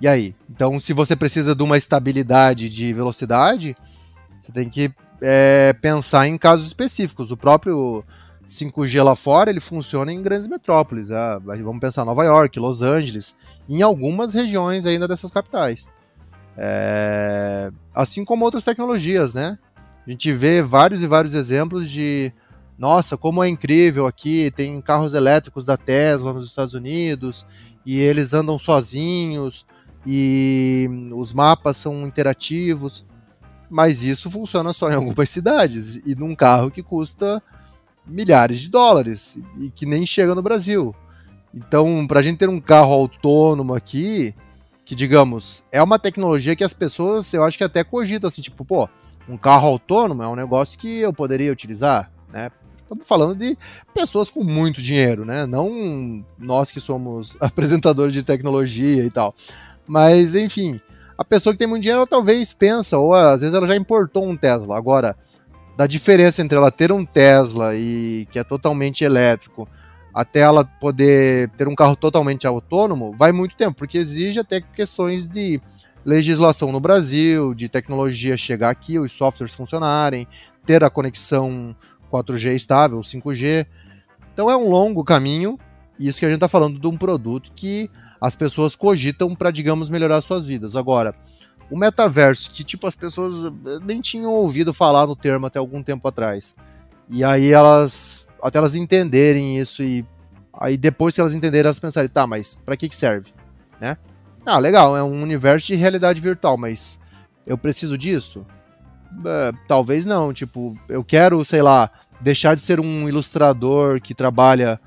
E 0.01 0.07
aí? 0.07 0.35
Então, 0.49 0.79
se 0.79 0.93
você 0.93 1.17
precisa 1.17 1.55
de 1.55 1.63
uma 1.63 1.77
estabilidade 1.77 2.69
de 2.69 2.93
velocidade, 2.93 3.77
você 4.41 4.53
tem 4.53 4.69
que 4.69 4.93
é, 5.21 5.73
pensar 5.81 6.29
em 6.29 6.39
casos 6.39 6.67
específicos. 6.67 7.31
O 7.31 7.37
próprio 7.37 8.05
5G 8.49 9.03
lá 9.03 9.17
fora, 9.17 9.51
ele 9.51 9.61
funciona 9.61 10.13
em 10.13 10.23
grandes 10.23 10.47
metrópoles. 10.47 11.11
Ah, 11.11 11.39
vamos 11.39 11.81
pensar 11.81 12.05
Nova 12.05 12.25
York, 12.25 12.59
Los 12.59 12.83
Angeles, 12.83 13.37
em 13.69 13.83
algumas 13.83 14.35
regiões 14.35 14.87
ainda 14.87 15.09
dessas 15.09 15.31
capitais. 15.31 15.91
É... 16.57 17.71
Assim 17.95 18.25
como 18.25 18.45
outras 18.45 18.65
tecnologias, 18.65 19.35
né? 19.35 19.59
A 20.07 20.11
gente 20.11 20.33
vê 20.33 20.63
vários 20.63 21.03
e 21.03 21.07
vários 21.07 21.35
exemplos 21.35 21.89
de 21.89 22.33
nossa, 22.77 23.17
como 23.17 23.43
é 23.43 23.49
incrível 23.49 24.07
aqui, 24.07 24.53
tem 24.57 24.81
carros 24.81 25.15
elétricos 25.15 25.65
da 25.65 25.77
Tesla 25.77 26.33
nos 26.33 26.49
Estados 26.49 26.75
Unidos, 26.75 27.47
e 27.87 27.99
eles 27.99 28.35
andam 28.35 28.59
sozinhos, 28.59 29.65
e 30.07 30.89
os 31.13 31.33
mapas 31.33 31.77
são 31.77 32.07
interativos, 32.07 33.07
mas 33.71 34.03
isso 34.03 34.31
funciona 34.31 34.73
só 34.73 34.91
em 34.91 34.95
algumas 34.97 35.31
cidades, 35.31 35.97
e 36.05 36.15
num 36.15 36.35
carro 36.35 36.71
que 36.71 36.83
custa 36.83 37.43
milhares 38.07 38.61
de 38.61 38.71
dólares 38.71 39.39
e 39.59 39.71
que 39.71 39.87
nem 39.87 40.05
chega 40.07 40.35
no 40.35 40.43
Brasil. 40.43 40.95
Então, 41.55 42.07
para 42.07 42.21
a 42.21 42.23
gente 42.23 42.39
ter 42.39 42.49
um 42.49 42.61
carro 42.61 42.93
autônomo 42.93 43.75
aqui, 43.75 44.35
que 44.85 44.95
digamos, 44.95 45.65
é 45.71 45.83
uma 45.83 45.99
tecnologia 45.99 46.57
que 46.57 46.65
as 46.65 46.73
pessoas, 46.73 47.33
eu 47.33 47.45
acho 47.45 47.57
que 47.57 47.65
até 47.65 47.85
cogitam 47.85 48.29
assim, 48.29 48.43
tipo, 48.43 48.65
pô, 48.65 48.89
um 49.29 49.37
carro 49.37 49.69
autônomo 49.69 50.23
é 50.23 50.29
um 50.29 50.35
negócio 50.35 50.79
que 50.79 50.99
eu 50.99 51.13
poderia 51.13 51.53
utilizar, 51.53 52.11
né? 52.33 52.51
Estamos 52.83 53.09
falando 53.09 53.35
de 53.35 53.57
pessoas 53.95 54.29
com 54.29 54.45
muito 54.45 54.83
dinheiro, 54.83 55.25
né? 55.25 55.47
Não 55.47 56.23
nós 56.39 56.71
que 56.71 56.81
somos 56.81 57.37
apresentadores 57.41 58.13
de 58.13 58.23
tecnologia 58.23 59.03
e 59.03 59.11
tal. 59.11 59.35
Mas, 59.87 60.35
enfim, 60.35 60.79
a 61.17 61.25
pessoa 61.25 61.53
que 61.53 61.59
tem 61.59 61.67
muito 61.67 61.83
dinheiro, 61.83 62.01
ela 62.01 62.07
talvez 62.07 62.53
pensa, 62.53 62.99
ou 62.99 63.15
às 63.15 63.41
vezes 63.41 63.55
ela 63.55 63.67
já 63.67 63.77
importou 63.77 64.29
um 64.29 64.37
Tesla. 64.37 64.77
Agora, 64.77 65.17
da 65.77 65.87
diferença 65.87 66.43
entre 66.43 66.57
ela 66.57 66.71
ter 66.71 66.93
um 66.93 67.05
Tesla 67.05 67.75
e 67.75 68.27
que 68.31 68.39
é 68.39 68.45
totalmente 68.45 69.05
elétrico 69.05 69.69
até 70.15 70.41
ela 70.41 70.65
poder 70.65 71.51
ter 71.51 71.67
um 71.67 71.75
carro 71.75 71.97
totalmente 71.97 72.47
autônomo, 72.47 73.13
vai 73.19 73.33
muito 73.33 73.57
tempo, 73.57 73.77
porque 73.77 73.99
exige 73.99 74.39
até 74.39 74.61
questões 74.61 75.27
de 75.27 75.61
legislação 76.05 76.71
no 76.71 76.79
Brasil, 76.79 77.53
de 77.53 77.69
tecnologia 77.69 78.37
chegar 78.37 78.71
aqui, 78.71 78.97
os 78.97 79.11
softwares 79.11 79.53
funcionarem, 79.53 80.29
ter 80.65 80.85
a 80.85 80.91
conexão 80.91 81.75
4G 82.13 82.55
estável, 82.55 83.01
5G. 83.01 83.67
Então 84.33 84.49
é 84.49 84.57
um 84.57 84.71
longo 84.71 85.03
caminho, 85.03 85.59
isso 85.99 86.21
que 86.21 86.27
a 86.27 86.29
gente 86.29 86.37
está 86.37 86.49
falando 86.49 86.79
de 86.79 86.87
um 86.87 86.97
produto 86.97 87.51
que 87.53 87.91
as 88.21 88.37
pessoas 88.37 88.77
cogitam 88.77 89.35
para, 89.35 89.51
digamos, 89.51 89.91
melhorar 89.91 90.21
suas 90.21 90.47
vidas. 90.47 90.77
Agora, 90.77 91.15
o 91.71 91.77
metaverso, 91.77 92.51
que 92.51 92.63
tipo 92.63 92.87
as 92.87 92.95
pessoas 92.95 93.53
eh, 93.67 93.79
nem 93.85 94.01
tinham 94.01 94.33
ouvido 94.33 94.73
falar 94.73 95.07
no 95.07 95.17
termo 95.17 95.47
até 95.47 95.59
algum 95.59 95.83
tempo 95.83 96.07
atrás. 96.07 96.55
E 97.09 97.25
aí 97.25 97.53
elas, 97.53 98.27
até 98.43 98.59
elas 98.59 98.75
entenderem 98.75 99.59
isso 99.59 99.83
e 99.83 100.05
aí 100.53 100.77
depois 100.77 101.15
que 101.15 101.21
elas 101.21 101.35
entenderem, 101.35 101.67
elas 101.67 101.79
pensarem, 101.79 102.09
tá, 102.09 102.27
mas 102.27 102.57
para 102.65 102.77
que 102.77 102.89
que 102.89 102.97
serve, 102.97 103.33
né? 103.81 103.97
Ah, 104.47 104.59
legal, 104.59 104.97
é 104.97 105.03
um 105.03 105.23
universo 105.23 105.67
de 105.67 105.75
realidade 105.75 106.21
virtual, 106.21 106.57
mas 106.57 107.01
eu 107.47 107.57
preciso 107.57 107.97
disso? 107.97 108.45
É, 109.27 109.53
talvez 109.67 110.05
não, 110.05 110.33
tipo, 110.33 110.77
eu 110.89 111.03
quero, 111.03 111.45
sei 111.45 111.63
lá, 111.63 111.91
deixar 112.21 112.55
de 112.55 112.61
ser 112.61 112.81
um 112.81 113.09
ilustrador 113.09 114.01
que 114.01 114.15
trabalha 114.15 114.81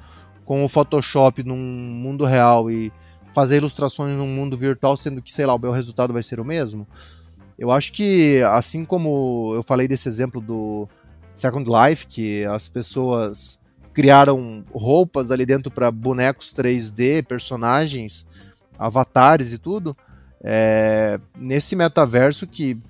com 0.45 0.63
o 0.63 0.67
Photoshop 0.67 1.43
num 1.43 1.57
mundo 1.57 2.23
real 2.23 2.69
e 2.69 2.91
fazer 3.37 3.57
ilustrações 3.57 4.17
num 4.17 4.27
mundo 4.27 4.57
virtual, 4.57 4.97
sendo 4.97 5.21
que, 5.21 5.31
sei 5.31 5.45
lá, 5.45 5.53
o 5.53 5.59
meu 5.59 5.71
resultado 5.71 6.11
vai 6.11 6.23
ser 6.23 6.39
o 6.39 6.43
mesmo. 6.43 6.87
Eu 7.55 7.69
acho 7.69 7.93
que, 7.93 8.41
assim 8.49 8.83
como 8.83 9.51
eu 9.53 9.61
falei 9.61 9.87
desse 9.87 10.09
exemplo 10.09 10.41
do 10.41 10.89
Second 11.35 11.69
Life, 11.69 12.07
que 12.07 12.43
as 12.45 12.67
pessoas 12.67 13.59
criaram 13.93 14.65
roupas 14.73 15.29
ali 15.29 15.45
dentro 15.45 15.69
para 15.69 15.91
bonecos 15.91 16.51
3D, 16.51 17.23
personagens, 17.27 18.27
avatares 18.75 19.53
e 19.53 19.59
tudo, 19.59 19.95
é, 20.43 21.19
nesse 21.37 21.75
metaverso 21.75 22.47
que, 22.47 22.81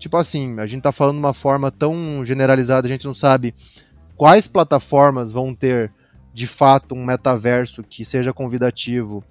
tipo 0.00 0.16
assim, 0.16 0.58
a 0.58 0.66
gente 0.66 0.82
tá 0.82 0.90
falando 0.90 1.14
de 1.14 1.20
uma 1.20 1.32
forma 1.32 1.70
tão 1.70 2.24
generalizada, 2.24 2.88
a 2.88 2.90
gente 2.90 3.06
não 3.06 3.14
sabe 3.14 3.54
quais 4.16 4.48
plataformas 4.48 5.30
vão 5.30 5.54
ter 5.54 5.92
de 6.34 6.48
fato 6.48 6.92
um 6.92 7.04
metaverso 7.04 7.84
que 7.84 8.04
seja 8.04 8.32
convidativo 8.32 9.22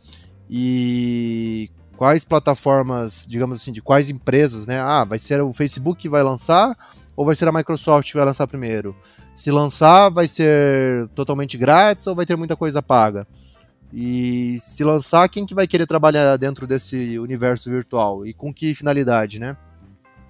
e 0.49 1.69
quais 1.97 2.23
plataformas, 2.23 3.25
digamos 3.27 3.61
assim, 3.61 3.71
de 3.71 3.81
quais 3.81 4.09
empresas, 4.09 4.65
né? 4.65 4.79
Ah, 4.79 5.03
vai 5.05 5.19
ser 5.19 5.41
o 5.41 5.53
Facebook 5.53 6.01
que 6.01 6.09
vai 6.09 6.23
lançar 6.23 6.75
ou 7.15 7.25
vai 7.25 7.35
ser 7.35 7.47
a 7.47 7.51
Microsoft 7.51 8.09
que 8.09 8.17
vai 8.17 8.25
lançar 8.25 8.47
primeiro? 8.47 8.95
Se 9.33 9.51
lançar, 9.51 10.09
vai 10.09 10.27
ser 10.27 11.07
totalmente 11.09 11.57
grátis 11.57 12.07
ou 12.07 12.15
vai 12.15 12.25
ter 12.25 12.35
muita 12.35 12.55
coisa 12.55 12.81
paga? 12.81 13.27
E 13.93 14.57
se 14.59 14.83
lançar, 14.83 15.29
quem 15.29 15.45
que 15.45 15.55
vai 15.55 15.67
querer 15.67 15.85
trabalhar 15.85 16.35
dentro 16.37 16.67
desse 16.67 17.17
universo 17.17 17.69
virtual 17.69 18.25
e 18.25 18.33
com 18.33 18.53
que 18.53 18.75
finalidade, 18.75 19.39
né? 19.39 19.55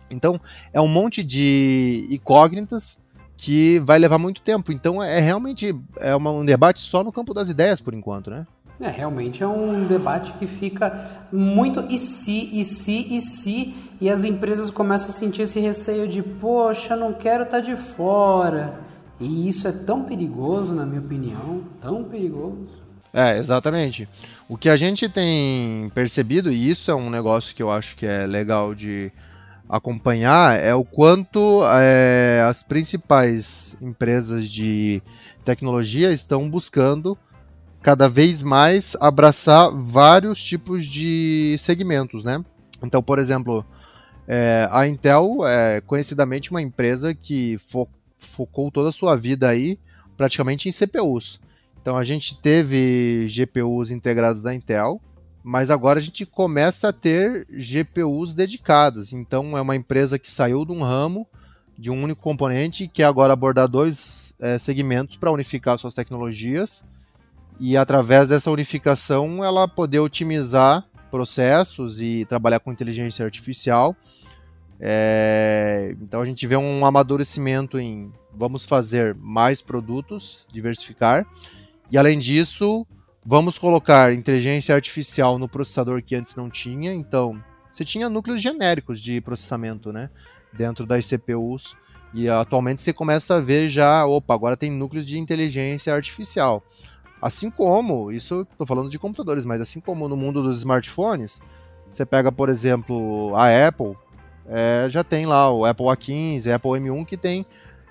Então, 0.10 0.40
é 0.72 0.80
um 0.80 0.88
monte 0.88 1.24
de 1.24 2.08
incógnitas 2.12 3.00
que 3.38 3.80
vai 3.80 4.00
levar 4.00 4.18
muito 4.18 4.42
tempo. 4.42 4.72
Então 4.72 5.02
é 5.04 5.20
realmente 5.20 5.76
é 5.98 6.16
um 6.16 6.46
debate 6.46 6.80
só 6.80 7.04
no 7.04 7.12
campo 7.12 7.34
das 7.34 7.50
ideias 7.50 7.82
por 7.82 7.94
enquanto, 7.94 8.30
né? 8.30 8.46
É, 8.80 8.90
realmente 8.90 9.42
é 9.42 9.48
um 9.48 9.88
debate 9.88 10.34
que 10.34 10.46
fica 10.46 11.26
muito 11.32 11.86
e 11.90 11.98
se, 11.98 12.50
e 12.52 12.66
se, 12.66 13.16
e 13.16 13.22
se, 13.22 13.74
e 14.02 14.10
as 14.10 14.26
empresas 14.26 14.70
começam 14.70 15.10
a 15.10 15.14
sentir 15.14 15.44
esse 15.44 15.60
receio 15.60 16.08
de, 16.08 16.22
poxa, 16.22 16.96
não 16.96 17.14
quero 17.14 17.44
estar 17.44 17.58
tá 17.58 17.64
de 17.64 17.76
fora. 17.78 18.80
E 19.20 19.48
isso 19.48 19.68
é 19.68 19.72
tão 19.72 20.04
perigoso, 20.04 20.76
na 20.76 20.86
minha 20.86 21.00
opinião, 21.00 21.64
tão 21.80 22.04
perigoso. 22.04 22.68
É, 23.14 23.38
exatamente. 23.38 24.10
O 24.50 24.58
que 24.58 24.68
a 24.68 24.76
gente 24.76 25.08
tem 25.08 25.90
percebido, 25.96 26.52
e 26.52 26.70
isso 26.70 26.92
é 26.92 26.96
um 26.96 27.10
negócio 27.10 27.56
que 27.56 27.64
eu 27.64 27.72
acho 27.72 27.96
que 27.96 28.06
é 28.06 28.28
legal 28.28 28.76
de 28.76 29.10
acompanhar, 29.70 30.60
é 30.60 30.76
o 30.76 30.84
quanto 30.84 31.64
é, 31.80 32.44
as 32.46 32.62
principais 32.62 33.78
empresas 33.82 34.50
de 34.50 35.02
tecnologia 35.46 36.12
estão 36.12 36.50
buscando 36.50 37.18
cada 37.86 38.10
vez 38.10 38.42
mais 38.42 38.98
abraçar 39.00 39.70
vários 39.70 40.42
tipos 40.42 40.88
de 40.88 41.56
segmentos, 41.60 42.24
né? 42.24 42.44
Então, 42.84 43.00
por 43.04 43.20
exemplo, 43.20 43.64
é, 44.28 44.68
a 44.72 44.88
Intel 44.88 45.46
é 45.46 45.82
conhecidamente 45.82 46.50
uma 46.50 46.64
empresa 46.64 47.14
que 47.14 47.60
fo 47.60 47.88
focou 48.18 48.72
toda 48.72 48.90
a 48.90 48.92
sua 48.92 49.16
vida 49.16 49.48
aí 49.48 49.78
praticamente 50.18 50.68
em 50.68 50.72
CPUs. 50.72 51.40
Então 51.80 51.96
a 51.96 52.04
gente 52.04 52.42
teve 52.42 53.28
GPUs 53.30 53.92
integrados 53.92 54.42
da 54.42 54.52
Intel, 54.52 55.00
mas 55.44 55.70
agora 55.70 56.00
a 56.00 56.02
gente 56.02 56.26
começa 56.26 56.90
a 56.90 56.94
ter 56.94 57.46
GPUs 57.52 58.34
dedicadas. 58.34 59.14
Então 59.14 59.56
é 59.56 59.62
uma 59.62 59.76
empresa 59.76 60.18
que 60.18 60.32
saiu 60.32 60.66
de 60.66 60.72
um 60.72 60.82
ramo 60.82 61.28
de 61.78 61.92
um 61.92 62.02
único 62.02 62.24
componente 62.24 62.86
e 62.86 62.88
quer 62.88 63.04
agora 63.04 63.34
abordar 63.34 63.68
dois 63.68 64.34
é, 64.40 64.58
segmentos 64.58 65.18
para 65.18 65.30
unificar 65.30 65.78
suas 65.78 65.94
tecnologias 65.94 66.84
e 67.60 67.78
através 67.78 68.28
dessa 68.28 68.52
unificação 68.52 69.44
ela 69.44 69.68
poder 69.68 70.00
otimizar 70.00 70.86
processos 71.10 72.02
e 72.02 72.26
trabalhar 72.26 72.60
com 72.60 72.72
inteligência 72.72 73.24
artificial. 73.24 73.96
É, 74.80 75.96
então 76.02 76.22
a 76.22 76.26
gente 76.26 76.46
vê 76.46 76.58
um 76.58 76.86
amadurecimento 76.86 77.80
em 77.80 78.12
vamos 78.34 78.66
fazer 78.66 79.16
mais 79.16 79.62
produtos, 79.62 80.46
diversificar, 80.52 81.26
e 81.90 81.98
além 81.98 82.20
disso, 82.20 82.86
vamos 83.26 83.58
colocar 83.58 84.14
inteligência 84.14 84.76
artificial 84.76 85.38
no 85.38 85.48
processador 85.48 86.04
que 86.04 86.16
antes 86.16 86.36
não 86.36 86.50
tinha. 86.50 86.94
Então, 86.94 87.42
você 87.72 87.86
tinha 87.86 88.10
núcleos 88.10 88.42
genéricos 88.42 89.00
de 89.02 89.22
processamento, 89.22 89.94
né, 89.94 90.10
dentro 90.52 90.86
das 90.86 91.06
CPUs, 91.06 91.76
e 92.14 92.30
atualmente 92.30 92.82
você 92.82 92.94
começa 92.94 93.36
a 93.36 93.42
ver 93.42 93.70
já, 93.70 94.06
opa, 94.06 94.34
agora 94.34 94.56
tem 94.56 94.72
núcleos 94.72 95.06
de 95.06 95.20
inteligência 95.20 95.94
artificial. 95.94 96.64
Assim 97.22 97.50
como, 97.50 98.12
isso 98.12 98.48
estou 98.52 98.68
falando 98.68 98.90
de 98.90 99.00
computadores, 99.00 99.46
mas 99.46 99.62
assim 99.62 99.80
como 99.80 100.08
no 100.08 100.18
mundo 100.18 100.44
dos 100.44 100.58
smartphones, 100.60 101.42
você 101.92 102.06
pega, 102.06 102.32
por 102.32 102.50
exemplo, 102.50 103.34
a 103.36 103.68
Apple, 103.68 103.96
é, 104.48 104.88
já 104.90 105.04
tem 105.04 105.26
lá 105.26 105.52
o 105.52 105.66
Apple 105.66 105.86
A15, 105.86 106.54
Apple 106.54 106.72
M1, 106.72 107.06
que 107.06 107.18
tem 107.18 107.46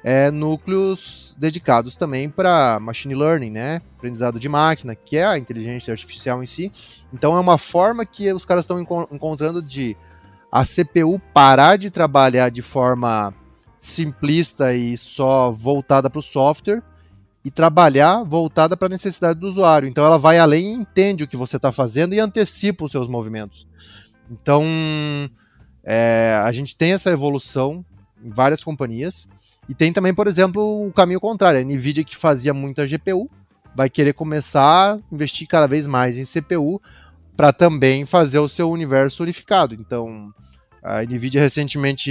é, 0.05 0.31
núcleos 0.31 1.35
dedicados 1.39 1.97
também 1.97 2.29
para 2.29 2.79
machine 2.79 3.15
learning, 3.15 3.51
né? 3.51 3.81
Aprendizado 3.97 4.39
de 4.39 4.49
máquina, 4.49 4.95
que 4.95 5.17
é 5.17 5.25
a 5.25 5.39
inteligência 5.39 5.91
artificial 5.93 6.43
em 6.43 6.47
si. 6.47 6.71
Então 7.13 7.35
é 7.35 7.41
uma 7.41 7.57
forma 7.57 8.05
que 8.05 8.31
os 8.33 8.45
caras 8.45 8.65
estão 8.65 8.79
enco 8.79 9.09
encontrando 9.11 9.63
de 9.63 9.97
a 10.53 10.63
CPU 10.65 11.19
parar 11.33 11.77
de 11.77 11.91
trabalhar 11.91 12.51
de 12.51 12.63
forma 12.63 13.35
simplista 13.79 14.75
e 14.75 14.97
só 14.97 15.51
voltada 15.51 16.09
para 16.09 16.21
o 16.21 16.23
software 16.23 16.83
e 17.45 17.51
trabalhar 17.51 18.23
voltada 18.23 18.77
para 18.77 18.87
a 18.87 18.89
necessidade 18.89 19.39
do 19.39 19.47
usuário. 19.47 19.87
Então 19.87 20.05
ela 20.05 20.19
vai 20.19 20.39
além 20.39 20.71
e 20.71 20.75
entende 20.75 21.25
o 21.25 21.29
que 21.29 21.37
você 21.37 21.57
está 21.57 21.71
fazendo 21.71 22.15
e 22.15 22.21
antecipa 22.21 22.85
os 22.85 22.91
seus 22.91 23.07
movimentos. 23.07 23.69
Então 24.31 24.65
é, 25.85 26.41
a 26.43 26.51
gente 26.53 26.75
tem 26.75 26.93
essa 26.93 27.11
evolução 27.11 27.85
em 28.25 28.31
várias 28.31 28.65
companhias 28.65 29.29
e 29.69 29.75
tem 29.75 29.93
também, 29.93 30.15
por 30.15 30.27
exemplo, 30.27 30.87
o 30.87 30.93
caminho 30.93 31.21
contrário. 31.21 31.61
A 31.61 31.63
Nvidia 31.63 32.03
que 32.03 32.17
fazia 32.17 32.55
muita 32.55 32.87
GPU 32.87 33.31
vai 33.77 33.91
querer 33.91 34.15
começar 34.15 34.95
a 34.95 34.99
investir 35.13 35.47
cada 35.47 35.67
vez 35.67 35.87
mais 35.87 36.17
em 36.17 36.25
CPU 36.25 36.81
para 37.37 37.53
também 37.53 38.07
fazer 38.07 38.39
o 38.39 38.49
seu 38.49 38.71
universo 38.71 39.23
unificado. 39.23 39.75
Então 39.75 40.33
a 40.83 41.03
Nvidia 41.03 41.43
recentemente 41.43 42.11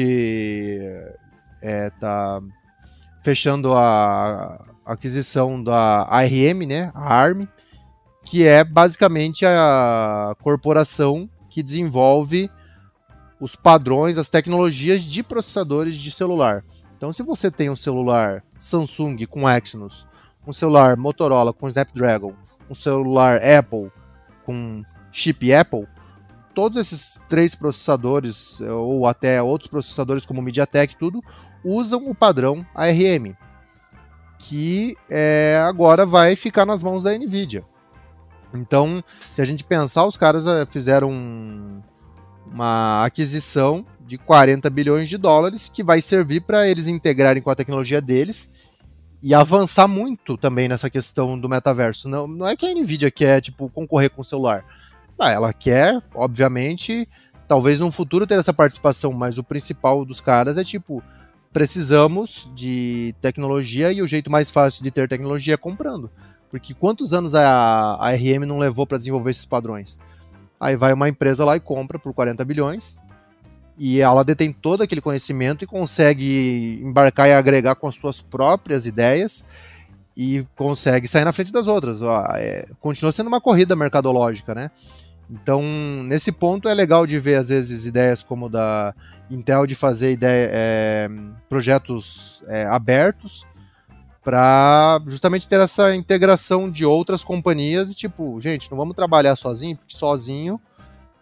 está 1.59 2.39
é, 2.39 3.23
fechando 3.23 3.73
a 3.73 4.72
aquisição 4.85 5.63
da 5.63 6.07
ARM, 6.09 6.65
né, 6.67 6.91
a 6.93 7.13
ARM, 7.13 7.47
que 8.25 8.45
é 8.45 8.63
basicamente 8.63 9.45
a 9.45 10.35
corporação 10.41 11.29
que 11.49 11.61
desenvolve 11.61 12.49
os 13.39 13.55
padrões, 13.55 14.17
as 14.17 14.29
tecnologias 14.29 15.03
de 15.03 15.21
processadores 15.21 15.95
de 15.95 16.11
celular. 16.11 16.63
Então, 16.95 17.11
se 17.11 17.21
você 17.21 17.51
tem 17.51 17.69
um 17.69 17.75
celular 17.75 18.43
Samsung 18.57 19.25
com 19.25 19.49
Exynos, 19.49 20.07
um 20.47 20.53
celular 20.53 20.95
Motorola 20.95 21.51
com 21.51 21.67
Snapdragon, 21.67 22.33
um 22.69 22.75
celular 22.75 23.41
Apple 23.43 23.91
com 24.45 24.83
chip 25.11 25.53
Apple, 25.53 25.85
todos 26.55 26.77
esses 26.77 27.19
três 27.27 27.55
processadores, 27.55 28.61
ou 28.61 29.05
até 29.05 29.41
outros 29.41 29.69
processadores 29.69 30.25
como 30.25 30.41
MediaTek, 30.41 30.95
tudo, 30.97 31.21
usam 31.63 32.09
o 32.09 32.15
padrão 32.15 32.65
ARM 32.73 33.35
que 34.47 34.97
é, 35.09 35.61
agora 35.63 36.05
vai 36.05 36.35
ficar 36.35 36.65
nas 36.65 36.83
mãos 36.83 37.03
da 37.03 37.17
Nvidia. 37.17 37.63
Então, 38.53 39.03
se 39.31 39.41
a 39.41 39.45
gente 39.45 39.63
pensar, 39.63 40.05
os 40.05 40.17
caras 40.17 40.45
eh, 40.45 40.65
fizeram 40.69 41.11
um, 41.11 41.81
uma 42.51 43.03
aquisição 43.03 43.85
de 44.05 44.17
40 44.17 44.69
bilhões 44.69 45.09
de 45.09 45.17
dólares 45.17 45.67
que 45.67 45.83
vai 45.83 46.01
servir 46.01 46.41
para 46.41 46.67
eles 46.67 46.85
integrarem 46.85 47.41
com 47.41 47.49
a 47.49 47.55
tecnologia 47.55 47.99
deles 47.99 48.49
e 49.23 49.33
avançar 49.33 49.87
muito 49.87 50.37
também 50.37 50.67
nessa 50.67 50.89
questão 50.89 51.39
do 51.39 51.49
metaverso. 51.49 52.07
Não, 52.07 52.27
não 52.27 52.47
é 52.47 52.55
que 52.55 52.65
a 52.65 52.73
Nvidia 52.73 53.09
quer 53.09 53.41
tipo 53.41 53.69
concorrer 53.69 54.11
com 54.11 54.21
o 54.21 54.25
celular. 54.25 54.63
Ah, 55.17 55.31
ela 55.31 55.53
quer, 55.53 55.99
obviamente, 56.13 57.07
talvez 57.47 57.79
no 57.79 57.91
futuro 57.91 58.27
ter 58.27 58.37
essa 58.37 58.53
participação, 58.53 59.13
mas 59.13 59.37
o 59.37 59.43
principal 59.43 60.03
dos 60.05 60.19
caras 60.21 60.57
é 60.57 60.63
tipo 60.63 61.01
precisamos 61.53 62.49
de 62.55 63.15
tecnologia 63.21 63.91
e 63.91 64.01
o 64.01 64.07
jeito 64.07 64.31
mais 64.31 64.49
fácil 64.49 64.83
de 64.83 64.91
ter 64.91 65.07
tecnologia 65.07 65.53
é 65.53 65.57
comprando. 65.57 66.09
Porque 66.49 66.73
quantos 66.73 67.13
anos 67.13 67.33
a, 67.35 67.95
a 67.95 68.09
RM 68.11 68.45
não 68.45 68.57
levou 68.57 68.85
para 68.85 68.97
desenvolver 68.97 69.31
esses 69.31 69.45
padrões? 69.45 69.97
Aí 70.59 70.75
vai 70.75 70.93
uma 70.93 71.07
empresa 71.07 71.45
lá 71.45 71.55
e 71.55 71.59
compra 71.59 71.99
por 71.99 72.13
40 72.13 72.43
bilhões 72.43 72.97
e 73.77 73.99
ela 73.99 74.23
detém 74.23 74.51
todo 74.51 74.81
aquele 74.81 75.01
conhecimento 75.01 75.63
e 75.63 75.67
consegue 75.67 76.79
embarcar 76.83 77.27
e 77.27 77.33
agregar 77.33 77.75
com 77.75 77.87
as 77.87 77.95
suas 77.95 78.21
próprias 78.21 78.85
ideias 78.85 79.43
e 80.15 80.45
consegue 80.55 81.07
sair 81.07 81.25
na 81.25 81.33
frente 81.33 81.51
das 81.51 81.67
outras. 81.67 82.01
Ó, 82.01 82.23
é, 82.35 82.67
continua 82.79 83.11
sendo 83.11 83.27
uma 83.27 83.41
corrida 83.41 83.75
mercadológica, 83.75 84.53
né? 84.53 84.69
Então, 85.29 85.63
nesse 86.03 86.31
ponto 86.31 86.69
é 86.69 86.73
legal 86.73 87.07
de 87.07 87.19
ver, 87.19 87.35
às 87.35 87.49
vezes, 87.49 87.85
ideias 87.85 88.21
como 88.21 88.49
da 88.49 88.93
Intel 89.29 89.65
de 89.65 89.75
fazer 89.75 90.11
ideia, 90.11 90.49
é, 90.51 91.09
projetos 91.49 92.43
é, 92.47 92.65
abertos 92.65 93.45
para 94.23 95.01
justamente 95.05 95.49
ter 95.49 95.59
essa 95.59 95.93
integração 95.93 96.69
de 96.71 96.85
outras 96.85 97.23
companhias 97.23 97.91
e 97.91 97.95
tipo, 97.95 98.39
gente, 98.39 98.71
não 98.71 98.77
vamos 98.77 98.95
trabalhar 98.95 99.35
sozinho, 99.35 99.75
porque 99.75 99.95
sozinho 99.95 100.59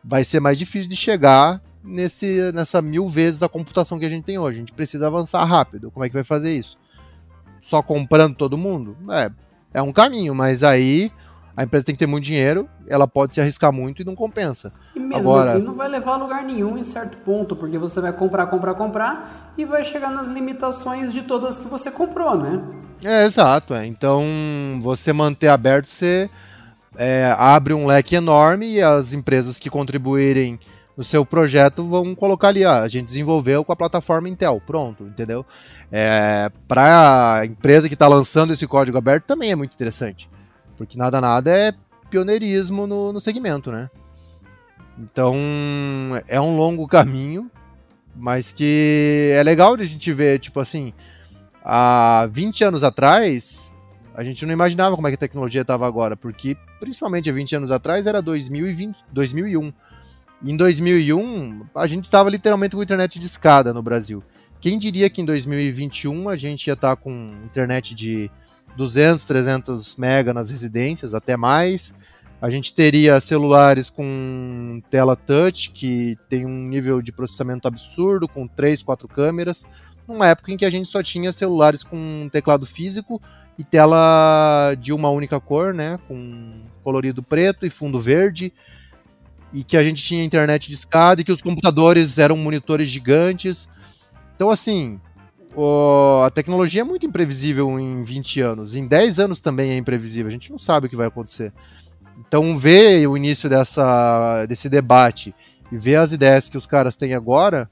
vai 0.04 0.24
ser 0.24 0.40
mais 0.40 0.58
difícil 0.58 0.90
de 0.90 0.96
chegar 0.96 1.62
nesse, 1.84 2.52
nessa 2.54 2.82
mil 2.82 3.08
vezes 3.08 3.42
a 3.42 3.50
computação 3.50 3.98
que 3.98 4.06
a 4.06 4.10
gente 4.10 4.26
tem 4.26 4.38
hoje. 4.38 4.58
A 4.58 4.60
gente 4.60 4.74
precisa 4.74 5.08
avançar 5.08 5.44
rápido. 5.46 5.90
Como 5.92 6.06
é 6.06 6.10
que 6.10 6.14
vai 6.14 6.24
fazer 6.24 6.56
isso? 6.56 6.78
Só 7.60 7.82
comprando 7.82 8.36
todo 8.36 8.58
mundo? 8.58 8.96
É, 9.12 9.32
é 9.74 9.82
um 9.82 9.92
caminho, 9.92 10.36
mas 10.36 10.64
aí 10.64 11.12
a 11.56 11.64
empresa 11.64 11.86
tem 11.86 11.96
que 11.96 12.00
ter 12.00 12.08
muito 12.08 12.24
dinheiro, 12.24 12.70
ela 12.88 13.08
pode 13.08 13.34
se 13.34 13.42
arriscar 13.42 13.72
muito 13.72 14.02
e 14.02 14.06
não 14.06 14.16
compensa. 14.16 14.72
E 14.96 15.00
mesmo 15.00 15.32
Agora, 15.32 15.54
assim 15.54 15.64
não 15.64 15.74
vai 15.74 15.88
levar 15.88 16.14
a 16.14 16.18
lugar 16.18 16.44
nenhum 16.44 16.78
em 16.78 16.84
certo 16.84 17.18
ponto, 17.18 17.56
porque 17.56 17.78
você 17.78 18.00
vai 18.00 18.14
comprar, 18.14 18.48
comprar, 18.48 18.74
comprar 18.76 19.54
e 19.58 19.66
vai 19.66 19.84
chegar 19.84 20.10
nas 20.10 20.28
limitações 20.28 21.12
de 21.12 21.22
todas 21.22 21.60
que 21.60 21.68
você 21.68 21.92
comprou, 21.92 22.38
né? 22.38 22.62
É, 23.04 23.26
exato. 23.26 23.74
É. 23.74 23.86
Então, 23.86 24.24
você 24.82 25.12
manter 25.12 25.50
aberto, 25.50 25.88
você 25.88 26.30
é, 26.98 27.34
abre 27.38 27.74
um 27.74 27.86
leque 27.86 28.16
enorme 28.16 28.74
e 28.74 28.82
as 28.82 29.14
empresas 29.14 29.60
que 29.60 29.70
contribuírem 29.70 30.60
no 30.96 31.04
seu 31.04 31.26
projeto 31.26 31.88
vão 31.88 32.14
colocar 32.14 32.50
ali, 32.50 32.64
ah, 32.64 32.82
a 32.82 32.88
gente 32.88 33.06
desenvolveu 33.06 33.64
com 33.64 33.72
a 33.72 33.76
plataforma 33.76 34.30
Intel, 34.30 34.62
pronto, 34.66 35.06
entendeu? 35.06 35.46
É, 35.92 36.52
Para 36.68 37.40
a 37.40 37.46
empresa 37.46 37.88
que 37.88 37.94
está 37.94 38.08
lançando 38.08 38.54
esse 38.54 38.68
código 38.68 38.98
aberto 38.98 39.26
também 39.26 39.52
é 39.52 39.56
muito 39.56 39.74
interessante. 39.74 40.30
Porque 40.82 40.98
nada 40.98 41.22
nada 41.22 41.56
é 41.56 41.72
pioneirismo 42.10 42.88
no, 42.88 43.14
no 43.14 43.22
segmento, 43.22 43.72
né? 43.72 43.88
Então 44.98 45.36
é 46.28 46.42
um 46.42 46.58
longo 46.58 46.88
caminho, 46.88 47.52
mas 48.16 48.52
que 48.52 49.32
é 49.36 49.44
legal 49.44 49.78
de 49.78 49.84
a 49.84 49.86
gente 49.86 50.12
ver, 50.12 50.40
tipo 50.40 50.60
assim, 50.60 50.92
há 51.64 52.28
20 52.32 52.64
anos 52.64 52.84
atrás, 52.84 53.72
a 54.16 54.24
gente 54.24 54.44
não 54.44 54.54
imaginava 54.54 54.96
como 54.96 55.08
é 55.08 55.12
que 55.12 55.16
a 55.16 55.20
tecnologia 55.20 55.62
estava 55.62 55.86
agora, 55.86 56.18
porque 56.18 56.58
principalmente 56.80 57.30
há 57.30 57.34
20 57.34 57.58
anos 57.58 57.72
atrás 57.72 58.08
era 58.08 58.20
2020, 58.20 59.06
2001. 59.12 59.72
Em 60.44 60.58
2001, 60.58 61.62
a 61.76 61.86
gente 61.86 62.06
estava 62.06 62.28
literalmente 62.28 62.76
com 62.76 62.82
internet 62.82 63.20
de 63.20 63.28
escada 63.28 63.72
no 63.72 63.84
Brasil. 63.84 64.24
Quem 64.60 64.80
diria 64.80 65.12
que 65.12 65.22
em 65.22 65.26
2021 65.26 66.28
a 66.28 66.36
gente 66.36 66.66
ia 66.66 66.74
estar 66.74 66.96
tá 66.96 67.00
com 67.00 67.36
internet 67.46 67.94
de 67.94 68.32
200, 68.78 69.24
300 69.24 69.96
mega 69.96 70.34
nas 70.34 70.50
residências, 70.50 71.14
até 71.14 71.36
mais. 71.36 71.94
A 72.42 72.50
gente 72.50 72.74
teria 72.74 73.20
celulares 73.20 73.90
com 73.90 74.82
tela 74.90 75.16
touch, 75.16 75.72
que 75.72 76.18
tem 76.28 76.46
um 76.46 76.68
nível 76.68 77.02
de 77.02 77.12
processamento 77.12 77.68
absurdo, 77.68 78.28
com 78.28 78.48
3, 78.48 78.82
4 78.82 79.08
câmeras, 79.08 79.64
numa 80.08 80.28
época 80.28 80.52
em 80.52 80.58
que 80.58 80.66
a 80.66 80.70
gente 80.70 80.90
só 80.90 81.04
tinha 81.04 81.32
celulares 81.32 81.84
com 81.84 82.28
teclado 82.32 82.66
físico 82.66 83.22
e 83.58 83.64
tela 83.64 84.74
de 84.80 84.92
uma 84.92 85.10
única 85.10 85.40
cor, 85.40 85.74
né, 85.74 86.00
com 86.08 86.64
colorido 86.84 87.22
preto 87.22 87.66
e 87.66 87.70
fundo 87.70 88.00
verde 88.00 88.52
e 89.54 89.64
que 89.64 89.78
a 89.78 89.84
gente 89.84 90.02
tinha 90.02 90.24
internet 90.24 90.68
de 90.68 90.74
escada 90.74 91.22
e 91.22 91.24
que 91.24 91.32
os 91.32 91.42
computadores 91.42 92.18
eram 92.18 92.38
monitores 92.38 92.88
gigantes. 92.88 93.70
Então, 94.36 94.50
assim, 94.50 95.00
a 96.26 96.30
tecnologia 96.30 96.82
é 96.82 96.84
muito 96.84 97.06
imprevisível 97.06 97.80
em 97.80 98.04
20 98.04 98.42
anos. 98.42 98.76
Em 98.76 98.88
10 98.88 99.20
anos 99.20 99.42
também 99.42 99.72
é 99.72 99.78
imprevisível. 99.78 100.28
A 100.28 100.32
gente 100.32 100.52
não 100.52 100.60
sabe 100.60 100.88
o 100.88 100.90
que 100.90 100.96
vai 100.96 101.08
acontecer. 101.08 101.54
Então, 102.20 102.58
ver 102.58 103.08
o 103.08 103.18
início 103.18 103.50
dessa, 103.50 104.46
desse 104.46 104.70
debate 104.70 105.36
e 105.72 105.78
ver 105.78 105.96
as 105.96 106.12
ideias 106.12 106.48
que 106.48 106.58
os 106.58 106.66
caras 106.66 106.96
têm 106.96 107.14
agora 107.14 107.70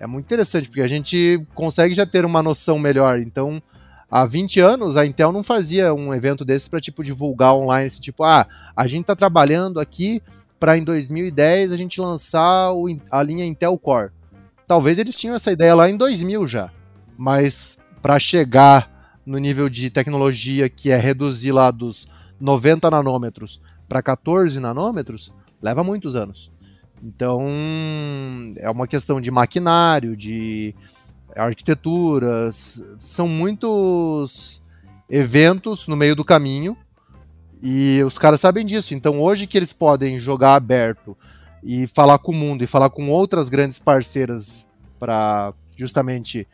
é 0.00 0.06
muito 0.06 0.24
interessante, 0.24 0.66
porque 0.66 0.80
a 0.80 0.88
gente 0.88 1.46
consegue 1.54 1.94
já 1.94 2.06
ter 2.06 2.24
uma 2.24 2.42
noção 2.42 2.78
melhor. 2.78 3.18
Então, 3.18 3.62
há 4.10 4.24
20 4.24 4.58
anos, 4.58 4.96
a 4.96 5.04
Intel 5.04 5.30
não 5.30 5.42
fazia 5.42 5.92
um 5.92 6.14
evento 6.14 6.42
desse 6.42 6.70
para 6.70 6.80
tipo 6.80 7.04
divulgar 7.04 7.54
online, 7.54 7.86
esse 7.86 8.00
tipo, 8.00 8.24
ah, 8.24 8.46
a 8.74 8.86
gente 8.86 9.02
está 9.02 9.14
trabalhando 9.14 9.78
aqui 9.78 10.22
para 10.58 10.76
em 10.76 10.84
2010 10.84 11.72
a 11.72 11.76
gente 11.76 12.00
lançar 12.00 12.72
o, 12.72 12.86
a 13.10 13.22
linha 13.22 13.44
Intel 13.44 13.78
Core. 13.78 14.10
Talvez 14.66 14.98
eles 14.98 15.16
tinham 15.16 15.36
essa 15.36 15.52
ideia 15.52 15.74
lá 15.74 15.90
em 15.90 15.96
2000 15.96 16.48
já, 16.48 16.70
mas 17.20 17.76
para 18.00 18.18
chegar 18.18 19.20
no 19.26 19.36
nível 19.36 19.68
de 19.68 19.90
tecnologia 19.90 20.70
que 20.70 20.90
é 20.90 20.96
reduzir 20.96 21.52
lá 21.52 21.70
dos 21.70 22.08
90 22.40 22.90
nanômetros 22.90 23.60
para 23.86 24.00
14 24.00 24.58
nanômetros, 24.58 25.30
leva 25.60 25.84
muitos 25.84 26.16
anos. 26.16 26.50
Então, 27.04 27.42
é 28.56 28.70
uma 28.70 28.86
questão 28.86 29.20
de 29.20 29.30
maquinário, 29.30 30.16
de 30.16 30.74
arquiteturas, 31.36 32.82
são 32.98 33.28
muitos 33.28 34.62
eventos 35.06 35.86
no 35.86 35.96
meio 35.96 36.16
do 36.16 36.24
caminho 36.24 36.74
e 37.62 38.02
os 38.02 38.16
caras 38.16 38.40
sabem 38.40 38.64
disso. 38.64 38.94
Então, 38.94 39.20
hoje 39.20 39.46
que 39.46 39.58
eles 39.58 39.74
podem 39.74 40.18
jogar 40.18 40.54
aberto 40.54 41.14
e 41.62 41.86
falar 41.86 42.18
com 42.18 42.32
o 42.32 42.34
mundo 42.34 42.64
e 42.64 42.66
falar 42.66 42.88
com 42.88 43.10
outras 43.10 43.50
grandes 43.50 43.78
parceiras 43.78 44.66
para 44.98 45.52
justamente 45.76 46.48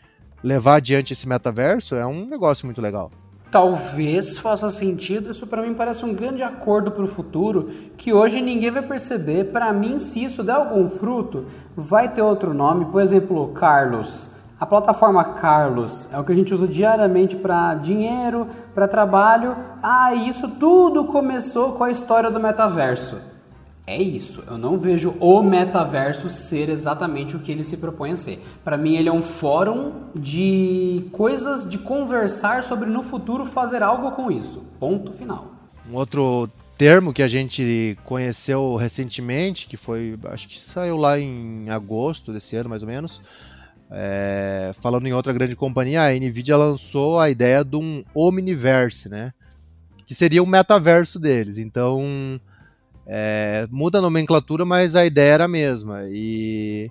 levar 0.46 0.76
adiante 0.76 1.12
esse 1.12 1.28
metaverso, 1.28 1.96
é 1.96 2.06
um 2.06 2.24
negócio 2.24 2.66
muito 2.66 2.80
legal. 2.80 3.10
Talvez 3.50 4.38
faça 4.38 4.70
sentido, 4.70 5.32
isso 5.32 5.44
para 5.44 5.62
mim 5.62 5.74
parece 5.74 6.04
um 6.04 6.14
grande 6.14 6.40
acordo 6.40 6.92
para 6.92 7.02
o 7.02 7.08
futuro, 7.08 7.68
que 7.96 8.12
hoje 8.12 8.40
ninguém 8.40 8.70
vai 8.70 8.82
perceber. 8.82 9.50
Para 9.50 9.72
mim, 9.72 9.98
se 9.98 10.22
isso 10.22 10.44
der 10.44 10.52
algum 10.52 10.88
fruto, 10.88 11.46
vai 11.76 12.08
ter 12.08 12.22
outro 12.22 12.54
nome, 12.54 12.84
por 12.86 13.02
exemplo, 13.02 13.48
Carlos. 13.54 14.28
A 14.58 14.64
plataforma 14.64 15.22
Carlos 15.24 16.08
é 16.12 16.18
o 16.18 16.22
que 16.22 16.32
a 16.32 16.36
gente 16.36 16.54
usa 16.54 16.68
diariamente 16.68 17.36
para 17.36 17.74
dinheiro, 17.74 18.46
para 18.72 18.86
trabalho. 18.86 19.56
Ah, 19.82 20.14
isso 20.14 20.48
tudo 20.60 21.06
começou 21.06 21.72
com 21.72 21.82
a 21.82 21.90
história 21.90 22.30
do 22.30 22.38
metaverso. 22.38 23.16
É 23.88 24.02
isso, 24.02 24.42
eu 24.48 24.58
não 24.58 24.76
vejo 24.76 25.14
o 25.20 25.40
metaverso 25.42 26.28
ser 26.28 26.68
exatamente 26.68 27.36
o 27.36 27.38
que 27.38 27.52
ele 27.52 27.62
se 27.62 27.76
propõe 27.76 28.10
a 28.10 28.16
ser. 28.16 28.42
Para 28.64 28.76
mim, 28.76 28.96
ele 28.96 29.08
é 29.08 29.12
um 29.12 29.22
fórum 29.22 30.10
de 30.12 31.04
coisas 31.12 31.68
de 31.68 31.78
conversar 31.78 32.64
sobre 32.64 32.90
no 32.90 33.04
futuro 33.04 33.46
fazer 33.46 33.84
algo 33.84 34.10
com 34.10 34.28
isso. 34.28 34.64
Ponto 34.80 35.12
final. 35.12 35.52
Um 35.88 35.94
outro 35.94 36.48
termo 36.76 37.12
que 37.12 37.22
a 37.22 37.28
gente 37.28 37.96
conheceu 38.04 38.74
recentemente, 38.74 39.68
que 39.68 39.76
foi, 39.76 40.18
acho 40.24 40.48
que 40.48 40.58
saiu 40.58 40.96
lá 40.96 41.16
em 41.16 41.70
agosto 41.70 42.32
desse 42.32 42.56
ano 42.56 42.68
mais 42.68 42.82
ou 42.82 42.88
menos, 42.88 43.22
é, 43.88 44.72
falando 44.80 45.06
em 45.06 45.12
outra 45.12 45.32
grande 45.32 45.54
companhia, 45.54 46.02
a 46.02 46.12
Nvidia 46.12 46.56
lançou 46.56 47.20
a 47.20 47.30
ideia 47.30 47.64
de 47.64 47.76
um 47.76 48.02
Omniverse, 48.12 49.08
né? 49.08 49.32
Que 50.04 50.14
seria 50.14 50.42
o 50.42 50.46
metaverso 50.46 51.20
deles. 51.20 51.56
Então, 51.56 52.40
é, 53.06 53.66
muda 53.70 53.98
a 53.98 54.02
nomenclatura, 54.02 54.64
mas 54.64 54.96
a 54.96 55.06
ideia 55.06 55.34
era 55.34 55.44
a 55.44 55.48
mesma. 55.48 56.00
E 56.08 56.90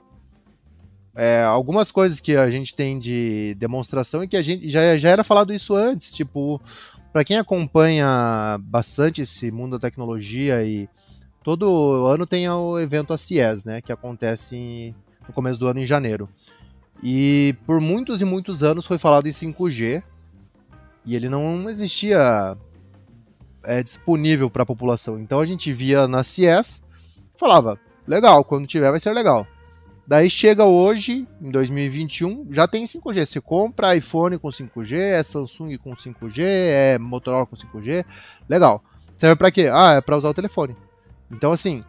é, 1.16 1.44
algumas 1.44 1.92
coisas 1.92 2.20
que 2.20 2.36
a 2.36 2.50
gente 2.50 2.74
tem 2.74 2.98
de 2.98 3.56
demonstração 3.58 4.24
e 4.24 4.28
que 4.28 4.38
a 4.38 4.42
gente 4.42 4.70
já, 4.70 4.96
já 4.98 5.10
era 5.10 5.24
falado 5.24 5.54
isso 5.54 5.76
antes, 5.76 6.14
tipo, 6.14 6.62
para 7.12 7.24
quem 7.24 7.38
acompanha 7.38 8.58
bastante 8.62 9.22
esse 9.22 9.52
mundo 9.52 9.78
da 9.78 9.88
tecnologia 9.88 10.64
e 10.64 10.90
todo 11.44 12.06
ano 12.08 12.26
tem 12.26 12.50
o 12.50 12.80
evento 12.80 13.14
ACIES, 13.14 13.64
né, 13.64 13.82
que 13.82 13.92
acontece 13.92 14.94
no 15.28 15.34
começo 15.34 15.60
do 15.60 15.68
ano 15.68 15.80
em 15.80 15.86
janeiro. 15.86 16.28
E 17.04 17.56
por 17.66 17.80
muitos 17.80 18.22
e 18.22 18.26
muitos 18.26 18.64
anos 18.64 18.86
foi 18.86 18.98
falado 18.98 19.28
em 19.28 19.32
5G 19.32 20.04
e 21.06 21.16
ele 21.16 21.30
não 21.30 21.70
existia 21.70 22.58
é, 23.66 23.84
disponível 23.84 24.50
para 24.50 24.64
a 24.64 24.66
população. 24.66 25.20
Então 25.20 25.40
a 25.40 25.46
gente 25.46 25.72
via 25.74 26.08
na 26.08 26.24
CES, 26.24 26.84
falava, 27.38 27.80
legal, 28.08 28.44
quando 28.44 28.68
tiver 28.68 28.92
vai 28.92 29.00
ser 29.00 29.14
legal. 29.14 29.46
Daí 30.08 30.30
chega 30.30 30.64
hoje, 30.66 31.28
em 31.42 31.50
2021, 31.50 32.48
já 32.52 32.68
tem 32.68 32.86
5G. 32.86 33.26
Você 33.26 33.42
compra 33.42 33.96
iPhone 33.96 34.38
com 34.38 34.50
5G, 34.50 34.98
é 34.98 35.24
Samsung 35.24 35.78
com 35.78 35.96
5G, 35.96 36.44
é 36.44 37.00
Motorola 37.00 37.46
com 37.46 37.56
5G, 37.56 38.06
legal. 38.48 38.84
Serve 39.18 39.36
para 39.36 39.50
quê? 39.50 39.68
Ah, 39.72 39.94
é 39.94 40.02
para 40.02 40.18
usar 40.18 40.30
o 40.30 40.34
telefone. 40.34 40.76
Então 41.32 41.52
assim, 41.52 41.84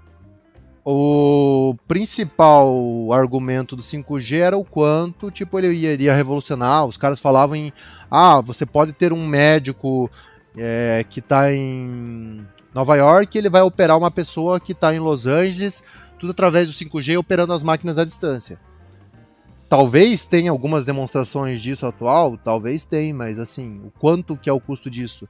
o 0.82 1.74
principal 1.88 2.72
argumento 3.12 3.74
do 3.74 3.82
5G 3.82 4.38
era 4.38 4.56
o 4.56 4.64
quanto, 4.64 5.32
tipo, 5.32 5.58
ele 5.58 5.74
iria 5.74 6.14
revolucionar. 6.14 6.86
Os 6.86 6.96
caras 6.96 7.18
falavam 7.18 7.56
em, 7.56 7.72
ah, 8.10 8.40
você 8.40 8.64
pode 8.64 8.92
ter 8.92 9.12
um 9.12 9.26
médico 9.26 10.08
é, 10.56 11.04
que 11.08 11.20
está 11.20 11.52
em 11.52 12.46
Nova 12.74 12.96
York, 12.96 13.36
ele 13.36 13.50
vai 13.50 13.62
operar 13.62 13.96
uma 13.96 14.10
pessoa 14.10 14.58
que 14.58 14.72
está 14.72 14.94
em 14.94 14.98
Los 14.98 15.26
Angeles, 15.26 15.82
tudo 16.18 16.30
através 16.30 16.68
do 16.68 16.74
5G, 16.74 17.18
operando 17.18 17.52
as 17.52 17.62
máquinas 17.62 17.98
à 17.98 18.04
distância. 18.04 18.58
Talvez 19.68 20.24
tenha 20.24 20.50
algumas 20.50 20.84
demonstrações 20.84 21.60
disso 21.60 21.86
atual, 21.86 22.38
talvez 22.38 22.84
tenha, 22.84 23.14
mas 23.14 23.38
assim, 23.38 23.80
o 23.84 23.90
quanto 23.98 24.36
que 24.36 24.48
é 24.48 24.52
o 24.52 24.60
custo 24.60 24.88
disso? 24.88 25.28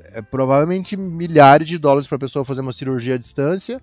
É 0.00 0.20
provavelmente 0.20 0.96
milhares 0.96 1.68
de 1.68 1.78
dólares 1.78 2.08
para 2.08 2.16
a 2.16 2.20
pessoa 2.20 2.44
fazer 2.44 2.60
uma 2.60 2.72
cirurgia 2.72 3.14
à 3.14 3.18
distância 3.18 3.80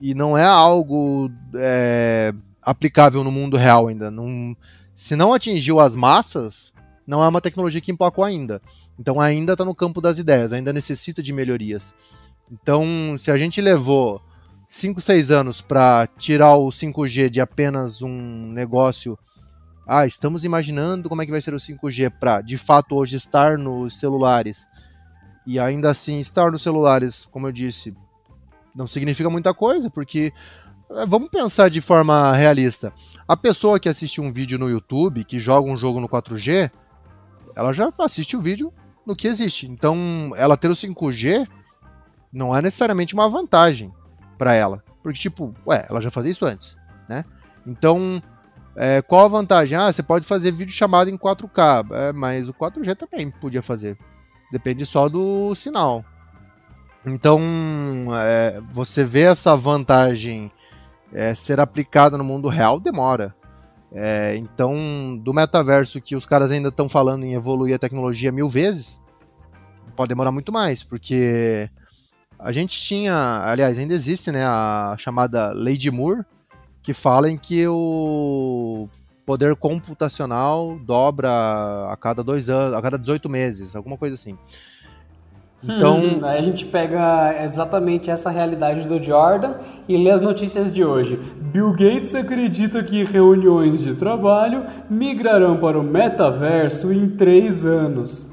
e 0.00 0.14
não 0.14 0.38
é 0.38 0.44
algo 0.44 1.30
é, 1.54 2.32
aplicável 2.62 3.22
no 3.22 3.30
mundo 3.30 3.56
real 3.56 3.88
ainda. 3.88 4.10
Não, 4.10 4.56
se 4.94 5.14
não 5.14 5.34
atingiu 5.34 5.80
as 5.80 5.94
massas, 5.94 6.72
não 7.10 7.24
é 7.24 7.28
uma 7.28 7.40
tecnologia 7.40 7.80
que 7.80 7.90
emplacou 7.90 8.22
ainda. 8.22 8.62
Então 8.96 9.20
ainda 9.20 9.54
está 9.54 9.64
no 9.64 9.74
campo 9.74 10.00
das 10.00 10.18
ideias, 10.18 10.52
ainda 10.52 10.72
necessita 10.72 11.20
de 11.20 11.32
melhorias. 11.32 11.92
Então, 12.48 13.16
se 13.18 13.32
a 13.32 13.36
gente 13.36 13.60
levou 13.60 14.22
5, 14.68 15.00
6 15.00 15.32
anos 15.32 15.60
para 15.60 16.08
tirar 16.16 16.54
o 16.54 16.68
5G 16.68 17.28
de 17.28 17.40
apenas 17.40 18.00
um 18.00 18.52
negócio, 18.52 19.18
ah, 19.88 20.06
estamos 20.06 20.44
imaginando 20.44 21.08
como 21.08 21.20
é 21.20 21.26
que 21.26 21.32
vai 21.32 21.42
ser 21.42 21.52
o 21.52 21.58
5G 21.58 22.12
para, 22.20 22.42
de 22.42 22.56
fato, 22.56 22.94
hoje 22.94 23.16
estar 23.16 23.58
nos 23.58 23.98
celulares. 23.98 24.68
E 25.44 25.58
ainda 25.58 25.90
assim, 25.90 26.20
estar 26.20 26.52
nos 26.52 26.62
celulares, 26.62 27.24
como 27.24 27.48
eu 27.48 27.52
disse, 27.52 27.92
não 28.72 28.86
significa 28.86 29.28
muita 29.28 29.52
coisa, 29.52 29.90
porque 29.90 30.32
eh, 30.92 31.06
vamos 31.08 31.28
pensar 31.28 31.70
de 31.70 31.80
forma 31.80 32.32
realista. 32.34 32.92
A 33.26 33.36
pessoa 33.36 33.80
que 33.80 33.88
assiste 33.88 34.20
um 34.20 34.32
vídeo 34.32 34.60
no 34.60 34.70
YouTube, 34.70 35.24
que 35.24 35.40
joga 35.40 35.68
um 35.68 35.76
jogo 35.76 35.98
no 35.98 36.08
4G, 36.08 36.70
ela 37.56 37.72
já 37.72 37.92
assiste 37.98 38.36
o 38.36 38.40
vídeo 38.40 38.72
no 39.06 39.16
que 39.16 39.28
existe. 39.28 39.66
Então, 39.66 40.32
ela 40.36 40.56
ter 40.56 40.70
o 40.70 40.74
5G 40.74 41.46
não 42.32 42.56
é 42.56 42.62
necessariamente 42.62 43.14
uma 43.14 43.28
vantagem 43.28 43.92
para 44.38 44.54
ela. 44.54 44.82
Porque, 45.02 45.18
tipo, 45.18 45.54
ué, 45.66 45.86
ela 45.88 46.00
já 46.00 46.10
fazia 46.10 46.30
isso 46.30 46.44
antes, 46.44 46.76
né? 47.08 47.24
Então, 47.66 48.22
é, 48.76 49.02
qual 49.02 49.24
a 49.24 49.28
vantagem? 49.28 49.76
Ah, 49.76 49.92
você 49.92 50.02
pode 50.02 50.26
fazer 50.26 50.52
vídeo 50.52 50.72
chamado 50.72 51.10
em 51.10 51.16
4K, 51.16 51.86
é, 51.92 52.12
mas 52.12 52.48
o 52.48 52.54
4G 52.54 52.94
também 52.96 53.30
podia 53.30 53.62
fazer. 53.62 53.98
Depende 54.50 54.84
só 54.86 55.08
do 55.08 55.54
sinal. 55.54 56.04
Então, 57.04 57.40
é, 58.12 58.60
você 58.72 59.04
vê 59.04 59.22
essa 59.22 59.56
vantagem 59.56 60.52
é, 61.12 61.34
ser 61.34 61.60
aplicada 61.60 62.18
no 62.18 62.24
mundo 62.24 62.48
real 62.48 62.78
demora. 62.78 63.34
É, 63.92 64.36
então, 64.36 65.18
do 65.18 65.34
metaverso 65.34 66.00
que 66.00 66.14
os 66.14 66.24
caras 66.24 66.50
ainda 66.50 66.68
estão 66.68 66.88
falando 66.88 67.24
em 67.24 67.34
evoluir 67.34 67.74
a 67.74 67.78
tecnologia 67.78 68.30
mil 68.30 68.48
vezes, 68.48 69.00
pode 69.96 70.08
demorar 70.08 70.30
muito 70.30 70.52
mais, 70.52 70.82
porque 70.82 71.68
a 72.38 72.52
gente 72.52 72.80
tinha, 72.80 73.42
aliás, 73.44 73.78
ainda 73.78 73.92
existe, 73.92 74.30
né, 74.30 74.44
a 74.44 74.94
chamada 74.98 75.52
Lei 75.52 75.76
de 75.76 75.90
Moore, 75.90 76.24
que 76.82 76.94
fala 76.94 77.28
em 77.28 77.36
que 77.36 77.66
o 77.66 78.88
poder 79.26 79.54
computacional 79.56 80.78
dobra 80.78 81.28
a 81.90 81.96
cada 81.96 82.24
dois 82.24 82.48
anos, 82.48 82.78
a 82.78 82.82
cada 82.82 82.98
18 82.98 83.28
meses, 83.28 83.76
alguma 83.76 83.96
coisa 83.96 84.14
assim. 84.14 84.38
Então, 85.62 85.98
hum, 85.98 86.20
aí 86.22 86.38
a 86.38 86.42
gente 86.42 86.64
pega 86.64 87.44
exatamente 87.44 88.10
essa 88.10 88.30
realidade 88.30 88.88
do 88.88 89.02
Jordan 89.02 89.54
e 89.86 89.96
lê 89.96 90.10
as 90.10 90.22
notícias 90.22 90.72
de 90.72 90.82
hoje. 90.82 91.20
Bill 91.38 91.72
Gates 91.72 92.14
acredita 92.14 92.82
que 92.82 93.04
reuniões 93.04 93.80
de 93.80 93.94
trabalho 93.94 94.64
migrarão 94.88 95.58
para 95.58 95.78
o 95.78 95.82
metaverso 95.82 96.90
em 96.90 97.10
três 97.10 97.64
anos. 97.64 98.26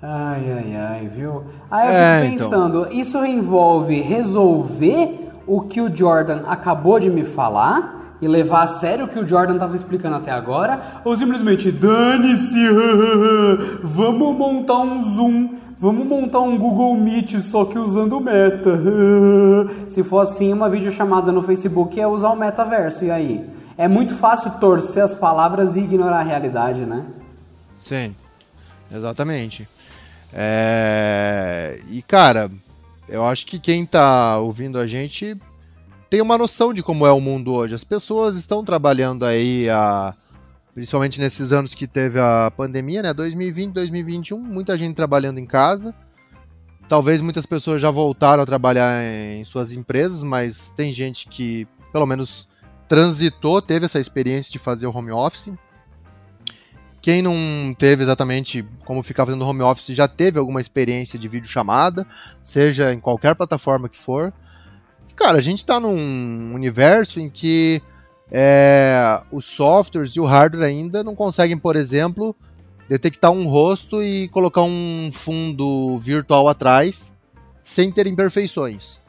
Ai, 0.00 0.52
ai, 0.52 0.76
ai, 0.76 1.08
viu? 1.08 1.42
Aí 1.68 1.88
eu 1.88 1.92
é, 1.92 2.20
fico 2.20 2.34
então. 2.34 2.50
pensando, 2.50 2.80
então... 2.82 2.92
isso 2.92 3.24
envolve 3.24 4.00
resolver 4.00 5.30
o 5.44 5.62
que 5.62 5.80
o 5.80 5.92
Jordan 5.92 6.42
acabou 6.46 7.00
de 7.00 7.10
me 7.10 7.24
falar 7.24 7.97
e 8.20 8.28
levar 8.28 8.62
a 8.62 8.66
sério 8.66 9.04
o 9.04 9.08
que 9.08 9.18
o 9.18 9.26
Jordan 9.26 9.54
estava 9.54 9.76
explicando 9.76 10.16
até 10.16 10.30
agora, 10.30 11.00
ou 11.04 11.16
simplesmente 11.16 11.70
dane-se, 11.70 12.68
vamos 13.82 14.36
montar 14.36 14.78
um 14.78 15.02
Zoom, 15.02 15.54
vamos 15.78 16.06
montar 16.06 16.40
um 16.40 16.58
Google 16.58 16.96
Meet 16.96 17.38
só 17.40 17.64
que 17.64 17.78
usando 17.78 18.16
o 18.16 18.20
Meta. 18.20 18.70
Se 19.88 20.02
for 20.02 20.20
assim, 20.20 20.52
uma 20.52 20.68
videochamada 20.68 21.30
no 21.30 21.42
Facebook 21.42 21.98
é 22.00 22.06
usar 22.06 22.30
o 22.30 22.36
metaverso, 22.36 23.04
e 23.04 23.10
aí? 23.10 23.48
É 23.76 23.86
muito 23.86 24.14
fácil 24.14 24.50
torcer 24.58 25.04
as 25.04 25.14
palavras 25.14 25.76
e 25.76 25.80
ignorar 25.80 26.18
a 26.18 26.22
realidade, 26.22 26.80
né? 26.80 27.04
Sim, 27.76 28.14
exatamente. 28.92 29.68
É... 30.32 31.80
E 31.88 32.02
cara, 32.02 32.50
eu 33.08 33.24
acho 33.24 33.46
que 33.46 33.58
quem 33.58 33.86
tá 33.86 34.38
ouvindo 34.38 34.78
a 34.78 34.86
gente 34.86 35.38
tem 36.10 36.20
uma 36.22 36.38
noção 36.38 36.72
de 36.72 36.82
como 36.82 37.06
é 37.06 37.12
o 37.12 37.20
mundo 37.20 37.52
hoje. 37.52 37.74
As 37.74 37.84
pessoas 37.84 38.36
estão 38.36 38.64
trabalhando 38.64 39.24
aí, 39.24 39.68
a... 39.68 40.14
principalmente 40.74 41.20
nesses 41.20 41.52
anos 41.52 41.74
que 41.74 41.86
teve 41.86 42.18
a 42.18 42.50
pandemia, 42.56 43.02
né? 43.02 43.12
2020, 43.12 43.74
2021, 43.74 44.38
muita 44.38 44.76
gente 44.76 44.94
trabalhando 44.94 45.38
em 45.38 45.46
casa. 45.46 45.94
Talvez 46.88 47.20
muitas 47.20 47.44
pessoas 47.44 47.82
já 47.82 47.90
voltaram 47.90 48.42
a 48.42 48.46
trabalhar 48.46 49.04
em 49.04 49.44
suas 49.44 49.72
empresas, 49.72 50.22
mas 50.22 50.72
tem 50.74 50.90
gente 50.90 51.28
que, 51.28 51.68
pelo 51.92 52.06
menos, 52.06 52.48
transitou, 52.88 53.60
teve 53.60 53.84
essa 53.84 54.00
experiência 54.00 54.50
de 54.50 54.58
fazer 54.58 54.86
o 54.86 54.96
home 54.96 55.12
office. 55.12 55.52
Quem 57.02 57.20
não 57.20 57.74
teve 57.78 58.02
exatamente 58.02 58.66
como 58.86 59.02
ficar 59.02 59.26
fazendo 59.26 59.46
home 59.46 59.62
office 59.62 59.94
já 59.94 60.08
teve 60.08 60.38
alguma 60.38 60.60
experiência 60.60 61.18
de 61.18 61.28
videochamada, 61.28 62.06
seja 62.42 62.92
em 62.92 62.98
qualquer 62.98 63.34
plataforma 63.34 63.88
que 63.88 63.98
for. 63.98 64.32
Cara, 65.18 65.38
a 65.38 65.40
gente 65.40 65.58
está 65.58 65.80
num 65.80 66.54
universo 66.54 67.18
em 67.18 67.28
que 67.28 67.82
é, 68.30 69.20
os 69.32 69.44
softwares 69.44 70.12
e 70.12 70.20
o 70.20 70.24
hardware 70.24 70.68
ainda 70.68 71.02
não 71.02 71.16
conseguem, 71.16 71.58
por 71.58 71.74
exemplo, 71.74 72.36
detectar 72.88 73.32
um 73.32 73.48
rosto 73.48 74.00
e 74.00 74.28
colocar 74.28 74.62
um 74.62 75.10
fundo 75.12 75.98
virtual 75.98 76.46
atrás 76.46 77.12
sem 77.62 77.90
ter 77.90 78.06
imperfeições. 78.06 79.00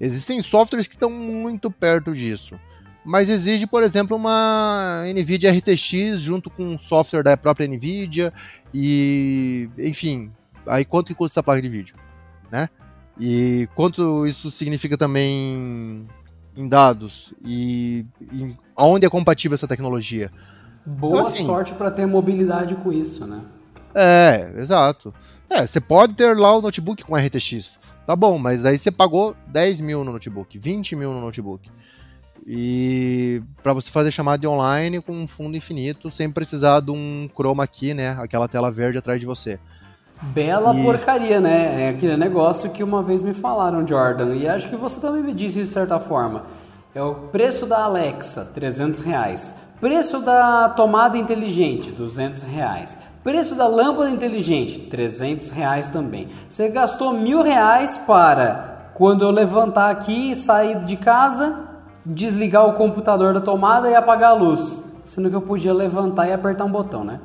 Existem 0.00 0.40
softwares 0.40 0.86
que 0.86 0.94
estão 0.94 1.10
muito 1.10 1.68
perto 1.68 2.14
disso 2.14 2.56
mas 3.04 3.28
exige, 3.28 3.66
por 3.66 3.82
exemplo, 3.82 4.16
uma 4.16 5.02
NVIDIA 5.06 5.50
RTX 5.52 6.20
junto 6.20 6.50
com 6.50 6.64
um 6.64 6.78
software 6.78 7.22
da 7.22 7.36
própria 7.36 7.66
NVIDIA 7.66 8.32
e, 8.72 9.68
enfim, 9.78 10.30
aí 10.66 10.84
quanto 10.84 11.08
que 11.08 11.14
custa 11.14 11.34
essa 11.34 11.42
placa 11.42 11.62
de 11.62 11.68
vídeo, 11.68 11.96
né? 12.52 12.68
E 13.20 13.68
quanto 13.74 14.26
isso 14.26 14.50
significa 14.50 14.96
também 14.96 16.06
em 16.56 16.66
dados 16.66 17.34
e, 17.44 18.06
e 18.32 18.56
aonde 18.74 19.04
é 19.04 19.10
compatível 19.10 19.54
essa 19.54 19.68
tecnologia. 19.68 20.32
Boa 20.86 21.20
então, 21.20 21.26
assim, 21.26 21.44
sorte 21.44 21.74
para 21.74 21.90
ter 21.90 22.06
mobilidade 22.06 22.74
com 22.76 22.90
isso, 22.90 23.26
né? 23.26 23.42
É, 23.94 24.54
exato. 24.56 25.12
É, 25.50 25.66
você 25.66 25.80
pode 25.80 26.14
ter 26.14 26.34
lá 26.34 26.56
o 26.56 26.62
notebook 26.62 27.04
com 27.04 27.14
RTX, 27.14 27.78
tá 28.06 28.16
bom, 28.16 28.38
mas 28.38 28.64
aí 28.64 28.78
você 28.78 28.90
pagou 28.90 29.36
10 29.48 29.82
mil 29.82 30.02
no 30.02 30.12
notebook, 30.12 30.58
20 30.58 30.96
mil 30.96 31.12
no 31.12 31.20
notebook. 31.20 31.70
E 32.46 33.42
para 33.62 33.74
você 33.74 33.90
fazer 33.90 34.10
chamada 34.10 34.38
de 34.38 34.46
online 34.46 35.02
com 35.02 35.12
um 35.12 35.26
fundo 35.26 35.58
infinito, 35.58 36.10
sem 36.10 36.30
precisar 36.30 36.80
de 36.80 36.90
um 36.90 37.28
chroma 37.34 37.66
key, 37.66 37.92
né? 37.92 38.16
Aquela 38.18 38.48
tela 38.48 38.70
verde 38.70 38.96
atrás 38.96 39.20
de 39.20 39.26
você. 39.26 39.60
Bela 40.22 40.74
e... 40.74 40.84
porcaria, 40.84 41.40
né? 41.40 41.86
É 41.86 41.88
aquele 41.90 42.16
negócio 42.16 42.70
que 42.70 42.82
uma 42.82 43.02
vez 43.02 43.22
me 43.22 43.32
falaram, 43.32 43.86
Jordan, 43.86 44.34
e 44.34 44.48
acho 44.48 44.68
que 44.68 44.76
você 44.76 45.00
também 45.00 45.22
me 45.22 45.32
disse 45.32 45.60
isso 45.60 45.70
de 45.70 45.74
certa 45.74 45.98
forma. 45.98 46.44
É 46.94 47.02
o 47.02 47.14
preço 47.14 47.66
da 47.66 47.84
Alexa, 47.84 48.44
300 48.54 49.00
reais. 49.00 49.54
Preço 49.80 50.20
da 50.20 50.68
tomada 50.68 51.16
inteligente, 51.16 51.90
200 51.90 52.42
reais. 52.42 52.98
Preço 53.22 53.54
da 53.54 53.66
lâmpada 53.66 54.10
inteligente, 54.10 54.80
300 54.80 55.50
reais 55.50 55.88
também. 55.88 56.28
Você 56.48 56.68
gastou 56.68 57.12
mil 57.12 57.42
reais 57.42 57.96
para, 58.06 58.90
quando 58.94 59.22
eu 59.22 59.30
levantar 59.30 59.90
aqui 59.90 60.32
e 60.32 60.36
sair 60.36 60.84
de 60.84 60.96
casa, 60.96 61.68
desligar 62.04 62.66
o 62.66 62.72
computador 62.74 63.32
da 63.32 63.40
tomada 63.40 63.88
e 63.88 63.94
apagar 63.94 64.32
a 64.32 64.34
luz. 64.34 64.82
Sendo 65.04 65.30
que 65.30 65.36
eu 65.36 65.42
podia 65.42 65.72
levantar 65.72 66.28
e 66.28 66.32
apertar 66.32 66.64
um 66.64 66.70
botão, 66.70 67.04
né? 67.04 67.20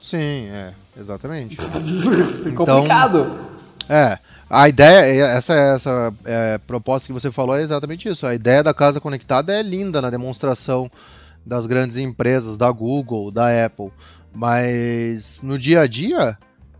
Sim, 0.00 0.48
é, 0.50 0.74
exatamente. 0.96 1.58
então, 2.46 2.54
complicado. 2.54 3.38
É, 3.88 4.18
a 4.48 4.68
ideia, 4.68 5.24
essa, 5.26 5.54
essa 5.54 6.14
é, 6.24 6.58
proposta 6.58 7.06
que 7.06 7.12
você 7.12 7.30
falou 7.30 7.56
é 7.56 7.62
exatamente 7.62 8.08
isso. 8.08 8.26
A 8.26 8.34
ideia 8.34 8.62
da 8.62 8.74
casa 8.74 9.00
conectada 9.00 9.52
é 9.52 9.62
linda 9.62 10.00
na 10.00 10.10
demonstração 10.10 10.90
das 11.44 11.66
grandes 11.66 11.96
empresas, 11.96 12.56
da 12.56 12.70
Google, 12.70 13.30
da 13.30 13.64
Apple. 13.64 13.90
Mas 14.34 15.40
no 15.42 15.58
dia 15.58 15.80
a 15.80 15.86
dia, 15.86 16.36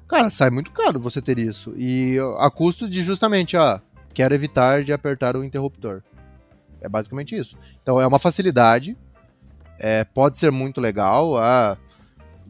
cara, 0.06 0.30
sai 0.30 0.50
muito 0.50 0.70
caro 0.70 1.00
você 1.00 1.20
ter 1.20 1.38
isso. 1.38 1.74
E 1.76 2.16
a 2.38 2.50
custo 2.50 2.88
de 2.88 3.02
justamente, 3.02 3.56
ah, 3.56 3.80
quero 4.14 4.34
evitar 4.34 4.84
de 4.84 4.92
apertar 4.92 5.36
o 5.36 5.44
interruptor. 5.44 6.02
É 6.80 6.88
basicamente 6.88 7.36
isso. 7.36 7.56
Então 7.82 8.00
é 8.00 8.06
uma 8.06 8.18
facilidade, 8.18 8.96
é, 9.78 10.04
pode 10.04 10.38
ser 10.38 10.50
muito 10.50 10.80
legal. 10.80 11.36
Ah, 11.36 11.76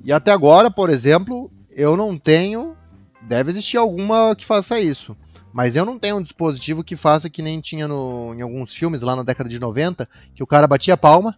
e 0.05 0.13
até 0.13 0.33
agora, 0.33 0.71
por 0.71 0.91
exemplo, 0.91 1.51
eu 1.71 1.97
não 1.97 2.17
tenho. 2.17 2.77
Deve 3.23 3.51
existir 3.51 3.77
alguma 3.77 4.35
que 4.35 4.45
faça 4.45 4.81
isso. 4.81 5.17
Mas 5.53 5.77
eu 5.77 5.85
não 5.85 5.99
tenho 5.99 6.17
um 6.17 6.23
dispositivo 6.23 6.83
que 6.83 6.97
faça 6.97 7.29
que 7.29 7.43
nem 7.43 7.61
tinha 7.61 7.87
no, 7.87 8.35
em 8.35 8.43
alguns 8.43 8.75
filmes 8.75 9.03
lá 9.03 9.15
na 9.15 9.23
década 9.23 9.49
de 9.49 9.61
90, 9.61 10.09
que 10.35 10.43
o 10.43 10.47
cara 10.47 10.67
batia 10.67 10.95
a 10.95 10.97
palma 10.97 11.37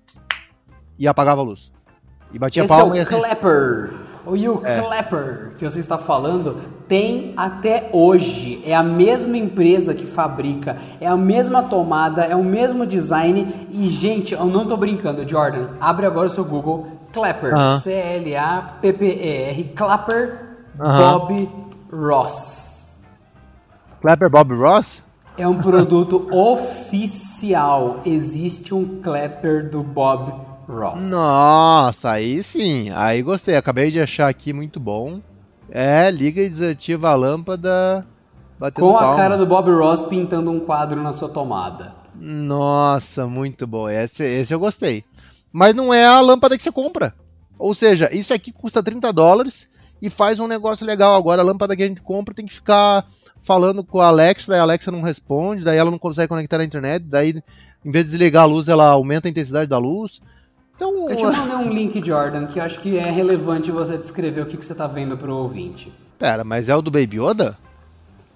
e 0.99 1.07
apagava 1.07 1.41
a 1.41 1.45
luz. 1.45 1.73
E 2.33 2.39
batia 2.39 2.65
Esse 2.65 2.73
a 2.73 2.77
palma 2.77 2.97
é 2.97 3.01
o 3.01 3.03
e. 3.03 3.07
Clapper. 3.07 3.95
O 4.27 4.35
You 4.35 4.63
é. 4.65 4.81
Clapper 4.81 5.53
que 5.59 5.69
você 5.69 5.81
está 5.81 5.99
falando 5.99 6.59
tem 6.89 7.35
até 7.37 7.91
hoje. 7.93 8.63
É 8.65 8.75
a 8.75 8.83
mesma 8.83 9.37
empresa 9.37 9.93
que 9.93 10.07
fabrica, 10.07 10.79
é 10.99 11.07
a 11.07 11.17
mesma 11.17 11.63
tomada, 11.65 12.25
é 12.25 12.35
o 12.35 12.43
mesmo 12.43 12.87
design. 12.87 13.69
E, 13.71 13.87
gente, 13.91 14.33
eu 14.33 14.47
não 14.47 14.63
estou 14.63 14.79
brincando, 14.79 15.29
Jordan. 15.29 15.69
Abre 15.79 16.07
agora 16.07 16.29
o 16.29 16.31
seu 16.31 16.45
Google 16.45 16.87
Clapper. 17.15 17.53
Uh 17.53 17.57
-huh. 17.57 17.81
C-L-A-P-P-E-R. 17.81 19.65
Clapper 19.75 20.57
uh 20.79 20.83
-huh. 20.83 20.99
Bob 20.99 21.49
Ross. 21.93 22.89
Clapper 24.03 24.29
Bob 24.29 24.53
Ross? 24.53 25.03
É 25.39 25.49
um 25.49 25.59
produto 25.61 26.29
oficial. 26.35 28.01
Existe 28.05 28.75
um 28.75 29.01
Clapper 29.01 29.71
do 29.71 29.83
Bob 29.83 30.35
Ross. 30.69 31.01
Nossa, 31.01 32.11
aí 32.11 32.43
sim. 32.43 32.91
Aí 32.95 33.23
gostei. 33.23 33.57
Acabei 33.57 33.91
de 33.91 34.01
achar 34.01 34.29
aqui 34.29 34.53
muito 34.53 34.79
bom. 34.79 35.21
É, 35.71 36.11
liga 36.11 36.43
e 36.43 36.49
desativa 36.49 37.11
a 37.11 37.15
lâmpada. 37.15 38.07
Com 38.75 38.97
a 38.97 39.01
palma. 39.01 39.17
cara 39.17 39.37
do 39.37 39.47
Bob 39.47 39.71
Ross 39.71 40.03
pintando 40.03 40.51
um 40.51 40.61
quadro 40.61 41.03
na 41.03 41.13
sua 41.13 41.29
tomada. 41.29 41.95
Nossa, 42.15 43.27
muito 43.27 43.67
bom. 43.67 43.89
Esse, 43.89 44.23
esse 44.23 44.55
eu 44.55 44.59
gostei. 44.59 45.05
Mas 45.55 45.73
não 45.73 45.95
é 45.95 46.05
a 46.05 46.21
lâmpada 46.21 46.57
que 46.57 46.65
você 46.65 46.73
compra. 46.73 47.15
Ou 47.57 47.77
seja, 47.77 48.13
isso 48.13 48.35
aqui 48.35 48.51
custa 48.51 48.83
30 48.83 49.13
dólares 49.13 49.69
e 50.03 50.11
faz 50.11 50.41
um 50.41 50.49
negócio 50.49 50.85
legal. 50.85 51.15
Agora 51.15 51.43
a 51.43 51.45
lâmpada 51.45 51.77
que 51.77 51.85
a 51.85 51.87
gente 51.87 52.03
compra 52.03 52.35
tem 52.35 52.45
que 52.45 52.53
ficar 52.53 53.07
falando 53.41 53.85
com 53.85 54.01
a 54.01 54.09
Alexa, 54.09 54.51
daí 54.51 54.59
a 54.59 54.63
Alexa 54.63 54.91
não 54.91 55.01
responde, 55.01 55.63
daí 55.63 55.79
ela 55.79 55.93
não 55.93 55.99
consegue 55.99 56.27
conectar 56.27 56.59
na 56.59 56.65
internet, 56.65 57.05
daí 57.05 57.41
em 57.85 57.91
vez 57.93 58.07
de 58.07 58.11
desligar 58.11 58.43
a 58.43 58.47
luz, 58.47 58.67
ela 58.67 58.89
aumenta 58.89 59.29
a 59.29 59.31
intensidade 59.31 59.69
da 59.69 59.79
luz. 59.79 60.21
Então, 60.75 61.09
eu 61.09 61.15
te 61.15 61.23
mandei 61.39 61.55
um 61.55 61.73
link, 61.73 62.05
Jordan, 62.05 62.47
que 62.47 62.59
eu 62.59 62.65
acho 62.65 62.81
que 62.81 62.99
é 62.99 63.09
relevante 63.09 63.71
você 63.71 63.97
descrever 63.97 64.41
o 64.41 64.47
que, 64.47 64.57
que 64.57 64.65
você 64.65 64.73
está 64.73 64.89
vendo 64.89 65.17
para 65.17 65.31
o 65.31 65.37
ouvinte. 65.37 65.93
Pera, 66.19 66.43
mas 66.43 66.69
é 66.69 66.75
o 66.75 66.83
do 66.83 66.91
Baby 66.91 67.21
Yoda? 67.21 67.57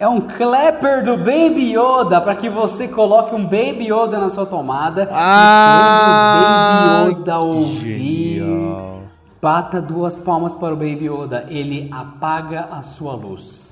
É 0.00 0.06
um 0.06 0.20
clapper 0.20 1.02
do 1.02 1.16
Baby 1.16 1.76
Yoda 1.76 2.20
para 2.20 2.36
que 2.36 2.48
você 2.48 2.86
coloque 2.86 3.34
um 3.34 3.42
Baby 3.42 3.92
Yoda 3.92 4.20
na 4.20 4.28
sua 4.28 4.46
tomada. 4.46 5.08
Ah, 5.10 7.06
e 7.08 7.14
quando 7.14 7.14
o 7.14 7.14
Baby 7.14 7.20
Yoda 7.20 7.38
ouvir, 7.40 8.34
genial. 8.38 9.02
bata 9.42 9.82
duas 9.82 10.16
palmas 10.16 10.54
para 10.54 10.72
o 10.72 10.76
Baby 10.76 11.06
Yoda. 11.06 11.46
Ele 11.48 11.88
apaga 11.90 12.68
a 12.70 12.80
sua 12.80 13.14
luz. 13.14 13.70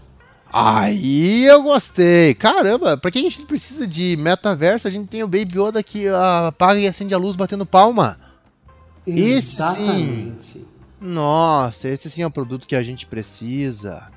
Aí 0.52 1.44
eu 1.44 1.62
gostei. 1.62 2.34
Caramba, 2.34 2.96
pra 2.96 3.08
que 3.12 3.20
a 3.20 3.22
gente 3.22 3.42
precisa 3.42 3.86
de 3.86 4.16
metaverso? 4.16 4.88
A 4.88 4.90
gente 4.90 5.06
tem 5.06 5.22
o 5.22 5.28
Baby 5.28 5.60
Yoda 5.60 5.80
que 5.80 6.08
apaga 6.08 6.80
e 6.80 6.88
acende 6.88 7.14
a 7.14 7.18
luz 7.18 7.36
batendo 7.36 7.64
palma. 7.64 8.18
Esse 9.06 9.22
sim. 9.22 9.62
Exatamente. 9.62 10.66
Nossa, 11.00 11.86
esse 11.86 12.10
sim 12.10 12.22
é 12.22 12.26
o 12.26 12.30
produto 12.32 12.66
que 12.66 12.74
a 12.74 12.82
gente 12.82 13.06
precisa. 13.06 14.08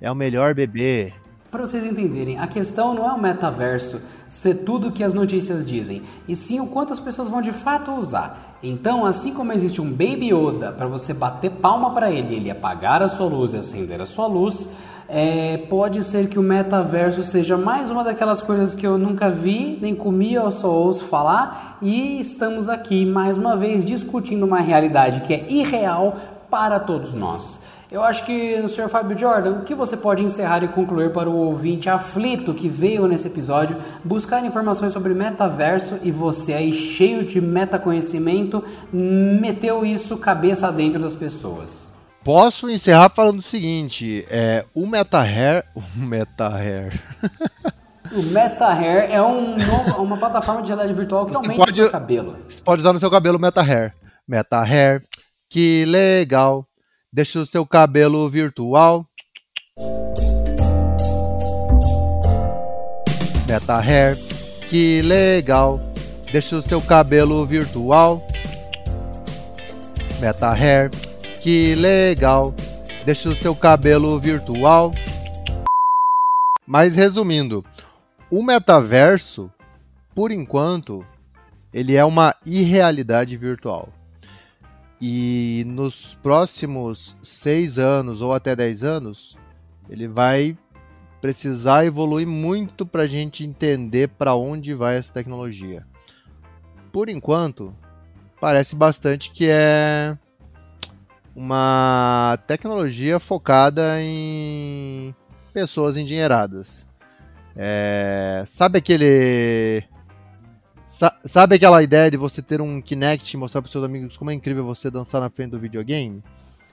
É 0.00 0.10
o 0.10 0.14
melhor 0.14 0.54
bebê. 0.54 1.12
Para 1.50 1.66
vocês 1.66 1.84
entenderem, 1.84 2.38
a 2.38 2.46
questão 2.46 2.94
não 2.94 3.08
é 3.08 3.12
o 3.12 3.20
metaverso 3.20 4.00
ser 4.28 4.64
tudo 4.64 4.88
o 4.88 4.92
que 4.92 5.02
as 5.02 5.12
notícias 5.12 5.66
dizem, 5.66 6.02
e 6.28 6.36
sim 6.36 6.60
o 6.60 6.68
quanto 6.68 6.92
as 6.92 7.00
pessoas 7.00 7.28
vão 7.28 7.42
de 7.42 7.52
fato 7.52 7.90
usar. 7.90 8.56
Então, 8.62 9.04
assim 9.04 9.34
como 9.34 9.52
existe 9.52 9.80
um 9.80 9.90
Baby 9.90 10.32
Yoda 10.32 10.70
para 10.70 10.86
você 10.86 11.12
bater 11.12 11.50
palma 11.50 11.92
para 11.92 12.08
ele, 12.08 12.36
ele 12.36 12.50
apagar 12.52 13.02
a 13.02 13.08
sua 13.08 13.26
luz 13.26 13.52
e 13.52 13.56
acender 13.56 14.00
a 14.00 14.06
sua 14.06 14.28
luz, 14.28 14.68
é, 15.08 15.56
pode 15.68 16.04
ser 16.04 16.28
que 16.28 16.38
o 16.38 16.42
metaverso 16.42 17.24
seja 17.24 17.56
mais 17.56 17.90
uma 17.90 18.04
daquelas 18.04 18.40
coisas 18.40 18.72
que 18.72 18.86
eu 18.86 18.96
nunca 18.96 19.28
vi, 19.28 19.76
nem 19.82 19.92
comi, 19.92 20.34
eu 20.34 20.52
só 20.52 20.70
ouço 20.70 21.06
falar, 21.06 21.78
e 21.82 22.20
estamos 22.20 22.68
aqui 22.68 23.04
mais 23.04 23.36
uma 23.36 23.56
vez 23.56 23.84
discutindo 23.84 24.46
uma 24.46 24.60
realidade 24.60 25.22
que 25.22 25.34
é 25.34 25.50
irreal 25.50 26.16
para 26.48 26.78
todos 26.78 27.12
nós. 27.12 27.60
Eu 27.90 28.04
acho 28.04 28.24
que, 28.24 28.68
Sr. 28.68 28.88
Fábio 28.88 29.18
Jordan, 29.18 29.50
o 29.58 29.64
que 29.64 29.74
você 29.74 29.96
pode 29.96 30.22
encerrar 30.22 30.62
e 30.62 30.68
concluir 30.68 31.12
para 31.12 31.28
o 31.28 31.34
ouvinte 31.36 31.88
aflito 31.88 32.54
que 32.54 32.68
veio 32.68 33.08
nesse 33.08 33.26
episódio 33.26 33.78
buscar 34.04 34.44
informações 34.44 34.92
sobre 34.92 35.12
metaverso 35.12 35.98
e 36.02 36.10
você 36.12 36.52
aí 36.54 36.72
cheio 36.72 37.24
de 37.24 37.40
metaconhecimento 37.40 38.62
meteu 38.92 39.84
isso 39.84 40.16
cabeça 40.18 40.70
dentro 40.70 41.00
das 41.00 41.14
pessoas? 41.16 41.88
Posso 42.22 42.70
encerrar 42.70 43.08
falando 43.08 43.40
o 43.40 43.42
seguinte: 43.42 44.24
é, 44.30 44.64
o 44.72 44.86
MetaHair. 44.86 45.64
O 45.74 45.82
MetaHair. 45.98 46.92
O 48.12 48.22
MetaHair 48.24 49.08
é 49.08 49.22
um 49.22 49.52
novo- 49.56 50.02
uma 50.02 50.16
plataforma 50.16 50.62
de 50.62 50.66
realidade 50.66 50.92
virtual 50.98 51.26
que 51.26 51.32
Você 51.32 51.36
aumenta 51.38 51.60
pode- 51.64 51.80
o 51.80 51.84
seu 51.84 51.92
cabelo. 51.92 52.36
Você 52.48 52.60
pode 52.60 52.80
usar 52.80 52.92
no 52.92 52.98
seu 52.98 53.08
cabelo 53.08 53.38
MetaHair. 53.38 53.94
MetaHair, 54.26 55.04
que 55.48 55.84
legal. 55.84 56.66
Deixa 57.12 57.40
o 57.40 57.46
seu 57.46 57.66
cabelo 57.66 58.28
virtual. 58.28 59.04
MetaHair, 63.48 64.16
que 64.68 65.02
legal. 65.02 65.80
Deixa 66.30 66.54
o 66.54 66.62
seu 66.62 66.80
cabelo 66.80 67.44
virtual. 67.44 68.24
MetaHair, 70.20 70.88
que 71.40 71.74
legal. 71.74 72.54
Deixa 73.04 73.28
o 73.28 73.34
seu 73.34 73.56
cabelo 73.56 74.16
virtual. 74.20 74.92
Mas 76.64 76.94
resumindo, 76.94 77.64
o 78.30 78.40
metaverso, 78.40 79.50
por 80.14 80.30
enquanto, 80.30 81.04
ele 81.74 81.96
é 81.96 82.04
uma 82.04 82.36
irrealidade 82.46 83.36
virtual. 83.36 83.92
E 85.00 85.64
nos 85.66 86.14
próximos 86.22 87.16
seis 87.22 87.78
anos 87.78 88.20
ou 88.20 88.34
até 88.34 88.54
10 88.54 88.84
anos, 88.84 89.38
ele 89.88 90.06
vai 90.06 90.58
precisar 91.20 91.84
evoluir 91.86 92.26
muito 92.26 92.84
para 92.84 93.02
a 93.02 93.06
gente 93.06 93.44
entender 93.44 94.08
para 94.08 94.34
onde 94.34 94.74
vai 94.74 94.96
essa 94.96 95.12
tecnologia. 95.12 95.86
Por 96.92 97.08
enquanto, 97.08 97.74
parece 98.40 98.76
bastante 98.76 99.30
que 99.30 99.46
é 99.48 100.16
uma 101.34 102.38
tecnologia 102.46 103.18
focada 103.18 104.00
em 104.00 105.14
pessoas 105.52 105.96
endinheiradas. 105.96 106.88
É, 107.56 108.42
sabe 108.46 108.78
aquele 108.78 109.84
Sa- 111.00 111.16
sabe 111.24 111.56
aquela 111.56 111.82
ideia 111.82 112.10
de 112.10 112.18
você 112.18 112.42
ter 112.42 112.60
um 112.60 112.78
Kinect 112.78 113.34
e 113.34 113.38
mostrar 113.38 113.62
para 113.62 113.70
seus 113.70 113.82
amigos 113.82 114.18
como 114.18 114.30
é 114.30 114.34
incrível 114.34 114.66
você 114.66 114.90
dançar 114.90 115.18
na 115.18 115.30
frente 115.30 115.52
do 115.52 115.58
videogame? 115.58 116.22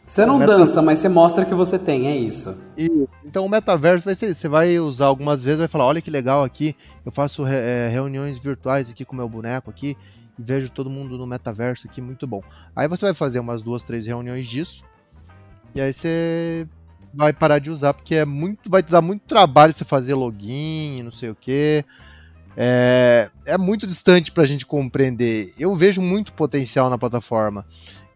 Você 0.06 0.26
não 0.26 0.38
Meta- 0.38 0.58
dança, 0.58 0.82
mas 0.82 1.00
você 1.00 1.08
mostra 1.08 1.46
que 1.46 1.56
você 1.56 1.80
tem, 1.80 2.08
é 2.08 2.18
isso. 2.18 2.54
E, 2.78 2.90
então 3.24 3.46
o 3.46 3.50
metaverso 3.50 4.04
vai 4.04 4.16
ser 4.16 4.30
isso. 4.30 4.42
Você 4.42 4.50
vai 4.50 4.78
usar 4.80 5.06
algumas 5.06 5.46
vezes, 5.46 5.60
vai 5.60 5.70
falar, 5.70 5.86
olha 5.86 6.02
que 6.02 6.12
legal 6.12 6.44
aqui, 6.44 6.76
eu 7.06 7.12
faço 7.14 7.42
re- 7.46 7.56
eh, 7.56 7.90
reuniões 7.90 8.38
virtuais 8.38 8.90
aqui 8.90 9.06
com 9.06 9.16
meu 9.16 9.30
boneco 9.30 9.70
aqui 9.70 9.96
e 10.38 10.44
vejo 10.44 10.70
todo 10.72 10.90
mundo 10.90 11.18
no 11.18 11.26
metaverso 11.26 11.88
aqui, 11.88 12.02
muito 12.02 12.28
bom. 12.28 12.44
Aí 12.76 12.86
você 12.90 13.06
vai 13.06 13.14
fazer 13.14 13.40
umas 13.40 13.62
duas, 13.62 13.82
três 13.82 14.06
reuniões 14.08 14.46
disso 14.46 14.84
e 15.74 15.80
aí 15.80 15.94
você 15.94 16.68
vai 17.14 17.32
parar 17.32 17.60
de 17.60 17.72
usar 17.72 17.94
porque 17.94 18.16
é 18.16 18.26
muito, 18.26 18.70
vai 18.70 18.84
te 18.84 18.92
dar 18.92 19.02
muito 19.02 19.22
trabalho 19.22 19.72
você 19.72 19.86
fazer 19.86 20.16
login, 20.16 21.02
não 21.02 21.12
sei 21.14 21.30
o 21.30 21.36
que. 21.36 21.86
É, 22.60 23.30
é 23.46 23.56
muito 23.56 23.86
distante 23.86 24.32
pra 24.32 24.44
gente 24.44 24.66
compreender. 24.66 25.54
Eu 25.60 25.76
vejo 25.76 26.02
muito 26.02 26.34
potencial 26.34 26.90
na 26.90 26.98
plataforma 26.98 27.64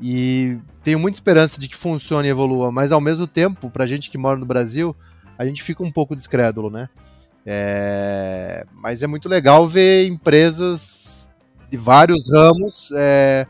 e 0.01 0.57
tenho 0.83 0.97
muita 0.97 1.17
esperança 1.17 1.61
de 1.61 1.67
que 1.67 1.75
funcione 1.75 2.27
e 2.27 2.31
evolua, 2.31 2.71
mas 2.71 2.91
ao 2.91 2.99
mesmo 2.99 3.27
tempo, 3.27 3.69
pra 3.69 3.85
gente 3.85 4.09
que 4.09 4.17
mora 4.17 4.39
no 4.39 4.45
Brasil, 4.45 4.95
a 5.37 5.45
gente 5.45 5.61
fica 5.61 5.83
um 5.83 5.91
pouco 5.91 6.15
descrédulo, 6.15 6.71
né? 6.71 6.89
É, 7.45 8.65
mas 8.73 9.03
é 9.03 9.07
muito 9.07 9.29
legal 9.29 9.67
ver 9.67 10.07
empresas 10.07 11.29
de 11.69 11.77
vários 11.77 12.31
ramos 12.31 12.91
é, 12.95 13.45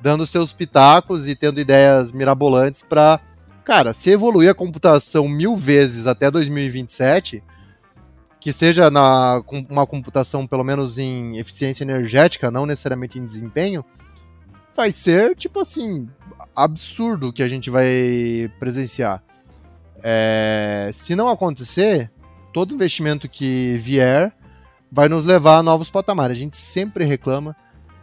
dando 0.00 0.26
seus 0.26 0.52
pitacos 0.52 1.28
e 1.28 1.34
tendo 1.34 1.60
ideias 1.60 2.12
mirabolantes 2.12 2.84
para, 2.88 3.20
cara, 3.64 3.92
se 3.92 4.10
evoluir 4.10 4.48
a 4.48 4.54
computação 4.54 5.28
mil 5.28 5.56
vezes 5.56 6.06
até 6.06 6.30
2027, 6.30 7.42
que 8.40 8.52
seja 8.52 8.90
na, 8.90 9.42
com 9.44 9.64
uma 9.68 9.86
computação 9.86 10.46
pelo 10.46 10.64
menos 10.64 10.98
em 10.98 11.36
eficiência 11.36 11.84
energética, 11.84 12.50
não 12.50 12.64
necessariamente 12.64 13.18
em 13.18 13.24
desempenho, 13.24 13.84
vai 14.74 14.90
ser 14.90 15.36
tipo 15.36 15.60
assim 15.60 16.08
absurdo 16.56 17.32
que 17.32 17.42
a 17.42 17.48
gente 17.48 17.68
vai 17.68 18.50
presenciar. 18.58 19.22
É, 20.02 20.90
se 20.94 21.14
não 21.14 21.28
acontecer, 21.28 22.10
todo 22.52 22.74
investimento 22.74 23.28
que 23.28 23.76
vier 23.78 24.34
vai 24.90 25.08
nos 25.08 25.24
levar 25.24 25.58
a 25.58 25.62
novos 25.62 25.90
patamares. 25.90 26.36
A 26.36 26.40
gente 26.40 26.56
sempre 26.56 27.04
reclama 27.04 27.54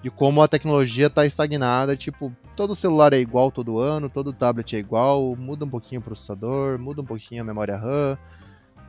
de 0.02 0.12
como 0.12 0.42
a 0.42 0.48
tecnologia 0.48 1.08
está 1.08 1.26
estagnada, 1.26 1.96
tipo, 1.96 2.32
todo 2.56 2.76
celular 2.76 3.12
é 3.14 3.18
igual 3.18 3.52
todo 3.52 3.80
ano, 3.80 4.10
todo 4.10 4.32
tablet 4.32 4.76
é 4.76 4.80
igual, 4.80 5.36
muda 5.36 5.66
um 5.66 5.70
pouquinho 5.70 6.00
o 6.00 6.04
processador, 6.04 6.80
muda 6.80 7.02
um 7.02 7.06
pouquinho 7.06 7.42
a 7.42 7.46
memória 7.46 7.76
RAM. 7.76 8.18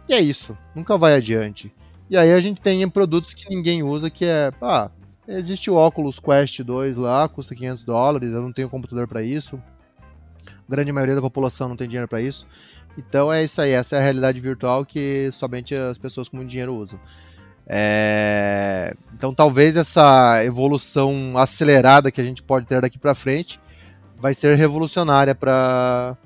E 0.08 0.14
é 0.14 0.20
isso, 0.20 0.56
nunca 0.74 0.96
vai 0.96 1.14
adiante. 1.14 1.72
E 2.08 2.16
aí 2.16 2.32
a 2.32 2.40
gente 2.40 2.60
tem 2.60 2.88
produtos 2.88 3.34
que 3.34 3.48
ninguém 3.54 3.82
usa, 3.82 4.08
que 4.08 4.24
é, 4.24 4.50
ah, 4.62 4.90
existe 5.26 5.70
o 5.70 5.76
Oculus 5.76 6.18
Quest 6.18 6.62
2 6.62 6.96
lá, 6.96 7.28
custa 7.28 7.54
500 7.54 7.84
dólares, 7.84 8.32
eu 8.32 8.40
não 8.40 8.52
tenho 8.52 8.70
computador 8.70 9.06
para 9.06 9.22
isso. 9.22 9.62
A 10.46 10.70
grande 10.70 10.90
maioria 10.90 11.14
da 11.14 11.20
população 11.20 11.68
não 11.68 11.76
tem 11.76 11.86
dinheiro 11.86 12.08
para 12.08 12.22
isso. 12.22 12.46
Então 12.96 13.32
é 13.32 13.44
isso 13.44 13.60
aí, 13.60 13.72
essa 13.72 13.96
é 13.96 13.98
a 13.98 14.02
realidade 14.02 14.40
virtual 14.40 14.84
que 14.84 15.30
somente 15.32 15.74
as 15.74 15.98
pessoas 15.98 16.28
com 16.28 16.38
muito 16.38 16.48
dinheiro 16.48 16.74
usam. 16.74 16.98
É, 17.66 18.94
Então 19.14 19.34
talvez 19.34 19.76
essa 19.76 20.42
evolução 20.42 21.34
acelerada 21.36 22.10
que 22.10 22.20
a 22.20 22.24
gente 22.24 22.42
pode 22.42 22.66
ter 22.66 22.80
daqui 22.80 22.98
para 22.98 23.14
frente 23.14 23.60
vai 24.18 24.32
ser 24.32 24.56
revolucionária 24.56 25.34
para 25.34 26.16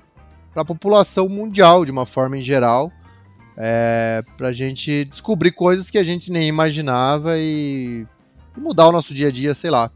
a 0.54 0.64
população 0.64 1.28
mundial 1.28 1.84
de 1.84 1.90
uma 1.90 2.06
forma 2.06 2.38
em 2.38 2.40
geral, 2.40 2.92
é... 3.56 4.22
para 4.36 4.48
a 4.48 4.52
gente 4.52 5.04
descobrir 5.04 5.52
coisas 5.52 5.90
que 5.90 5.98
a 5.98 6.04
gente 6.04 6.30
nem 6.30 6.48
imaginava 6.48 7.38
e... 7.38 8.06
e 8.56 8.60
mudar 8.60 8.88
o 8.88 8.92
nosso 8.92 9.14
dia 9.14 9.28
a 9.28 9.32
dia, 9.32 9.54
sei 9.54 9.70
lá, 9.70 9.90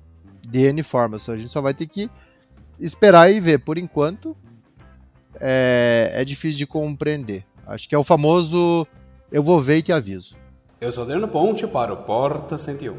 de 0.48 0.60
N 0.60 0.82
formas. 0.82 1.28
A 1.28 1.36
gente 1.36 1.50
só 1.50 1.60
vai 1.60 1.74
ter 1.74 1.86
que 1.86 2.10
esperar 2.78 3.30
e 3.30 3.40
ver. 3.40 3.58
Por 3.58 3.78
enquanto, 3.78 4.36
é, 5.40 6.12
é 6.14 6.24
difícil 6.24 6.58
de 6.58 6.66
compreender. 6.66 7.44
Acho 7.66 7.88
que 7.88 7.94
é 7.94 7.98
o 7.98 8.04
famoso 8.04 8.86
eu 9.30 9.42
vou 9.42 9.60
ver 9.60 9.78
e 9.78 9.82
te 9.82 9.92
aviso. 9.92 10.36
Eu 10.80 10.92
sou 10.92 11.02
Adriano 11.02 11.26
Ponte 11.26 11.66
para 11.66 11.92
o 11.92 11.96
Porta 11.96 12.56
101. 12.56 12.96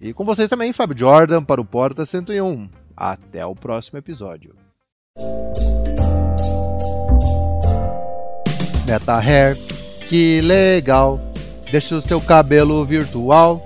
E 0.00 0.12
com 0.12 0.24
vocês 0.24 0.48
também, 0.48 0.72
Fábio 0.72 0.96
Jordan, 0.96 1.42
para 1.42 1.60
o 1.60 1.64
Porta 1.64 2.04
101. 2.04 2.68
Até 2.96 3.44
o 3.44 3.54
próximo 3.54 3.98
episódio. 3.98 4.54
Meta 8.86 9.18
Hair, 9.18 9.56
que 10.08 10.40
legal. 10.40 11.20
Deixa 11.70 11.96
o 11.96 12.00
seu 12.00 12.20
cabelo 12.20 12.84
virtual. 12.84 13.64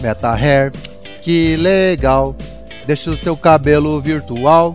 Meta 0.00 0.32
Hair, 0.32 0.72
que 1.22 1.56
legal. 1.56 2.34
Deixa 2.86 3.10
o 3.10 3.16
seu 3.16 3.36
cabelo 3.36 4.00
virtual. 4.00 4.74